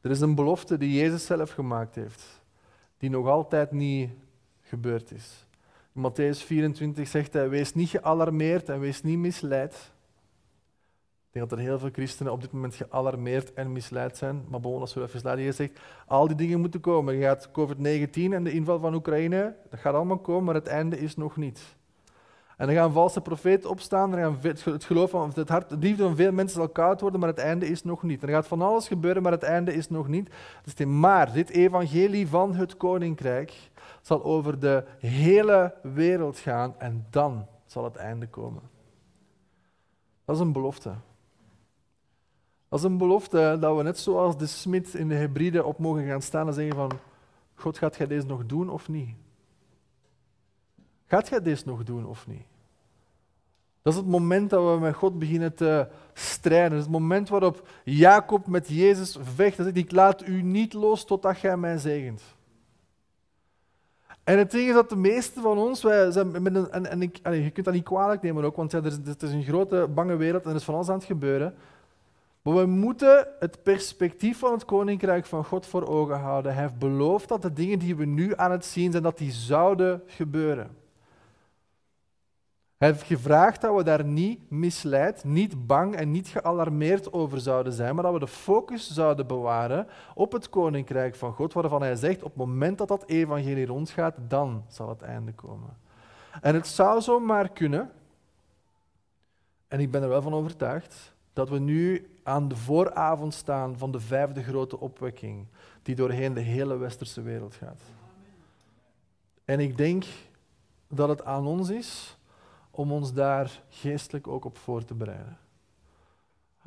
Er 0.00 0.10
is 0.10 0.20
een 0.20 0.34
belofte 0.34 0.78
die 0.78 0.92
Jezus 0.92 1.26
zelf 1.26 1.50
gemaakt 1.50 1.94
heeft, 1.94 2.42
die 2.98 3.10
nog 3.10 3.26
altijd 3.26 3.72
niet 3.72 4.10
gebeurd 4.60 5.10
is. 5.10 5.46
In 5.94 6.02
Matthäus 6.02 6.42
24 6.44 7.08
zegt 7.08 7.32
hij, 7.32 7.48
wees 7.48 7.74
niet 7.74 7.88
gealarmeerd 7.88 8.68
en 8.68 8.80
wees 8.80 9.02
niet 9.02 9.18
misleid. 9.18 9.72
Ik 11.26 11.32
denk 11.40 11.50
dat 11.50 11.58
er 11.58 11.64
heel 11.64 11.78
veel 11.78 11.90
christenen 11.92 12.32
op 12.32 12.40
dit 12.40 12.52
moment 12.52 12.74
gealarmeerd 12.74 13.52
en 13.52 13.72
misleid 13.72 14.16
zijn. 14.16 14.44
Maar 14.48 14.60
bon, 14.60 14.80
als 14.80 14.94
we 14.94 15.02
even 15.02 15.20
slaan, 15.20 15.40
je 15.40 15.52
zegt, 15.52 15.80
al 16.06 16.26
die 16.26 16.36
dingen 16.36 16.60
moeten 16.60 16.80
komen. 16.80 17.14
Je 17.14 17.22
gaat 17.22 17.48
COVID-19 17.48 18.32
en 18.32 18.44
de 18.44 18.52
inval 18.52 18.80
van 18.80 18.94
Oekraïne, 18.94 19.56
dat 19.70 19.80
gaat 19.80 19.94
allemaal 19.94 20.18
komen, 20.18 20.44
maar 20.44 20.54
het 20.54 20.66
einde 20.66 20.98
is 20.98 21.16
nog 21.16 21.36
niet. 21.36 21.76
En 22.56 22.66
dan 22.66 22.76
gaan 22.76 22.92
valse 22.92 23.20
profeten 23.20 23.70
opstaan, 23.70 24.10
dan 24.10 24.20
gaan 24.20 24.38
het 24.72 24.84
geloof 24.84 25.10
van 25.10 25.32
het 25.34 25.48
hart, 25.48 25.68
de 25.68 25.76
liefde 25.76 26.02
van 26.02 26.16
veel 26.16 26.32
mensen 26.32 26.58
zal 26.58 26.68
koud 26.68 27.00
worden, 27.00 27.20
maar 27.20 27.28
het 27.28 27.38
einde 27.38 27.66
is 27.66 27.82
nog 27.82 28.02
niet. 28.02 28.22
Er 28.22 28.28
gaat 28.28 28.46
van 28.46 28.62
alles 28.62 28.88
gebeuren, 28.88 29.22
maar 29.22 29.32
het 29.32 29.42
einde 29.42 29.74
is 29.74 29.88
nog 29.88 30.08
niet. 30.08 30.30
Dus 30.64 30.86
maar 30.86 31.32
dit 31.32 31.50
evangelie 31.50 32.28
van 32.28 32.54
het 32.54 32.76
koninkrijk 32.76 33.70
zal 34.04 34.24
over 34.24 34.58
de 34.58 34.84
hele 34.98 35.74
wereld 35.82 36.38
gaan 36.38 36.74
en 36.78 37.06
dan 37.10 37.46
zal 37.66 37.84
het 37.84 37.96
einde 37.96 38.28
komen. 38.28 38.62
Dat 40.24 40.36
is 40.36 40.42
een 40.42 40.52
belofte. 40.52 40.94
Dat 42.68 42.78
is 42.78 42.84
een 42.84 42.98
belofte 42.98 43.56
dat 43.60 43.76
we 43.76 43.82
net 43.82 43.98
zoals 43.98 44.36
de 44.36 44.46
smid 44.46 44.94
in 44.94 45.08
de 45.08 45.14
hybride 45.14 45.64
op 45.64 45.78
mogen 45.78 46.06
gaan 46.06 46.22
staan 46.22 46.46
en 46.46 46.54
zeggen 46.54 46.74
van 46.74 46.90
God, 47.54 47.78
gaat 47.78 47.96
jij 47.96 48.06
deze 48.06 48.26
nog 48.26 48.46
doen 48.46 48.70
of 48.70 48.88
niet? 48.88 49.16
Gaat 51.06 51.28
jij 51.28 51.42
deze 51.42 51.66
nog 51.66 51.84
doen 51.84 52.06
of 52.06 52.26
niet? 52.26 52.46
Dat 53.82 53.92
is 53.92 53.98
het 53.98 54.08
moment 54.08 54.50
dat 54.50 54.74
we 54.74 54.80
met 54.80 54.94
God 54.94 55.18
beginnen 55.18 55.54
te 55.54 55.88
strijden. 56.12 56.70
Dat 56.70 56.78
is 56.78 56.84
het 56.84 56.92
moment 56.92 57.28
waarop 57.28 57.68
Jacob 57.84 58.46
met 58.46 58.68
Jezus 58.68 59.18
vecht. 59.20 59.56
Hij 59.56 59.66
zegt, 59.66 59.76
ik 59.76 59.92
laat 59.92 60.26
u 60.26 60.42
niet 60.42 60.72
los 60.72 61.04
totdat 61.04 61.40
jij 61.40 61.56
mij 61.56 61.78
zegent. 61.78 62.22
En 64.24 64.38
het 64.38 64.50
ding 64.50 64.68
is 64.68 64.74
dat 64.74 64.88
de 64.88 64.96
meeste 64.96 65.40
van 65.40 65.58
ons, 65.58 65.82
wij 65.82 66.10
zijn 66.10 66.42
met 66.42 66.54
een, 66.54 66.86
en, 66.86 67.02
ik, 67.02 67.18
je 67.22 67.50
kunt 67.50 67.66
dat 67.66 67.74
niet 67.74 67.84
kwalijk 67.84 68.22
nemen 68.22 68.44
ook, 68.44 68.56
want 68.56 68.72
ja, 68.72 68.78
er 68.78 68.98
het 69.04 69.22
is 69.22 69.32
een 69.32 69.42
grote, 69.42 69.88
bange 69.94 70.16
wereld 70.16 70.44
en 70.44 70.50
er 70.50 70.56
is 70.56 70.64
van 70.64 70.74
alles 70.74 70.88
aan 70.88 70.94
het 70.94 71.04
gebeuren. 71.04 71.54
Maar 72.42 72.54
we 72.54 72.66
moeten 72.66 73.26
het 73.38 73.62
perspectief 73.62 74.38
van 74.38 74.52
het 74.52 74.64
koninkrijk 74.64 75.26
van 75.26 75.44
God 75.44 75.66
voor 75.66 75.86
ogen 75.86 76.18
houden. 76.18 76.52
Hij 76.52 76.62
heeft 76.62 76.78
beloofd 76.78 77.28
dat 77.28 77.42
de 77.42 77.52
dingen 77.52 77.78
die 77.78 77.96
we 77.96 78.04
nu 78.04 78.32
aan 78.36 78.50
het 78.50 78.64
zien 78.64 78.90
zijn, 78.90 79.02
dat 79.02 79.18
die 79.18 79.32
zouden 79.32 80.02
gebeuren. 80.06 80.70
Hij 82.76 82.88
heeft 82.88 83.02
gevraagd 83.02 83.60
dat 83.60 83.76
we 83.76 83.82
daar 83.82 84.04
niet 84.04 84.50
misleid, 84.50 85.24
niet 85.24 85.66
bang 85.66 85.94
en 85.94 86.10
niet 86.10 86.28
gealarmeerd 86.28 87.12
over 87.12 87.40
zouden 87.40 87.72
zijn, 87.72 87.94
maar 87.94 88.04
dat 88.04 88.12
we 88.12 88.18
de 88.18 88.28
focus 88.28 88.90
zouden 88.90 89.26
bewaren 89.26 89.86
op 90.14 90.32
het 90.32 90.48
koninkrijk 90.48 91.14
van 91.14 91.32
God, 91.32 91.52
waarvan 91.52 91.82
hij 91.82 91.96
zegt, 91.96 92.22
op 92.22 92.28
het 92.28 92.36
moment 92.46 92.78
dat 92.78 92.88
dat 92.88 93.06
evangelie 93.06 93.66
rondgaat, 93.66 94.14
dan 94.28 94.64
zal 94.68 94.88
het 94.88 95.02
einde 95.02 95.32
komen. 95.32 95.76
En 96.40 96.54
het 96.54 96.66
zou 96.66 97.00
zomaar 97.00 97.48
kunnen, 97.48 97.90
en 99.68 99.80
ik 99.80 99.90
ben 99.90 100.02
er 100.02 100.08
wel 100.08 100.22
van 100.22 100.34
overtuigd, 100.34 101.14
dat 101.32 101.48
we 101.48 101.58
nu 101.58 102.08
aan 102.22 102.48
de 102.48 102.56
vooravond 102.56 103.34
staan 103.34 103.78
van 103.78 103.92
de 103.92 104.00
vijfde 104.00 104.42
grote 104.42 104.80
opwekking, 104.80 105.46
die 105.82 105.94
doorheen 105.94 106.34
de 106.34 106.40
hele 106.40 106.76
westerse 106.76 107.22
wereld 107.22 107.54
gaat. 107.54 107.80
En 109.44 109.60
ik 109.60 109.76
denk 109.76 110.04
dat 110.88 111.08
het 111.08 111.24
aan 111.24 111.46
ons 111.46 111.68
is 111.68 112.13
om 112.74 112.92
ons 112.92 113.12
daar 113.12 113.62
geestelijk 113.68 114.28
ook 114.28 114.44
op 114.44 114.58
voor 114.58 114.84
te 114.84 114.94
bereiden. 114.94 115.38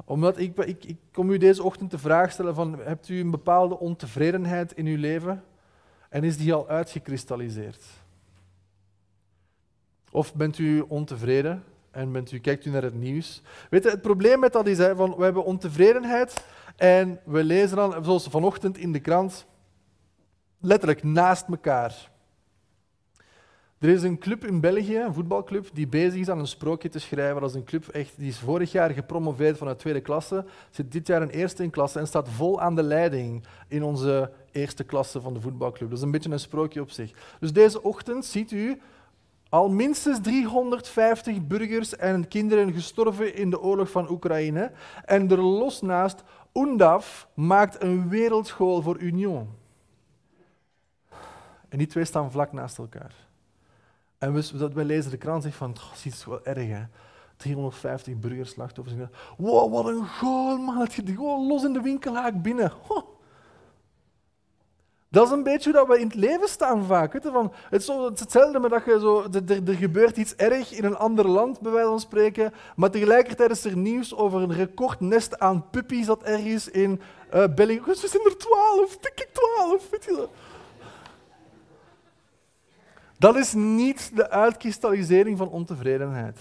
Omdat 0.05 0.37
ik, 0.37 0.57
ik, 0.57 0.85
ik 0.85 0.97
kom 1.11 1.29
u 1.29 1.37
deze 1.37 1.63
ochtend 1.63 1.91
de 1.91 1.97
vraag 1.97 2.31
stellen 2.31 2.55
van, 2.55 2.79
hebt 2.79 3.09
u 3.09 3.19
een 3.19 3.31
bepaalde 3.31 3.79
ontevredenheid 3.79 4.71
in 4.71 4.85
uw 4.85 4.97
leven 4.97 5.43
en 6.09 6.23
is 6.23 6.37
die 6.37 6.53
al 6.53 6.67
uitgekristalliseerd? 6.67 7.83
Of 10.11 10.35
bent 10.35 10.57
u 10.57 10.79
ontevreden 10.79 11.63
en 11.91 12.11
bent 12.11 12.31
u, 12.31 12.39
kijkt 12.39 12.65
u 12.65 12.69
naar 12.69 12.83
het 12.83 12.93
nieuws. 12.93 13.41
Weet 13.69 13.83
het 13.83 14.01
probleem 14.01 14.39
met 14.39 14.53
dat 14.53 14.67
is, 14.67 14.77
hè, 14.77 14.95
van, 14.95 15.15
we 15.15 15.23
hebben 15.23 15.45
ontevredenheid 15.45 16.45
en 16.75 17.19
we 17.25 17.43
lezen 17.43 17.77
dan, 17.77 18.03
zoals 18.03 18.27
vanochtend 18.27 18.77
in 18.77 18.91
de 18.91 18.99
krant, 18.99 19.45
letterlijk 20.59 21.03
naast 21.03 21.47
elkaar. 21.47 22.11
Er 23.79 23.89
is 23.89 24.03
een 24.03 24.17
club 24.17 24.45
in 24.45 24.59
België, 24.59 24.97
een 24.97 25.13
voetbalclub, 25.13 25.69
die 25.73 25.87
bezig 25.87 26.19
is 26.19 26.29
aan 26.29 26.39
een 26.39 26.47
sprookje 26.47 26.89
te 26.89 26.99
schrijven. 26.99 27.41
Dat 27.41 27.49
is 27.49 27.55
een 27.55 27.63
club 27.63 27.87
echt, 27.87 28.13
die 28.17 28.27
is 28.27 28.39
vorig 28.39 28.71
jaar 28.71 28.89
gepromoveerd 28.89 29.57
vanuit 29.57 29.79
tweede 29.79 30.01
klasse, 30.01 30.45
zit 30.69 30.91
dit 30.91 31.07
jaar 31.07 31.21
in 31.21 31.29
eerste 31.29 31.63
in 31.63 31.69
klasse 31.69 31.99
en 31.99 32.07
staat 32.07 32.29
vol 32.29 32.61
aan 32.61 32.75
de 32.75 32.83
leiding 32.83 33.43
in 33.67 33.83
onze 33.83 34.31
eerste 34.51 34.83
klasse 34.83 35.21
van 35.21 35.33
de 35.33 35.41
voetbalclub. 35.41 35.89
Dat 35.89 35.97
is 35.97 36.03
een 36.03 36.11
beetje 36.11 36.31
een 36.31 36.39
sprookje 36.39 36.81
op 36.81 36.91
zich. 36.91 37.11
Dus 37.39 37.53
deze 37.53 37.83
ochtend 37.83 38.25
ziet 38.25 38.51
u 38.51 38.81
al 39.49 39.69
minstens 39.69 40.21
350 40.21 41.47
burgers 41.47 41.95
en 41.95 42.27
kinderen 42.27 42.73
gestorven 42.73 43.35
in 43.35 43.49
de 43.49 43.61
oorlog 43.61 43.91
van 43.91 44.09
Oekraïne. 44.09 44.71
En 45.05 45.31
er 45.31 45.41
los 45.41 45.81
naast, 45.81 46.23
UNDAF 46.53 47.27
maakt 47.33 47.83
een 47.83 48.09
wereldschool 48.09 48.81
voor 48.81 48.99
Union. 48.99 49.49
En 51.69 51.77
die 51.77 51.87
twee 51.87 52.05
staan 52.05 52.31
vlak 52.31 52.51
naast 52.51 52.77
elkaar. 52.77 53.26
En 54.17 54.33
we, 54.33 54.69
we 54.73 54.85
lezen 54.85 55.11
de 55.11 55.17
krant 55.17 55.43
en 55.43 55.51
zeggen 55.51 55.75
van, 55.75 55.89
het 55.91 56.05
is 56.13 56.25
wel 56.25 56.45
erg 56.45 56.67
hè. 56.67 56.83
350 57.37 58.19
burgerslachtoffers. 58.19 58.95
Wow, 59.37 59.73
wat 59.73 59.87
een 59.87 60.07
goal 60.07 60.57
man. 60.57 60.77
Het 60.77 61.17
los 61.17 61.63
in 61.63 61.73
de 61.73 61.81
winkelhaak 61.81 62.41
binnen. 62.41 62.71
Dat 65.09 65.25
is 65.25 65.31
een 65.31 65.43
beetje 65.43 65.71
hoe 65.71 65.79
dat 65.79 65.87
we 65.87 65.99
in 65.99 66.07
het 66.07 66.15
leven 66.15 66.47
staan 66.47 66.85
vaak. 66.85 67.19
Van, 67.23 67.53
het, 67.69 67.81
is 67.81 67.87
hetzelfde 68.19 68.69
dat 68.69 68.85
je 68.85 68.99
zo, 68.99 69.25
er, 69.65 69.75
gebeurt 69.75 70.17
iets 70.17 70.35
erg 70.35 70.71
in 70.71 70.83
een 70.83 70.97
ander 70.97 71.27
land, 71.27 71.59
bij 71.59 71.71
wijze 71.71 71.87
van 71.87 71.99
spreken, 71.99 72.53
maar 72.75 72.91
tegelijkertijd 72.91 73.51
is 73.51 73.65
er 73.65 73.77
nieuws 73.77 74.15
over 74.15 74.41
een 74.41 74.53
recordnest 74.53 75.39
aan 75.39 75.69
puppies 75.69 76.05
dat 76.05 76.23
ergens 76.23 76.69
in 76.69 77.01
uh, 77.33 77.43
België... 77.55 77.81
We 77.85 77.95
zijn 77.95 78.25
er 78.25 78.37
twaalf, 78.37 78.97
tik 78.97 79.13
ik 79.15 79.29
twaalf. 79.33 79.89
Weet 79.89 80.03
je 80.03 80.27
dat? 83.17 83.35
is 83.35 83.53
niet 83.53 84.11
de 84.15 84.29
uitkristallisering 84.29 85.37
van 85.37 85.49
ontevredenheid. 85.49 86.39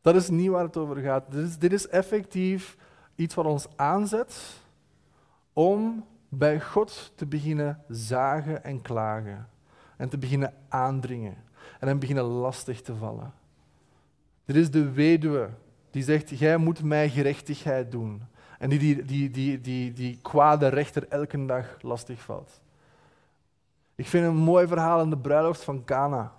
Dat 0.00 0.14
is 0.14 0.28
niet 0.28 0.48
waar 0.48 0.64
het 0.64 0.76
over 0.76 0.96
gaat. 0.96 1.32
Dit 1.32 1.48
is, 1.48 1.58
dit 1.58 1.72
is 1.72 1.88
effectief 1.88 2.76
iets 3.14 3.34
wat 3.34 3.46
ons 3.46 3.66
aanzet 3.76 4.60
om 5.52 6.04
bij 6.28 6.60
God 6.60 7.12
te 7.14 7.26
beginnen 7.26 7.82
zagen 7.88 8.64
en 8.64 8.82
klagen. 8.82 9.48
En 9.96 10.08
te 10.08 10.18
beginnen 10.18 10.54
aandringen. 10.68 11.36
En 11.80 11.88
hem 11.88 11.98
beginnen 11.98 12.24
lastig 12.24 12.82
te 12.82 12.94
vallen. 12.94 13.32
Dit 14.44 14.56
is 14.56 14.70
de 14.70 14.90
weduwe 14.90 15.50
die 15.90 16.02
zegt, 16.02 16.38
jij 16.38 16.56
moet 16.56 16.82
mij 16.82 17.08
gerechtigheid 17.08 17.90
doen. 17.90 18.22
En 18.58 18.68
die 18.68 18.78
die, 18.78 19.04
die, 19.04 19.30
die, 19.30 19.60
die, 19.60 19.92
die 19.92 20.18
kwade 20.22 20.68
rechter 20.68 21.08
elke 21.08 21.46
dag 21.46 21.82
lastig 21.82 22.20
valt. 22.20 22.60
Ik 24.00 24.06
vind 24.06 24.26
een 24.26 24.36
mooi 24.36 24.66
verhaal 24.66 25.00
in 25.00 25.10
de 25.10 25.18
bruiloft 25.18 25.64
van 25.64 25.84
Cana. 25.84 26.32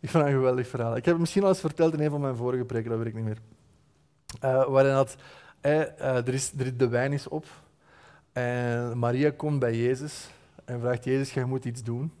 Ik 0.00 0.10
vind 0.10 0.12
het 0.24 0.32
een 0.32 0.38
geweldig 0.38 0.68
verhaal. 0.68 0.96
Ik 0.96 1.04
heb 1.04 1.12
het 1.12 1.20
misschien 1.20 1.42
al 1.42 1.48
eens 1.48 1.60
verteld 1.60 1.92
in 1.92 2.00
een 2.00 2.10
van 2.10 2.20
mijn 2.20 2.36
vorige 2.36 2.64
preken, 2.64 2.90
dat 2.90 2.98
weet 2.98 3.08
ik 3.08 3.14
niet 3.14 3.24
meer. 3.24 3.38
Uh, 4.44 4.66
waarin 4.66 4.92
dat, 4.92 5.16
uh, 5.62 6.26
er, 6.26 6.34
is, 6.34 6.52
er, 6.58 6.76
de 6.76 6.88
wijn 6.88 7.12
is 7.12 7.28
op 7.28 7.46
en 8.32 8.98
Maria 8.98 9.30
komt 9.36 9.58
bij 9.58 9.76
Jezus 9.76 10.30
en 10.64 10.80
vraagt 10.80 11.04
Jezus, 11.04 11.34
jij 11.34 11.44
moet 11.44 11.64
iets 11.64 11.82
doen. 11.82 12.12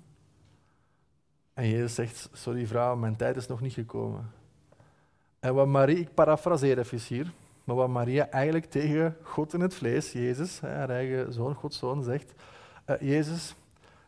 En 1.54 1.68
Jezus 1.68 1.94
zegt, 1.94 2.28
sorry 2.32 2.66
vrouw, 2.66 2.96
mijn 2.96 3.16
tijd 3.16 3.36
is 3.36 3.46
nog 3.46 3.60
niet 3.60 3.72
gekomen. 3.72 4.30
En 5.38 5.54
wat 5.54 5.66
Maria, 5.66 5.98
ik 5.98 6.14
parafraseer 6.14 6.78
even 6.78 6.98
hier, 6.98 7.32
maar 7.64 7.76
wat 7.76 7.88
Maria 7.88 8.28
eigenlijk 8.30 8.70
tegen 8.70 9.16
God 9.22 9.54
in 9.54 9.60
het 9.60 9.74
vlees, 9.74 10.12
Jezus, 10.12 10.60
haar 10.60 10.90
eigen 10.90 11.32
zoon, 11.32 11.54
Gods 11.54 11.78
zoon, 11.78 12.02
zegt, 12.02 12.32
uh, 12.86 13.00
Jezus, 13.00 13.54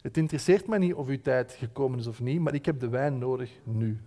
het 0.02 0.16
interesseert 0.16 0.66
mij 0.66 0.78
niet 0.78 0.94
of 0.94 1.08
uw 1.08 1.20
tijd 1.20 1.52
gekomen 1.52 1.98
is 1.98 2.06
of 2.06 2.20
niet, 2.20 2.40
maar 2.40 2.54
ik 2.54 2.66
heb 2.66 2.80
de 2.80 2.88
wijn 2.88 3.18
nodig 3.18 3.50
nu. 3.64 4.00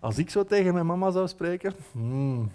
Als 0.00 0.18
ik 0.18 0.30
zo 0.30 0.44
tegen 0.44 0.74
mijn 0.74 0.86
mama 0.86 1.10
zou 1.10 1.28
spreken, 1.28 1.74
hmm. 1.92 2.50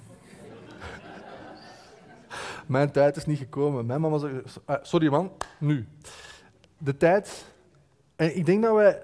mijn 2.68 2.92
tijd 2.92 3.16
is 3.16 3.26
niet 3.26 3.38
gekomen. 3.38 3.86
Mijn 3.86 4.02
mama 4.02 4.18
zou 4.18 4.44
ah, 4.66 4.84
sorry 4.84 5.08
man, 5.10 5.32
nu. 5.60 5.88
De 6.78 6.98
tijd. 6.98 7.55
En 8.16 8.36
ik 8.36 8.46
denk 8.46 8.64
dat 8.64 8.76
wij 8.76 9.02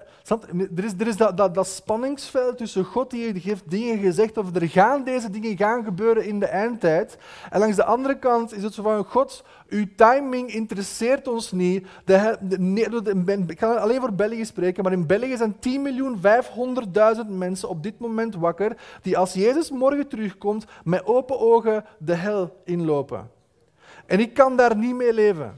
er 0.76 0.84
is, 0.84 0.92
er 0.98 1.06
is 1.06 1.16
dat, 1.16 1.54
dat, 1.54 1.66
spanningsveld 1.66 2.58
tussen 2.58 2.84
God 2.84 3.10
die 3.10 3.40
heeft 3.42 3.70
dingen 3.70 3.98
gezegd 3.98 4.36
of 4.36 4.54
er 4.54 4.68
gaan 4.68 5.04
deze 5.04 5.30
dingen 5.30 5.56
gaan 5.56 5.84
gebeuren 5.84 6.24
in 6.24 6.40
de 6.40 6.46
eindtijd. 6.46 7.18
En 7.50 7.60
langs 7.60 7.76
de 7.76 7.84
andere 7.84 8.18
kant 8.18 8.54
is 8.54 8.62
het 8.62 8.74
zo 8.74 8.82
van 8.82 9.04
God, 9.04 9.44
uw 9.68 9.86
timing 9.96 10.52
interesseert 10.52 11.28
ons 11.28 11.52
niet. 11.52 11.86
De, 12.04 12.36
de, 12.40 13.44
ik 13.46 13.58
ga 13.58 13.74
alleen 13.74 14.00
voor 14.00 14.12
België 14.12 14.44
spreken, 14.44 14.82
maar 14.82 14.92
in 14.92 15.06
België 15.06 15.36
zijn 15.36 15.56
10.500.000 17.26 17.26
mensen 17.28 17.68
op 17.68 17.82
dit 17.82 17.98
moment 17.98 18.34
wakker 18.34 18.76
die 19.02 19.18
als 19.18 19.32
Jezus 19.32 19.70
morgen 19.70 20.08
terugkomt 20.08 20.64
met 20.84 21.06
open 21.06 21.40
ogen 21.40 21.84
de 21.98 22.14
hel 22.14 22.60
inlopen. 22.64 23.30
En 24.06 24.20
ik 24.20 24.34
kan 24.34 24.56
daar 24.56 24.76
niet 24.76 24.94
mee 24.94 25.12
leven. 25.12 25.56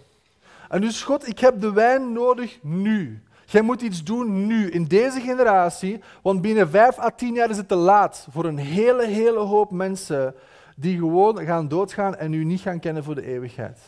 En 0.69 0.81
dus 0.81 1.03
God, 1.03 1.29
ik 1.29 1.39
heb 1.39 1.61
de 1.61 1.73
wijn 1.73 2.13
nodig 2.13 2.59
nu. 2.63 3.23
Jij 3.55 3.63
moet 3.63 3.83
iets 3.83 4.05
doen 4.05 4.47
nu, 4.47 4.71
in 4.71 4.85
deze 4.85 5.21
generatie, 5.21 6.01
want 6.23 6.41
binnen 6.41 6.69
vijf 6.69 6.99
à 6.99 7.11
tien 7.11 7.35
jaar 7.35 7.51
is 7.51 7.57
het 7.57 7.69
te 7.69 7.75
laat 7.75 8.27
voor 8.31 8.45
een 8.45 8.59
hele, 8.59 9.07
hele 9.07 9.39
hoop 9.39 9.71
mensen 9.71 10.35
die 10.77 10.99
gewoon 10.99 11.45
gaan 11.45 11.69
doodgaan 11.69 12.17
en 12.17 12.33
u 12.33 12.45
niet 12.45 12.61
gaan 12.61 12.81
kennen 12.81 13.05
voor 13.05 13.15
de 13.15 13.27
eeuwigheid. 13.27 13.81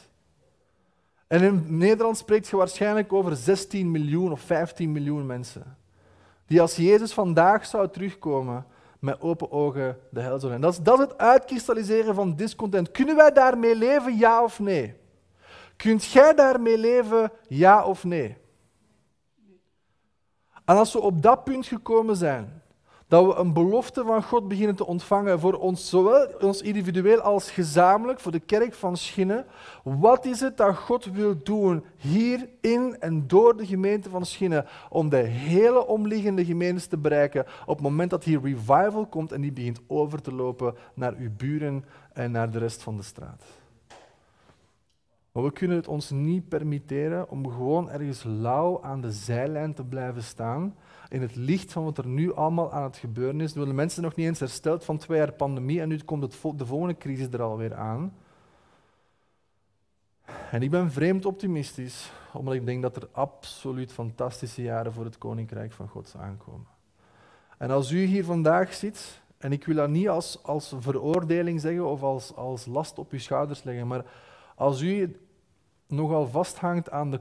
En 1.27 1.43
in 1.43 1.65
Nederland 1.67 2.17
spreekt 2.17 2.49
je 2.49 2.57
waarschijnlijk 2.57 3.13
over 3.13 3.37
16 3.37 3.91
miljoen 3.91 4.33
of 4.33 4.41
15 4.41 4.93
miljoen 4.93 5.27
mensen. 5.27 5.77
Die 6.47 6.61
als 6.61 6.77
Jezus 6.77 7.13
vandaag 7.13 7.67
zou 7.67 7.89
terugkomen, 7.89 8.67
met 8.99 9.21
open 9.21 9.51
ogen 9.51 9.99
de 10.11 10.21
hel 10.21 10.39
zullen. 10.39 10.55
En 10.55 10.61
dat 10.61 10.73
is, 10.73 10.79
dat 10.79 10.99
is 10.99 11.05
het 11.05 11.19
uitkristalliseren 11.19 12.15
van 12.15 12.37
discontent. 12.37 12.91
Kunnen 12.91 13.17
wij 13.17 13.33
daarmee 13.33 13.77
leven, 13.77 14.17
ja 14.17 14.43
of 14.43 14.59
nee? 14.59 14.95
Kunt 15.77 16.05
jij 16.05 16.35
daarmee 16.35 16.79
leven, 16.79 17.33
ja 17.49 17.85
of 17.85 18.05
nee? 18.05 18.37
En 20.67 20.77
als 20.77 20.93
we 20.93 21.01
op 21.01 21.23
dat 21.23 21.45
punt 21.45 21.67
gekomen 21.67 22.17
zijn, 22.17 22.63
dat 23.09 23.27
we 23.27 23.35
een 23.35 23.53
belofte 23.53 24.05
van 24.05 24.23
God 24.23 24.49
beginnen 24.49 24.77
te 24.77 24.87
ontvangen 24.87 25.41
voor 25.41 25.55
ons, 25.55 25.89
zowel 25.89 26.27
ons 26.41 26.63
individueel 26.63 27.21
als 27.21 27.51
gezamenlijk, 27.51 28.21
voor 28.21 28.33
de 28.33 28.41
kerk 28.41 28.75
van 28.75 28.97
Schinnen. 28.97 29.47
Wat 29.83 30.25
is 30.25 30.41
het 30.41 30.57
dat 30.57 30.77
God 30.77 31.05
wil 31.05 31.43
doen 31.43 31.85
hier 31.97 32.49
in 32.61 32.97
en 33.01 33.27
door 33.27 33.57
de 33.57 33.67
gemeente 33.67 34.11
van 34.11 34.27
Schinnen 34.27 34.67
om 34.91 35.09
de 35.09 35.17
hele 35.17 35.87
omliggende 35.87 36.45
gemeentes 36.45 36.87
te 36.87 36.97
bereiken 36.97 37.47
op 37.67 37.75
het 37.75 37.87
moment 37.87 38.11
dat 38.11 38.25
hier 38.25 38.41
revival 38.43 39.07
komt 39.07 39.33
en 39.33 39.41
die 39.41 39.53
begint 39.53 39.81
over 39.87 40.23
te 40.23 40.33
lopen 40.33 40.75
naar 40.95 41.15
uw 41.15 41.31
buren 41.37 41.85
en 42.13 42.31
naar 42.31 42.51
de 42.51 42.59
rest 42.59 42.83
van 42.83 42.97
de 42.97 43.03
straat? 43.03 43.43
Maar 45.37 45.45
we 45.45 45.53
kunnen 45.53 45.77
het 45.77 45.89
ons 45.89 46.11
niet 46.11 46.49
permitteren 46.49 47.31
om 47.31 47.51
gewoon 47.51 47.91
ergens 47.91 48.23
lauw 48.25 48.83
aan 48.83 49.01
de 49.01 49.13
zijlijn 49.13 49.75
te 49.75 49.85
blijven 49.85 50.23
staan. 50.23 50.77
In 51.09 51.21
het 51.21 51.35
licht 51.35 51.73
van 51.73 51.85
wat 51.85 51.99
er 51.99 52.07
nu 52.07 52.35
allemaal 52.35 52.73
aan 52.73 52.83
het 52.83 52.97
gebeuren 52.97 53.41
is. 53.41 53.55
Nu 53.55 53.65
de 53.65 53.73
mensen 53.73 54.03
nog 54.03 54.15
niet 54.15 54.27
eens 54.27 54.39
hersteld 54.39 54.85
van 54.85 54.99
twee 54.99 55.19
jaar 55.19 55.33
pandemie 55.33 55.81
en 55.81 55.89
nu 55.89 55.99
komt 55.99 56.33
de 56.59 56.67
volgende 56.67 56.97
crisis 56.97 57.27
er 57.27 57.43
alweer 57.43 57.75
aan. 57.75 58.17
En 60.51 60.63
ik 60.63 60.71
ben 60.71 60.91
vreemd 60.91 61.27
optimistisch, 61.27 62.13
omdat 62.33 62.55
ik 62.55 62.67
denk 62.67 62.83
dat 62.83 62.97
er 62.97 63.09
absoluut 63.13 63.93
fantastische 63.93 64.63
jaren 64.63 64.93
voor 64.93 65.05
het 65.05 65.19
Koninkrijk 65.19 65.73
van 65.73 65.89
God 65.89 66.15
aankomen. 66.19 66.67
En 67.59 67.71
als 67.71 67.91
u 67.91 68.05
hier 68.05 68.25
vandaag 68.25 68.75
zit, 68.75 69.23
en 69.39 69.53
ik 69.53 69.65
wil 69.65 69.77
dat 69.77 69.89
niet 69.89 70.09
als, 70.09 70.43
als 70.43 70.75
veroordeling 70.79 71.61
zeggen 71.61 71.87
of 71.87 72.03
als, 72.03 72.35
als 72.35 72.67
last 72.67 72.99
op 72.99 73.13
uw 73.13 73.19
schouders 73.19 73.63
leggen, 73.63 73.87
maar 73.87 74.05
als 74.55 74.81
u 74.81 75.17
nogal 75.87 76.27
vasthangt 76.27 76.91
aan, 76.91 77.11
de, 77.11 77.21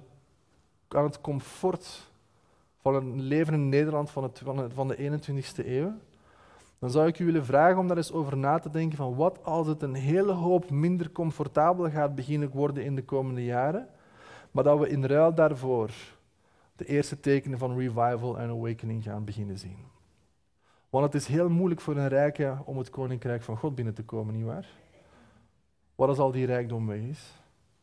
het 0.88 1.22
comfort 1.22 2.10
van 2.82 2.96
een 2.96 3.22
leven 3.22 3.54
in 3.54 3.70
Nederland 3.70 4.10
van, 4.10 4.24
het, 4.24 4.42
van, 4.74 4.88
de 4.88 4.98
21ste 4.98 5.66
eeuw, 5.66 5.94
dan 6.80 6.90
zou 6.90 7.08
ik 7.08 7.20
u 7.20 7.26
willen 7.26 7.46
vragen 7.46 7.78
om 7.78 7.88
daar 7.88 7.98
eens 7.98 8.12
over 8.12 8.38
na 8.38 8.60
te 8.60 8.70
denken 8.70 8.98
van 8.98 9.16
wat 9.16 9.44
als 9.44 9.68
het 9.68 9.82
een 9.82 9.94
hele 9.94 10.32
hoop 10.32 10.70
minder 10.70 11.12
comfortabel 11.12 11.90
gaat 11.90 12.16
beginnen 12.16 12.50
worden 12.50 12.84
in 12.84 12.96
de 12.96 13.04
komende 13.04 13.44
jaren, 13.44 13.88
maar 14.52 14.64
dat 14.64 14.80
we 14.80 14.90
in 14.90 15.06
ruil 15.06 15.34
daarvoor 15.34 15.92
de 16.76 16.86
eerste 16.86 17.20
tekenen 17.20 17.58
van 17.58 17.78
revival 17.78 18.40
en 18.40 18.50
awakening 18.50 19.04
gaan 19.04 19.26
beginnen 19.26 19.58
zien. 19.58 19.78
Want 20.90 21.06
het 21.06 21.22
is 21.22 21.28
heel 21.28 21.50
moeilijk 21.50 21.82
voor 21.82 21.96
een 21.96 22.08
rijke 22.08 22.58
om 22.66 22.78
het 22.78 22.90
koninkrijk 22.90 23.42
van 23.42 23.58
God 23.58 23.76
binnen 23.76 23.94
te 23.94 24.04
komen, 24.04 24.34
nietwaar? 24.34 24.68
Wat 25.96 26.10
als 26.10 26.18
al 26.18 26.32
die 26.32 26.46
rijkdom 26.46 26.88
weg 26.88 27.02
is? 27.02 27.34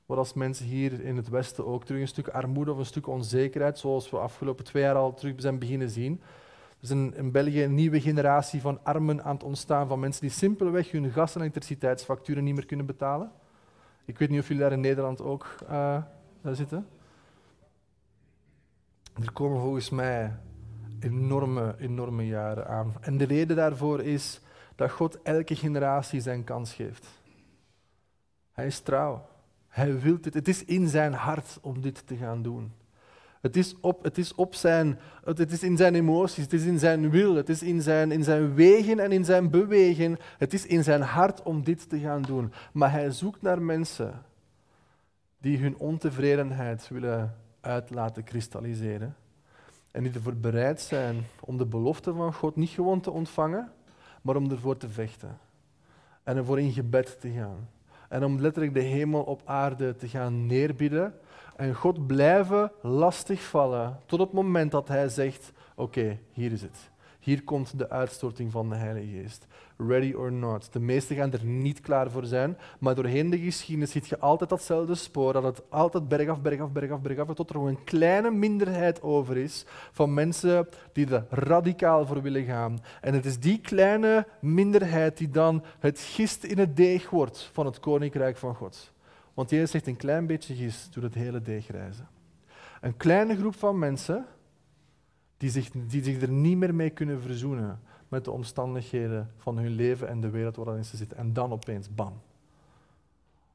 Wat 0.07 0.19
als 0.19 0.33
mensen 0.33 0.67
hier 0.67 1.01
in 1.01 1.17
het 1.17 1.29
Westen 1.29 1.67
ook 1.67 1.85
terug 1.85 2.01
een 2.01 2.09
stuk 2.09 2.29
armoede 2.29 2.73
of 2.73 2.79
een 2.79 2.87
stuk 2.87 3.07
onzekerheid, 3.07 3.79
zoals 3.79 4.11
we 4.11 4.19
afgelopen 4.19 4.65
twee 4.65 4.83
jaar 4.83 4.95
al 4.95 5.15
terug 5.15 5.35
zijn 5.37 5.59
beginnen 5.59 5.91
zien. 5.91 6.21
Er 6.81 6.83
is 6.83 6.91
in, 6.91 7.31
België 7.33 7.63
een 7.63 7.75
nieuwe 7.75 8.01
generatie 8.01 8.61
van 8.61 8.85
armen 8.85 9.25
aan 9.25 9.35
het 9.35 9.45
ontstaan, 9.45 9.89
van 9.89 10.01
mensen 10.01 10.21
die 10.21 10.31
simpelweg 10.31 10.91
hun 10.91 11.11
gas- 11.11 11.35
en 11.35 11.41
elektriciteitsfacturen 11.41 12.45
niet 12.45 12.55
meer 12.55 12.67
kunnen 12.67 12.87
betalen. 12.87 13.33
Ik 14.05 14.19
weet 14.19 14.29
niet 14.29 14.41
of 14.41 14.49
jullie 14.49 14.63
daar 14.63 14.73
in 14.73 14.81
Nederland 14.81 15.21
ook 15.21 15.57
uh, 15.71 16.03
zitten. 16.45 16.87
Er 19.21 19.33
komen 19.33 19.61
volgens 19.61 19.91
mij 19.91 20.37
enorme, 21.01 21.75
enorme 21.79 22.27
jaren 22.27 22.69
aan. 22.69 22.95
En 23.01 23.19
de 23.19 23.25
reden 23.25 23.57
daarvoor 23.57 24.01
is 24.01 24.41
dat 24.75 24.91
God 24.91 25.23
elke 25.23 25.57
generatie 25.57 26.21
zijn 26.21 26.45
kans 26.45 26.75
geeft. 26.75 27.07
Hij 28.53 28.67
is 28.67 28.81
trouw. 28.81 29.27
Hij 29.73 30.01
wil 30.01 30.21
dit. 30.21 30.35
Het 30.35 30.49
is 30.49 30.65
in 30.65 30.89
zijn 30.89 31.13
hart 31.13 31.59
om 31.63 31.81
dit 31.81 32.07
te 32.07 32.17
gaan 32.17 32.43
doen. 32.43 32.73
Het 33.41 33.57
is, 33.57 33.75
op, 33.81 34.03
het 34.03 34.19
is, 34.19 34.35
op 34.35 34.55
zijn, 34.55 34.99
het 35.25 35.53
is 35.53 35.63
in 35.63 35.77
zijn 35.77 35.95
emoties, 35.95 36.45
het 36.45 36.53
is 36.53 36.65
in 36.65 36.79
zijn 36.79 37.11
wil, 37.11 37.35
het 37.35 37.49
is 37.49 37.63
in 37.63 37.83
zijn, 37.83 38.13
in 38.13 38.25
zijn 38.25 38.55
wegen 38.55 38.99
en 38.99 39.13
in 39.13 39.25
zijn 39.25 39.51
bewegen. 39.51 40.17
Het 40.39 40.53
is 40.53 40.67
in 40.67 40.85
zijn 40.85 41.01
hart 41.01 41.43
om 41.43 41.65
dit 41.65 41.89
te 41.89 41.99
gaan 41.99 42.23
doen. 42.23 42.53
Maar 42.73 42.91
hij 42.91 43.11
zoekt 43.11 43.43
naar 43.43 43.63
mensen 43.63 44.23
die 45.39 45.59
hun 45.59 45.77
ontevredenheid 45.77 46.89
willen 46.89 47.35
uit 47.61 47.91
laten 47.91 48.25
kristalliseren. 48.25 49.17
En 49.91 50.03
die 50.03 50.13
ervoor 50.13 50.37
bereid 50.37 50.81
zijn 50.81 51.25
om 51.41 51.57
de 51.57 51.67
belofte 51.67 52.15
van 52.15 52.35
God 52.35 52.57
niet 52.57 52.71
gewoon 52.71 53.01
te 53.01 53.11
ontvangen, 53.11 53.73
maar 54.23 54.37
om 54.37 54.51
ervoor 54.51 54.77
te 54.77 54.89
vechten. 54.89 55.39
En 56.23 56.37
ervoor 56.37 56.61
in 56.61 56.73
gebed 56.73 57.21
te 57.21 57.31
gaan. 57.31 57.69
En 58.13 58.25
om 58.25 58.41
letterlijk 58.41 58.75
de 58.75 58.81
hemel 58.81 59.23
op 59.23 59.43
aarde 59.45 59.97
te 59.97 60.09
gaan 60.09 60.47
neerbieden. 60.47 61.15
En 61.57 61.75
God 61.75 62.07
blijven 62.07 62.73
lastigvallen 62.83 63.99
tot 64.07 64.21
het 64.21 64.33
moment 64.33 64.71
dat 64.71 64.89
Hij 64.89 65.09
zegt: 65.09 65.53
Oké, 65.75 66.19
hier 66.33 66.53
is 66.53 66.63
het. 66.63 66.92
Hier 67.23 67.43
komt 67.45 67.79
de 67.79 67.91
uitstorting 67.91 68.53
van 68.53 68.69
de 68.69 68.75
Heilige 68.75 69.07
Geest. 69.07 69.47
Ready 69.77 70.13
or 70.13 70.33
not. 70.33 70.73
De 70.73 70.81
meesten 70.81 71.17
gaan 71.17 71.33
er 71.33 71.45
niet 71.45 71.81
klaar 71.81 72.11
voor 72.11 72.25
zijn, 72.25 72.59
maar 72.79 72.95
doorheen 72.95 73.31
de 73.31 73.39
geschiedenis 73.39 73.91
ziet 73.91 74.09
je 74.09 74.19
altijd 74.19 74.51
datzelfde 74.51 74.95
spoor, 74.95 75.33
dat 75.33 75.43
het 75.43 75.63
altijd 75.71 76.09
bergaf, 76.09 76.41
bergaf, 76.41 76.71
bergaf, 76.71 77.01
bergaf, 77.01 77.35
tot 77.35 77.51
er 77.51 77.57
nog 77.57 77.67
een 77.67 77.85
kleine 77.85 78.31
minderheid 78.31 79.03
over 79.03 79.37
is 79.37 79.65
van 79.93 80.15
mensen 80.15 80.69
die 80.93 81.11
er 81.11 81.27
radicaal 81.31 82.07
voor 82.07 82.23
willen 82.23 82.45
gaan. 82.45 82.79
En 83.01 83.15
het 83.15 83.25
is 83.25 83.39
die 83.39 83.61
kleine 83.61 84.27
minderheid 84.41 85.19
die 85.19 85.31
dan 85.31 85.63
het 85.79 86.01
gist 86.01 86.45
in 86.45 86.59
het 86.59 86.77
deeg 86.77 87.11
wordt 87.11 87.51
van 87.53 87.67
het 87.67 87.81
Koninkrijk 87.81 88.37
van 88.37 88.55
God. 88.55 88.93
Want 89.35 89.51
Jezus 89.51 89.71
zegt 89.71 89.87
een 89.87 89.97
klein 89.97 90.27
beetje 90.27 90.55
gist 90.55 90.95
doet 90.95 91.03
het 91.03 91.15
hele 91.15 91.43
deeg 91.43 91.71
reizen. 91.71 92.09
Een 92.81 92.97
kleine 92.97 93.37
groep 93.37 93.57
van 93.57 93.79
mensen 93.79 94.27
die 95.43 95.51
zich, 95.51 95.71
die 95.71 96.21
er 96.21 96.31
niet 96.31 96.57
meer 96.57 96.75
mee 96.75 96.91
kunnen 96.91 97.23
verzoenen 97.23 97.81
met 98.09 98.25
de 98.25 98.31
omstandigheden 98.31 99.31
van 99.37 99.59
hun 99.59 99.71
leven 99.71 100.09
en 100.09 100.21
de 100.21 100.31
wereld 100.31 100.57
waarin 100.57 100.85
ze 100.85 100.97
zitten. 100.97 101.19
En 101.19 101.33
dan 101.33 101.53
opeens, 101.53 101.95
bam. 101.95 102.21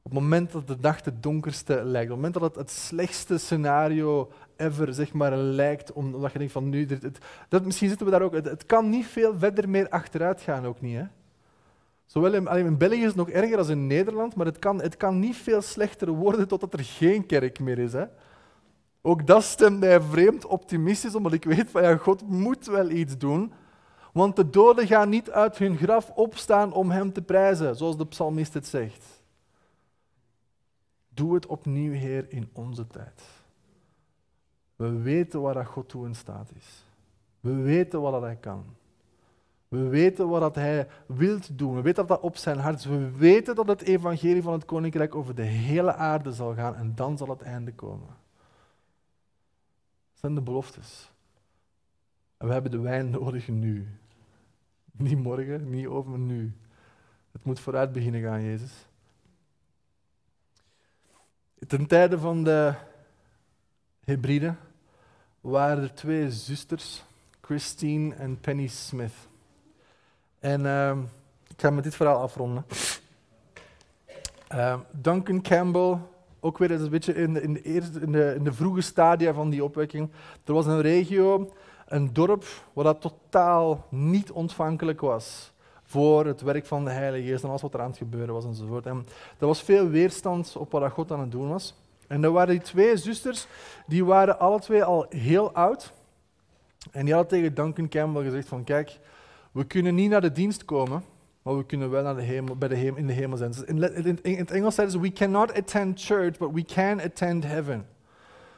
Op 0.02 0.10
het 0.10 0.12
moment 0.12 0.52
dat 0.52 0.66
de 0.66 0.76
dag 0.76 1.04
het 1.04 1.22
donkerste 1.22 1.74
lijkt, 1.74 2.10
op 2.10 2.16
het 2.16 2.24
moment 2.24 2.34
dat 2.34 2.42
het 2.42 2.54
het 2.54 2.70
slechtste 2.70 3.38
scenario 3.38 4.30
ever 4.56 4.94
zeg 4.94 5.12
maar, 5.12 5.36
lijkt, 5.36 5.92
omdat 5.92 6.32
je 6.32 6.38
denkt 6.38 6.52
van 6.52 6.68
nu, 6.68 6.86
dat, 7.48 7.64
misschien 7.64 7.88
zitten 7.88 8.06
we 8.06 8.12
daar 8.12 8.22
ook, 8.22 8.34
het, 8.34 8.66
kan 8.66 8.88
niet 8.88 9.06
veel 9.06 9.38
verder 9.38 9.68
meer 9.68 9.88
achteruit 9.88 10.40
gaan 10.40 10.66
ook 10.66 10.80
niet. 10.80 10.96
Hè? 10.96 11.04
Zowel 12.06 12.34
in, 12.34 12.46
in 12.46 12.78
België 12.78 13.00
is 13.00 13.06
het 13.06 13.16
nog 13.16 13.30
erger 13.30 13.56
dan 13.56 13.70
in 13.70 13.86
Nederland, 13.86 14.34
maar 14.34 14.46
het 14.46 14.58
kan, 14.58 14.82
het 14.82 14.96
kan 14.96 15.18
niet 15.18 15.36
veel 15.36 15.62
slechter 15.62 16.08
worden 16.08 16.48
totdat 16.48 16.72
er 16.72 16.84
geen 16.84 17.26
kerk 17.26 17.60
meer 17.60 17.78
is. 17.78 17.92
Hè? 17.92 18.04
Ook 19.02 19.26
dat 19.26 19.42
stemt 19.42 19.80
mij 19.80 20.00
vreemd 20.00 20.46
optimistisch, 20.46 21.14
omdat 21.14 21.32
ik 21.32 21.44
weet 21.44 21.70
van 21.70 21.82
ja, 21.82 21.96
God 21.96 22.28
moet 22.28 22.66
wel 22.66 22.90
iets 22.90 23.18
doen. 23.18 23.52
Want 24.12 24.36
de 24.36 24.50
doden 24.50 24.86
gaan 24.86 25.08
niet 25.08 25.30
uit 25.30 25.58
hun 25.58 25.76
graf 25.76 26.10
opstaan 26.10 26.72
om 26.72 26.90
hem 26.90 27.12
te 27.12 27.22
prijzen, 27.22 27.76
zoals 27.76 27.96
de 27.96 28.06
psalmist 28.06 28.54
het 28.54 28.66
zegt. 28.66 29.22
Doe 31.08 31.34
het 31.34 31.46
opnieuw, 31.46 31.92
Heer, 31.92 32.26
in 32.28 32.48
onze 32.52 32.86
tijd. 32.86 33.22
We 34.76 34.90
weten 34.90 35.40
waar 35.40 35.54
dat 35.54 35.66
God 35.66 35.88
toe 35.88 36.06
in 36.06 36.14
staat 36.14 36.50
is. 36.56 36.84
We 37.40 37.54
weten 37.54 38.00
wat 38.00 38.22
hij 38.22 38.36
kan. 38.36 38.64
We 39.68 39.88
weten 39.88 40.28
wat 40.28 40.54
hij 40.54 40.88
wil 41.06 41.38
doen. 41.52 41.74
We 41.74 41.80
weten 41.80 42.06
dat 42.06 42.08
dat 42.08 42.20
op 42.20 42.36
zijn 42.36 42.58
hart 42.58 42.78
is. 42.78 42.84
We 42.84 43.10
weten 43.10 43.54
dat 43.54 43.68
het 43.68 43.82
evangelie 43.82 44.42
van 44.42 44.52
het 44.52 44.64
koninkrijk 44.64 45.14
over 45.14 45.34
de 45.34 45.42
hele 45.42 45.94
aarde 45.94 46.32
zal 46.32 46.54
gaan 46.54 46.74
en 46.74 46.92
dan 46.94 47.18
zal 47.18 47.28
het 47.28 47.42
einde 47.42 47.74
komen 47.74 48.16
zijn 50.20 50.34
de 50.34 50.40
beloftes. 50.40 51.10
En 52.36 52.46
we 52.46 52.52
hebben 52.52 52.70
de 52.70 52.80
wijn 52.80 53.10
nodig 53.10 53.48
nu. 53.48 53.88
Niet 54.92 55.18
morgen, 55.18 55.70
niet 55.70 55.86
over 55.86 56.18
nu. 56.18 56.52
Het 57.32 57.44
moet 57.44 57.60
vooruit 57.60 57.92
beginnen 57.92 58.22
gaan, 58.22 58.42
Jezus. 58.42 58.86
Ten 61.66 61.86
tijde 61.86 62.18
van 62.18 62.44
de 62.44 62.74
Hebride 64.04 64.54
waren 65.40 65.82
er 65.82 65.94
twee 65.94 66.30
zusters, 66.30 67.04
Christine 67.40 68.14
en 68.14 68.40
Penny 68.40 68.66
Smith. 68.66 69.14
En 70.38 70.60
uh, 70.60 70.98
ik 71.48 71.60
ga 71.60 71.70
met 71.70 71.84
dit 71.84 71.94
verhaal 71.94 72.20
afronden. 72.20 72.64
Uh, 74.54 74.80
Duncan 74.90 75.42
Campbell 75.42 75.98
ook 76.48 76.58
weer 76.58 76.70
een 76.70 76.90
beetje 76.90 77.14
in 77.14 77.42
in, 77.64 78.12
de, 78.12 78.34
in 78.36 78.44
de 78.44 78.52
vroege 78.52 78.80
stadia 78.80 79.32
van 79.32 79.50
die 79.50 79.64
opwekking. 79.64 80.10
Er 80.44 80.52
was 80.52 80.66
een 80.66 80.80
regio, 80.80 81.50
een 81.86 82.12
dorp, 82.12 82.44
waar 82.72 82.84
dat 82.84 83.00
totaal 83.00 83.86
niet 83.88 84.30
ontvankelijk 84.30 85.00
was 85.00 85.52
voor 85.82 86.26
het 86.26 86.40
werk 86.40 86.66
van 86.66 86.84
de 86.84 86.90
Heilige 86.90 87.28
Geest 87.28 87.42
en 87.42 87.48
alles 87.48 87.62
wat 87.62 87.74
er 87.74 87.80
aan 87.80 87.88
het 87.88 87.98
gebeuren 87.98 88.34
was 88.34 88.44
enzovoort. 88.44 88.86
En 88.86 89.06
er 89.38 89.46
was 89.46 89.62
veel 89.62 89.88
weerstand 89.88 90.56
op 90.56 90.72
wat 90.72 90.92
God 90.92 91.12
aan 91.12 91.20
het 91.20 91.30
doen 91.30 91.48
was. 91.48 91.74
En 92.06 92.24
er 92.24 92.30
waren 92.30 92.54
die 92.54 92.62
twee 92.62 92.96
zusters, 92.96 93.46
die 93.86 94.04
waren 94.04 94.38
alle 94.38 94.60
twee 94.60 94.84
al 94.84 95.06
heel 95.08 95.52
oud. 95.52 95.92
En 96.90 97.04
die 97.04 97.14
hadden 97.14 97.38
tegen 97.38 97.54
Duncan 97.54 97.88
Campbell 97.88 98.22
gezegd 98.22 98.48
van, 98.48 98.64
kijk, 98.64 98.98
we 99.52 99.64
kunnen 99.64 99.94
niet 99.94 100.10
naar 100.10 100.20
de 100.20 100.32
dienst 100.32 100.64
komen, 100.64 101.02
maar 101.48 101.56
we 101.56 101.66
kunnen 101.66 101.90
wel 101.90 102.02
naar 102.02 102.16
de 102.16 102.22
hemel, 102.22 102.56
bij 102.56 102.68
de 102.68 102.74
hemel, 102.74 102.98
in 102.98 103.06
de 103.06 103.12
hemel 103.12 103.36
zijn. 103.36 103.50
Dus 103.50 103.62
in, 104.22 104.36
het 104.36 104.50
Engels 104.50 104.74
zeiden 104.74 104.96
ze, 104.96 105.02
we 105.02 105.12
cannot 105.12 105.54
attend 105.54 106.04
church, 106.04 106.38
but 106.38 106.52
we 106.52 106.64
can 106.64 107.00
attend 107.00 107.44
heaven. 107.44 107.86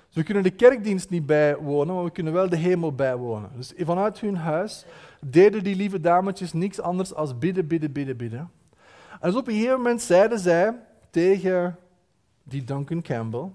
Dus 0.07 0.14
we 0.14 0.22
kunnen 0.22 0.43
de 0.43 0.51
kerkdienst 0.51 1.11
niet 1.11 1.26
bijwonen, 1.26 1.95
maar 1.95 2.05
we 2.05 2.11
kunnen 2.11 2.32
wel 2.32 2.49
de 2.49 2.57
hemel 2.57 2.95
bijwonen. 2.95 3.51
Dus 3.57 3.72
vanuit 3.76 4.20
hun 4.20 4.36
huis 4.36 4.84
deden 5.20 5.64
die 5.64 5.76
lieve 5.76 6.01
dametjes 6.01 6.53
niks 6.53 6.80
anders 6.80 7.09
dan 7.09 7.38
bidden, 7.38 7.66
bidden, 7.66 7.93
bidden, 7.93 8.16
bidden. 8.16 8.51
En 9.11 9.30
dus 9.30 9.36
op 9.36 9.49
een 9.49 9.55
gegeven 9.55 9.76
moment 9.76 10.03
zeiden 10.03 10.38
zij 10.38 10.74
tegen 11.11 11.76
die 12.43 12.64
Duncan 12.64 13.03
Campbell, 13.03 13.51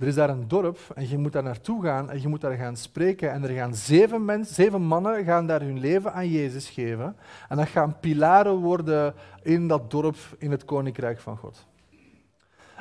er 0.00 0.06
is 0.06 0.14
daar 0.14 0.30
een 0.30 0.48
dorp 0.48 0.78
en 0.94 1.08
je 1.08 1.18
moet 1.18 1.32
daar 1.32 1.42
naartoe 1.42 1.82
gaan 1.82 2.10
en 2.10 2.20
je 2.20 2.28
moet 2.28 2.40
daar 2.40 2.56
gaan 2.56 2.76
spreken. 2.76 3.32
En 3.32 3.42
er 3.42 3.54
gaan 3.54 3.74
zeven, 3.74 4.24
mensen, 4.24 4.54
zeven 4.54 4.82
mannen 4.82 5.24
gaan 5.24 5.46
daar 5.46 5.60
hun 5.60 5.78
leven 5.78 6.12
aan 6.12 6.28
Jezus 6.28 6.68
geven. 6.68 7.16
En 7.48 7.56
dat 7.56 7.68
gaan 7.68 8.00
pilaren 8.00 8.54
worden 8.54 9.14
in 9.42 9.68
dat 9.68 9.90
dorp 9.90 10.16
in 10.38 10.50
het 10.50 10.64
koninkrijk 10.64 11.20
van 11.20 11.36
God. 11.36 11.66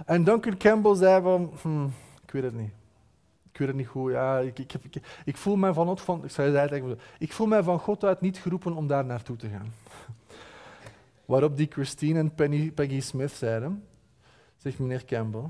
En 0.05 0.23
Duncan 0.23 0.57
Campbell 0.57 0.95
zei 0.95 1.21
van, 1.21 1.51
hm, 1.61 1.85
ik 2.23 2.31
weet 2.31 2.43
het 2.43 2.55
niet. 2.55 2.71
Ik 3.51 3.57
weet 3.57 3.67
het 3.67 3.77
niet 3.77 3.87
goed. 3.87 4.11
Ja, 4.11 4.39
ik, 4.39 4.59
ik, 4.59 4.73
ik, 5.25 5.37
voel 5.37 5.55
mij 5.55 5.73
van, 5.73 5.97
van, 5.97 6.23
ik, 6.23 6.31
zei 6.31 6.95
ik 7.17 7.33
voel 7.33 7.47
mij 7.47 7.63
van 7.63 7.79
God 7.79 8.03
uit 8.03 8.21
niet 8.21 8.37
geroepen 8.37 8.73
om 8.73 8.87
daar 8.87 9.05
naartoe 9.05 9.35
te 9.35 9.49
gaan. 9.49 9.73
Waarop 11.25 11.57
die 11.57 11.67
Christine 11.69 12.19
en 12.19 12.35
Penny, 12.35 12.71
Peggy 12.71 13.01
Smith 13.01 13.31
zeiden, 13.31 13.83
zegt 14.57 14.79
meneer 14.79 15.05
Campbell, 15.05 15.49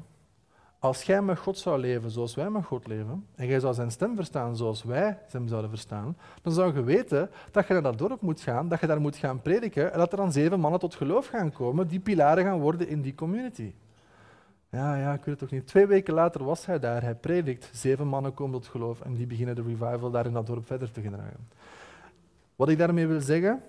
als 0.80 1.04
jij 1.04 1.22
met 1.22 1.40
God 1.40 1.58
zou 1.58 1.80
leven 1.80 2.12
zoals 2.12 2.36
wij 2.36 2.50
met 2.50 2.66
God 2.66 2.88
leven, 2.88 3.26
en 3.36 3.48
jij 3.48 3.60
zou 3.60 3.74
zijn 3.74 3.92
stem 3.92 4.16
verstaan 4.16 4.56
zoals 4.56 4.84
wij 4.84 5.20
hem 5.32 5.48
zouden 5.48 5.70
verstaan, 5.70 6.18
dan 6.42 6.54
zou 6.54 6.76
je 6.76 6.84
weten 6.84 7.30
dat 7.52 7.68
je 7.68 7.74
naar 7.74 7.82
dat 7.82 7.98
dorp 7.98 8.22
moet 8.22 8.42
gaan, 8.42 8.68
dat 8.68 8.80
je 8.80 8.88
daar 8.88 9.02
moet 9.02 9.16
gaan 9.16 9.42
prediken, 9.42 9.92
en 9.92 9.98
dat 9.98 10.12
er 10.12 10.18
dan 10.18 10.32
zeven 10.32 10.60
mannen 10.60 10.80
tot 10.80 10.96
geloof 10.96 11.28
gaan 11.28 11.52
komen 11.52 11.88
die 11.88 12.00
pilaren 12.00 12.44
gaan 12.44 12.60
worden 12.60 12.88
in 12.88 13.02
die 13.02 13.16
community. 13.16 13.74
Ja, 14.70 14.96
ja, 14.96 15.14
ik 15.14 15.18
weet 15.18 15.26
het 15.26 15.40
toch 15.40 15.52
niet. 15.52 15.68
Twee 15.68 15.88
weken 15.88 16.14
later 16.14 16.44
was 16.44 16.66
hij 16.66 16.80
daar, 16.80 17.02
hij 17.02 17.16
predikt, 17.16 17.70
zeven 17.74 18.08
mannen 18.08 18.34
komen 18.34 18.62
tot 18.62 18.70
geloof 18.70 19.02
en 19.02 19.14
die 19.14 19.28
beginnen 19.28 19.56
de 19.56 19.62
revival 19.62 20.12
daar 20.12 20.26
in 20.26 20.34
dat 20.34 20.46
dorp 20.46 20.66
verder 20.66 20.92
te 20.92 21.02
gedragen. 21.02 21.48
Wat 22.56 22.70
ik 22.70 22.78
daarmee 22.78 23.08
wil 23.08 23.22
zeggen, 23.22 23.62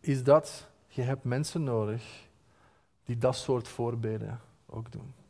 is 0.00 0.24
dat 0.24 0.70
je 0.88 1.02
hebt 1.02 1.24
mensen 1.24 1.62
nodig 1.62 2.28
die 3.04 3.18
dat 3.18 3.36
soort 3.36 3.68
voorbeelden 3.68 4.40
ook 4.66 4.92
doen. 4.92 5.21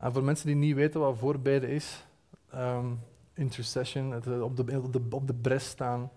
En 0.00 0.12
voor 0.12 0.24
mensen 0.24 0.46
die 0.46 0.56
niet 0.56 0.74
weten 0.74 1.00
wat 1.00 1.18
voorbeden 1.18 1.68
is, 1.68 2.06
um, 2.54 3.00
intercession, 3.34 4.24
eh, 4.24 4.42
op, 4.42 4.56
de, 4.56 4.80
op, 4.82 4.92
de, 4.92 5.02
op 5.10 5.26
de 5.26 5.34
bres 5.34 5.68
staan. 5.68 6.02
Op 6.02 6.10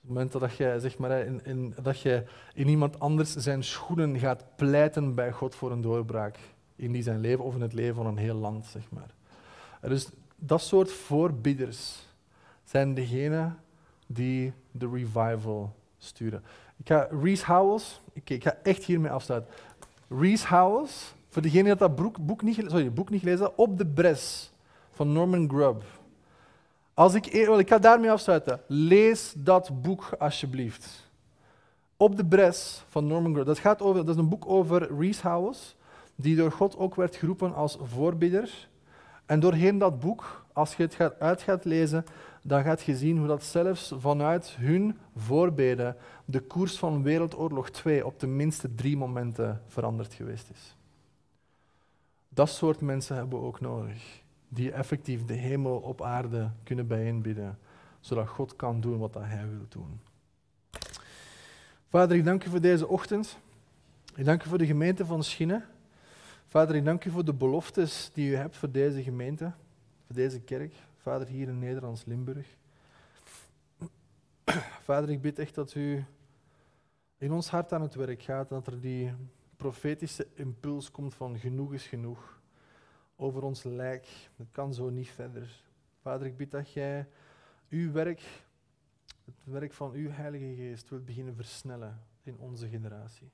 het 0.00 0.08
moment 0.08 0.32
dat 0.32 0.56
je, 0.56 0.76
zeg 0.78 0.98
maar, 0.98 1.26
in, 1.26 1.44
in, 1.44 1.74
dat 1.82 2.00
je 2.00 2.24
in 2.54 2.68
iemand 2.68 3.00
anders 3.00 3.36
zijn 3.36 3.64
schoenen 3.64 4.18
gaat 4.18 4.44
pleiten 4.56 5.14
bij 5.14 5.32
God 5.32 5.54
voor 5.54 5.70
een 5.70 5.80
doorbraak 5.80 6.38
in 6.76 6.92
die 6.92 7.02
zijn 7.02 7.20
leven 7.20 7.44
of 7.44 7.54
in 7.54 7.60
het 7.60 7.72
leven 7.72 7.94
van 7.94 8.06
een 8.06 8.16
heel 8.16 8.34
land. 8.34 8.66
Zeg 8.66 8.90
maar. 8.90 9.10
Dus 9.80 10.08
dat 10.36 10.60
soort 10.60 10.92
voorbidders 10.92 12.06
zijn 12.64 12.94
degenen 12.94 13.58
die 14.06 14.52
de 14.70 14.88
revival 14.88 15.74
sturen. 15.98 16.42
Ik 16.76 16.86
ga 16.86 17.08
Reese 17.10 17.44
Howells, 17.44 18.00
ik, 18.12 18.30
ik 18.30 18.42
ga 18.42 18.56
echt 18.62 18.84
hiermee 18.84 19.10
afsluiten. 19.10 19.50
Reese 20.08 20.46
Howells 20.46 21.14
voor 21.32 21.42
degene 21.42 21.64
die 21.64 21.74
dat 21.74 21.96
boek, 22.26 22.42
niet, 22.42 22.64
sorry, 22.66 22.92
boek 22.92 23.10
niet 23.10 23.20
gelezen 23.20 23.58
Op 23.58 23.78
de 23.78 23.86
Bres 23.86 24.52
van 24.92 25.12
Norman 25.12 25.48
Grubb. 25.48 25.82
Als 26.94 27.14
ik, 27.14 27.26
e- 27.26 27.58
ik 27.58 27.68
ga 27.68 27.78
daarmee 27.78 28.10
afsluiten. 28.10 28.60
Lees 28.66 29.32
dat 29.36 29.82
boek 29.82 30.14
alsjeblieft. 30.18 31.10
Op 31.96 32.16
de 32.16 32.24
Bres 32.24 32.84
van 32.88 33.06
Norman 33.06 33.32
Grubb. 33.32 33.46
Dat, 33.46 33.58
gaat 33.58 33.82
over, 33.82 34.04
dat 34.04 34.14
is 34.14 34.20
een 34.20 34.28
boek 34.28 34.46
over 34.46 34.96
Reese 34.98 35.28
Howells. 35.28 35.76
die 36.14 36.36
door 36.36 36.52
God 36.52 36.76
ook 36.76 36.94
werd 36.94 37.16
geroepen 37.16 37.54
als 37.54 37.78
voorbidder. 37.82 38.68
En 39.26 39.40
doorheen 39.40 39.78
dat 39.78 40.00
boek, 40.00 40.44
als 40.52 40.74
je 40.74 40.82
het 40.82 40.94
gaat, 40.94 41.20
uit 41.20 41.42
gaat 41.42 41.64
lezen, 41.64 42.04
dan 42.42 42.62
gaat 42.62 42.82
je 42.82 42.96
zien 42.96 43.18
hoe 43.18 43.26
dat 43.26 43.44
zelfs 43.44 43.92
vanuit 43.98 44.54
hun 44.58 44.98
voorbeden 45.16 45.96
de 46.24 46.40
koers 46.40 46.78
van 46.78 47.02
Wereldoorlog 47.02 47.70
2 47.70 48.06
op 48.06 48.18
tenminste 48.18 48.74
drie 48.74 48.96
momenten 48.96 49.62
veranderd 49.68 50.14
geweest 50.14 50.50
is. 50.54 50.76
Dat 52.34 52.48
soort 52.48 52.80
mensen 52.80 53.16
hebben 53.16 53.38
we 53.38 53.44
ook 53.44 53.60
nodig, 53.60 54.22
die 54.48 54.72
effectief 54.72 55.24
de 55.24 55.34
hemel 55.34 55.76
op 55.76 56.02
aarde 56.02 56.50
kunnen 56.62 56.86
bijeenbidden, 56.86 57.58
zodat 58.00 58.28
God 58.28 58.56
kan 58.56 58.80
doen 58.80 58.98
wat 58.98 59.14
hij 59.14 59.48
wil 59.48 59.66
doen. 59.68 60.00
Vader, 61.88 62.16
ik 62.16 62.24
dank 62.24 62.44
u 62.44 62.50
voor 62.50 62.60
deze 62.60 62.88
ochtend. 62.88 63.38
Ik 64.14 64.24
dank 64.24 64.44
u 64.44 64.48
voor 64.48 64.58
de 64.58 64.66
gemeente 64.66 65.06
van 65.06 65.24
Schinnen. 65.24 65.64
Vader, 66.48 66.74
ik 66.74 66.84
dank 66.84 67.04
u 67.04 67.10
voor 67.10 67.24
de 67.24 67.34
beloftes 67.34 68.10
die 68.12 68.30
u 68.30 68.34
hebt 68.34 68.56
voor 68.56 68.70
deze 68.70 69.02
gemeente, 69.02 69.52
voor 70.06 70.14
deze 70.14 70.40
kerk. 70.40 70.74
Vader, 70.96 71.26
hier 71.26 71.48
in 71.48 71.58
Nederlands-Limburg. 71.58 72.46
Vader, 74.82 75.10
ik 75.10 75.20
bid 75.20 75.38
echt 75.38 75.54
dat 75.54 75.74
u 75.74 76.04
in 77.18 77.32
ons 77.32 77.48
hart 77.48 77.72
aan 77.72 77.82
het 77.82 77.94
werk 77.94 78.22
gaat, 78.22 78.48
dat 78.48 78.66
er 78.66 78.80
die 78.80 79.12
profetische 79.62 80.28
impuls 80.34 80.90
komt 80.90 81.14
van 81.14 81.38
genoeg 81.38 81.72
is 81.72 81.86
genoeg 81.86 82.40
over 83.16 83.42
ons 83.42 83.62
lijk. 83.62 84.30
Het 84.36 84.50
kan 84.50 84.74
zo 84.74 84.90
niet 84.90 85.08
verder. 85.08 85.62
Vader, 86.00 86.26
ik 86.26 86.36
bid 86.36 86.50
dat 86.50 86.72
jij 86.72 87.08
uw 87.68 87.92
werk, 87.92 88.44
het 89.24 89.44
werk 89.44 89.72
van 89.72 89.92
uw 89.92 90.10
Heilige 90.10 90.54
Geest, 90.54 90.88
wilt 90.88 91.04
beginnen 91.04 91.34
versnellen 91.34 92.02
in 92.22 92.38
onze 92.38 92.68
generatie. 92.68 93.30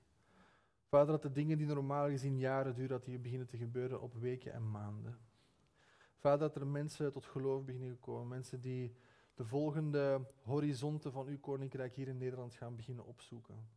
Vader, 0.88 1.06
dat 1.06 1.22
de 1.22 1.32
dingen 1.32 1.58
die 1.58 1.66
normaal 1.66 2.08
gezien 2.08 2.38
jaren 2.38 2.74
duren, 2.74 2.90
dat 2.90 3.04
die 3.04 3.18
beginnen 3.18 3.46
te 3.46 3.56
gebeuren 3.56 4.00
op 4.00 4.14
weken 4.14 4.52
en 4.52 4.70
maanden. 4.70 5.18
Vader, 6.16 6.38
dat 6.38 6.56
er 6.56 6.66
mensen 6.66 7.12
tot 7.12 7.26
geloof 7.26 7.64
beginnen 7.64 8.00
komen, 8.00 8.28
mensen 8.28 8.60
die 8.60 8.94
de 9.34 9.44
volgende 9.44 10.26
horizonten 10.42 11.12
van 11.12 11.26
uw 11.26 11.38
koninkrijk 11.38 11.94
hier 11.94 12.08
in 12.08 12.18
Nederland 12.18 12.54
gaan 12.54 12.76
beginnen 12.76 13.06
opzoeken. 13.06 13.68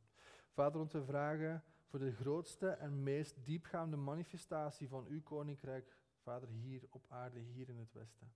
Vader, 0.54 0.82
om 0.82 0.88
te 0.88 1.04
vragen 1.04 1.64
voor 1.92 2.00
de 2.00 2.16
grootste 2.16 2.70
en 2.70 3.04
meest 3.04 3.46
diepgaande 3.46 3.98
manifestatie 3.98 4.88
van 4.88 5.06
uw 5.08 5.22
koninkrijk, 5.22 5.96
Vader, 6.22 6.50
hier 6.50 6.88
op 6.90 7.06
aarde, 7.08 7.40
hier 7.40 7.70
in 7.70 7.78
het 7.78 7.94
Westen. 7.94 8.34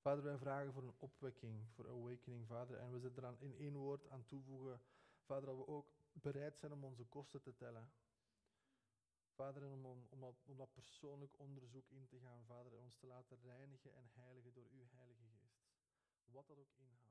Vader, 0.00 0.24
wij 0.24 0.38
vragen 0.38 0.72
voor 0.72 0.82
een 0.82 0.98
opwekking, 0.98 1.68
voor 1.74 1.88
awakening, 1.88 2.46
Vader. 2.46 2.76
En 2.76 2.92
we 2.92 2.98
zitten 2.98 3.22
eraan 3.22 3.40
in 3.40 3.56
één 3.58 3.76
woord 3.76 4.08
aan 4.08 4.24
toevoegen, 4.24 4.80
Vader, 5.20 5.46
dat 5.46 5.56
we 5.56 5.66
ook 5.66 5.92
bereid 6.12 6.58
zijn 6.58 6.72
om 6.72 6.84
onze 6.84 7.04
kosten 7.04 7.42
te 7.42 7.54
tellen. 7.54 7.90
Vader, 9.34 9.62
en 9.62 9.72
om, 9.72 9.86
om, 9.86 10.06
om, 10.08 10.20
dat, 10.20 10.42
om 10.44 10.56
dat 10.56 10.72
persoonlijk 10.72 11.38
onderzoek 11.38 11.90
in 11.90 12.06
te 12.06 12.18
gaan, 12.18 12.44
Vader, 12.44 12.72
en 12.72 12.78
ons 12.78 12.96
te 12.96 13.06
laten 13.06 13.38
reinigen 13.42 13.94
en 13.94 14.10
heiligen 14.12 14.52
door 14.52 14.66
uw 14.70 14.84
Heilige 14.90 15.24
Geest. 15.40 15.66
Wat 16.24 16.46
dat 16.46 16.58
ook 16.58 16.72
inhoudt. 16.76 17.07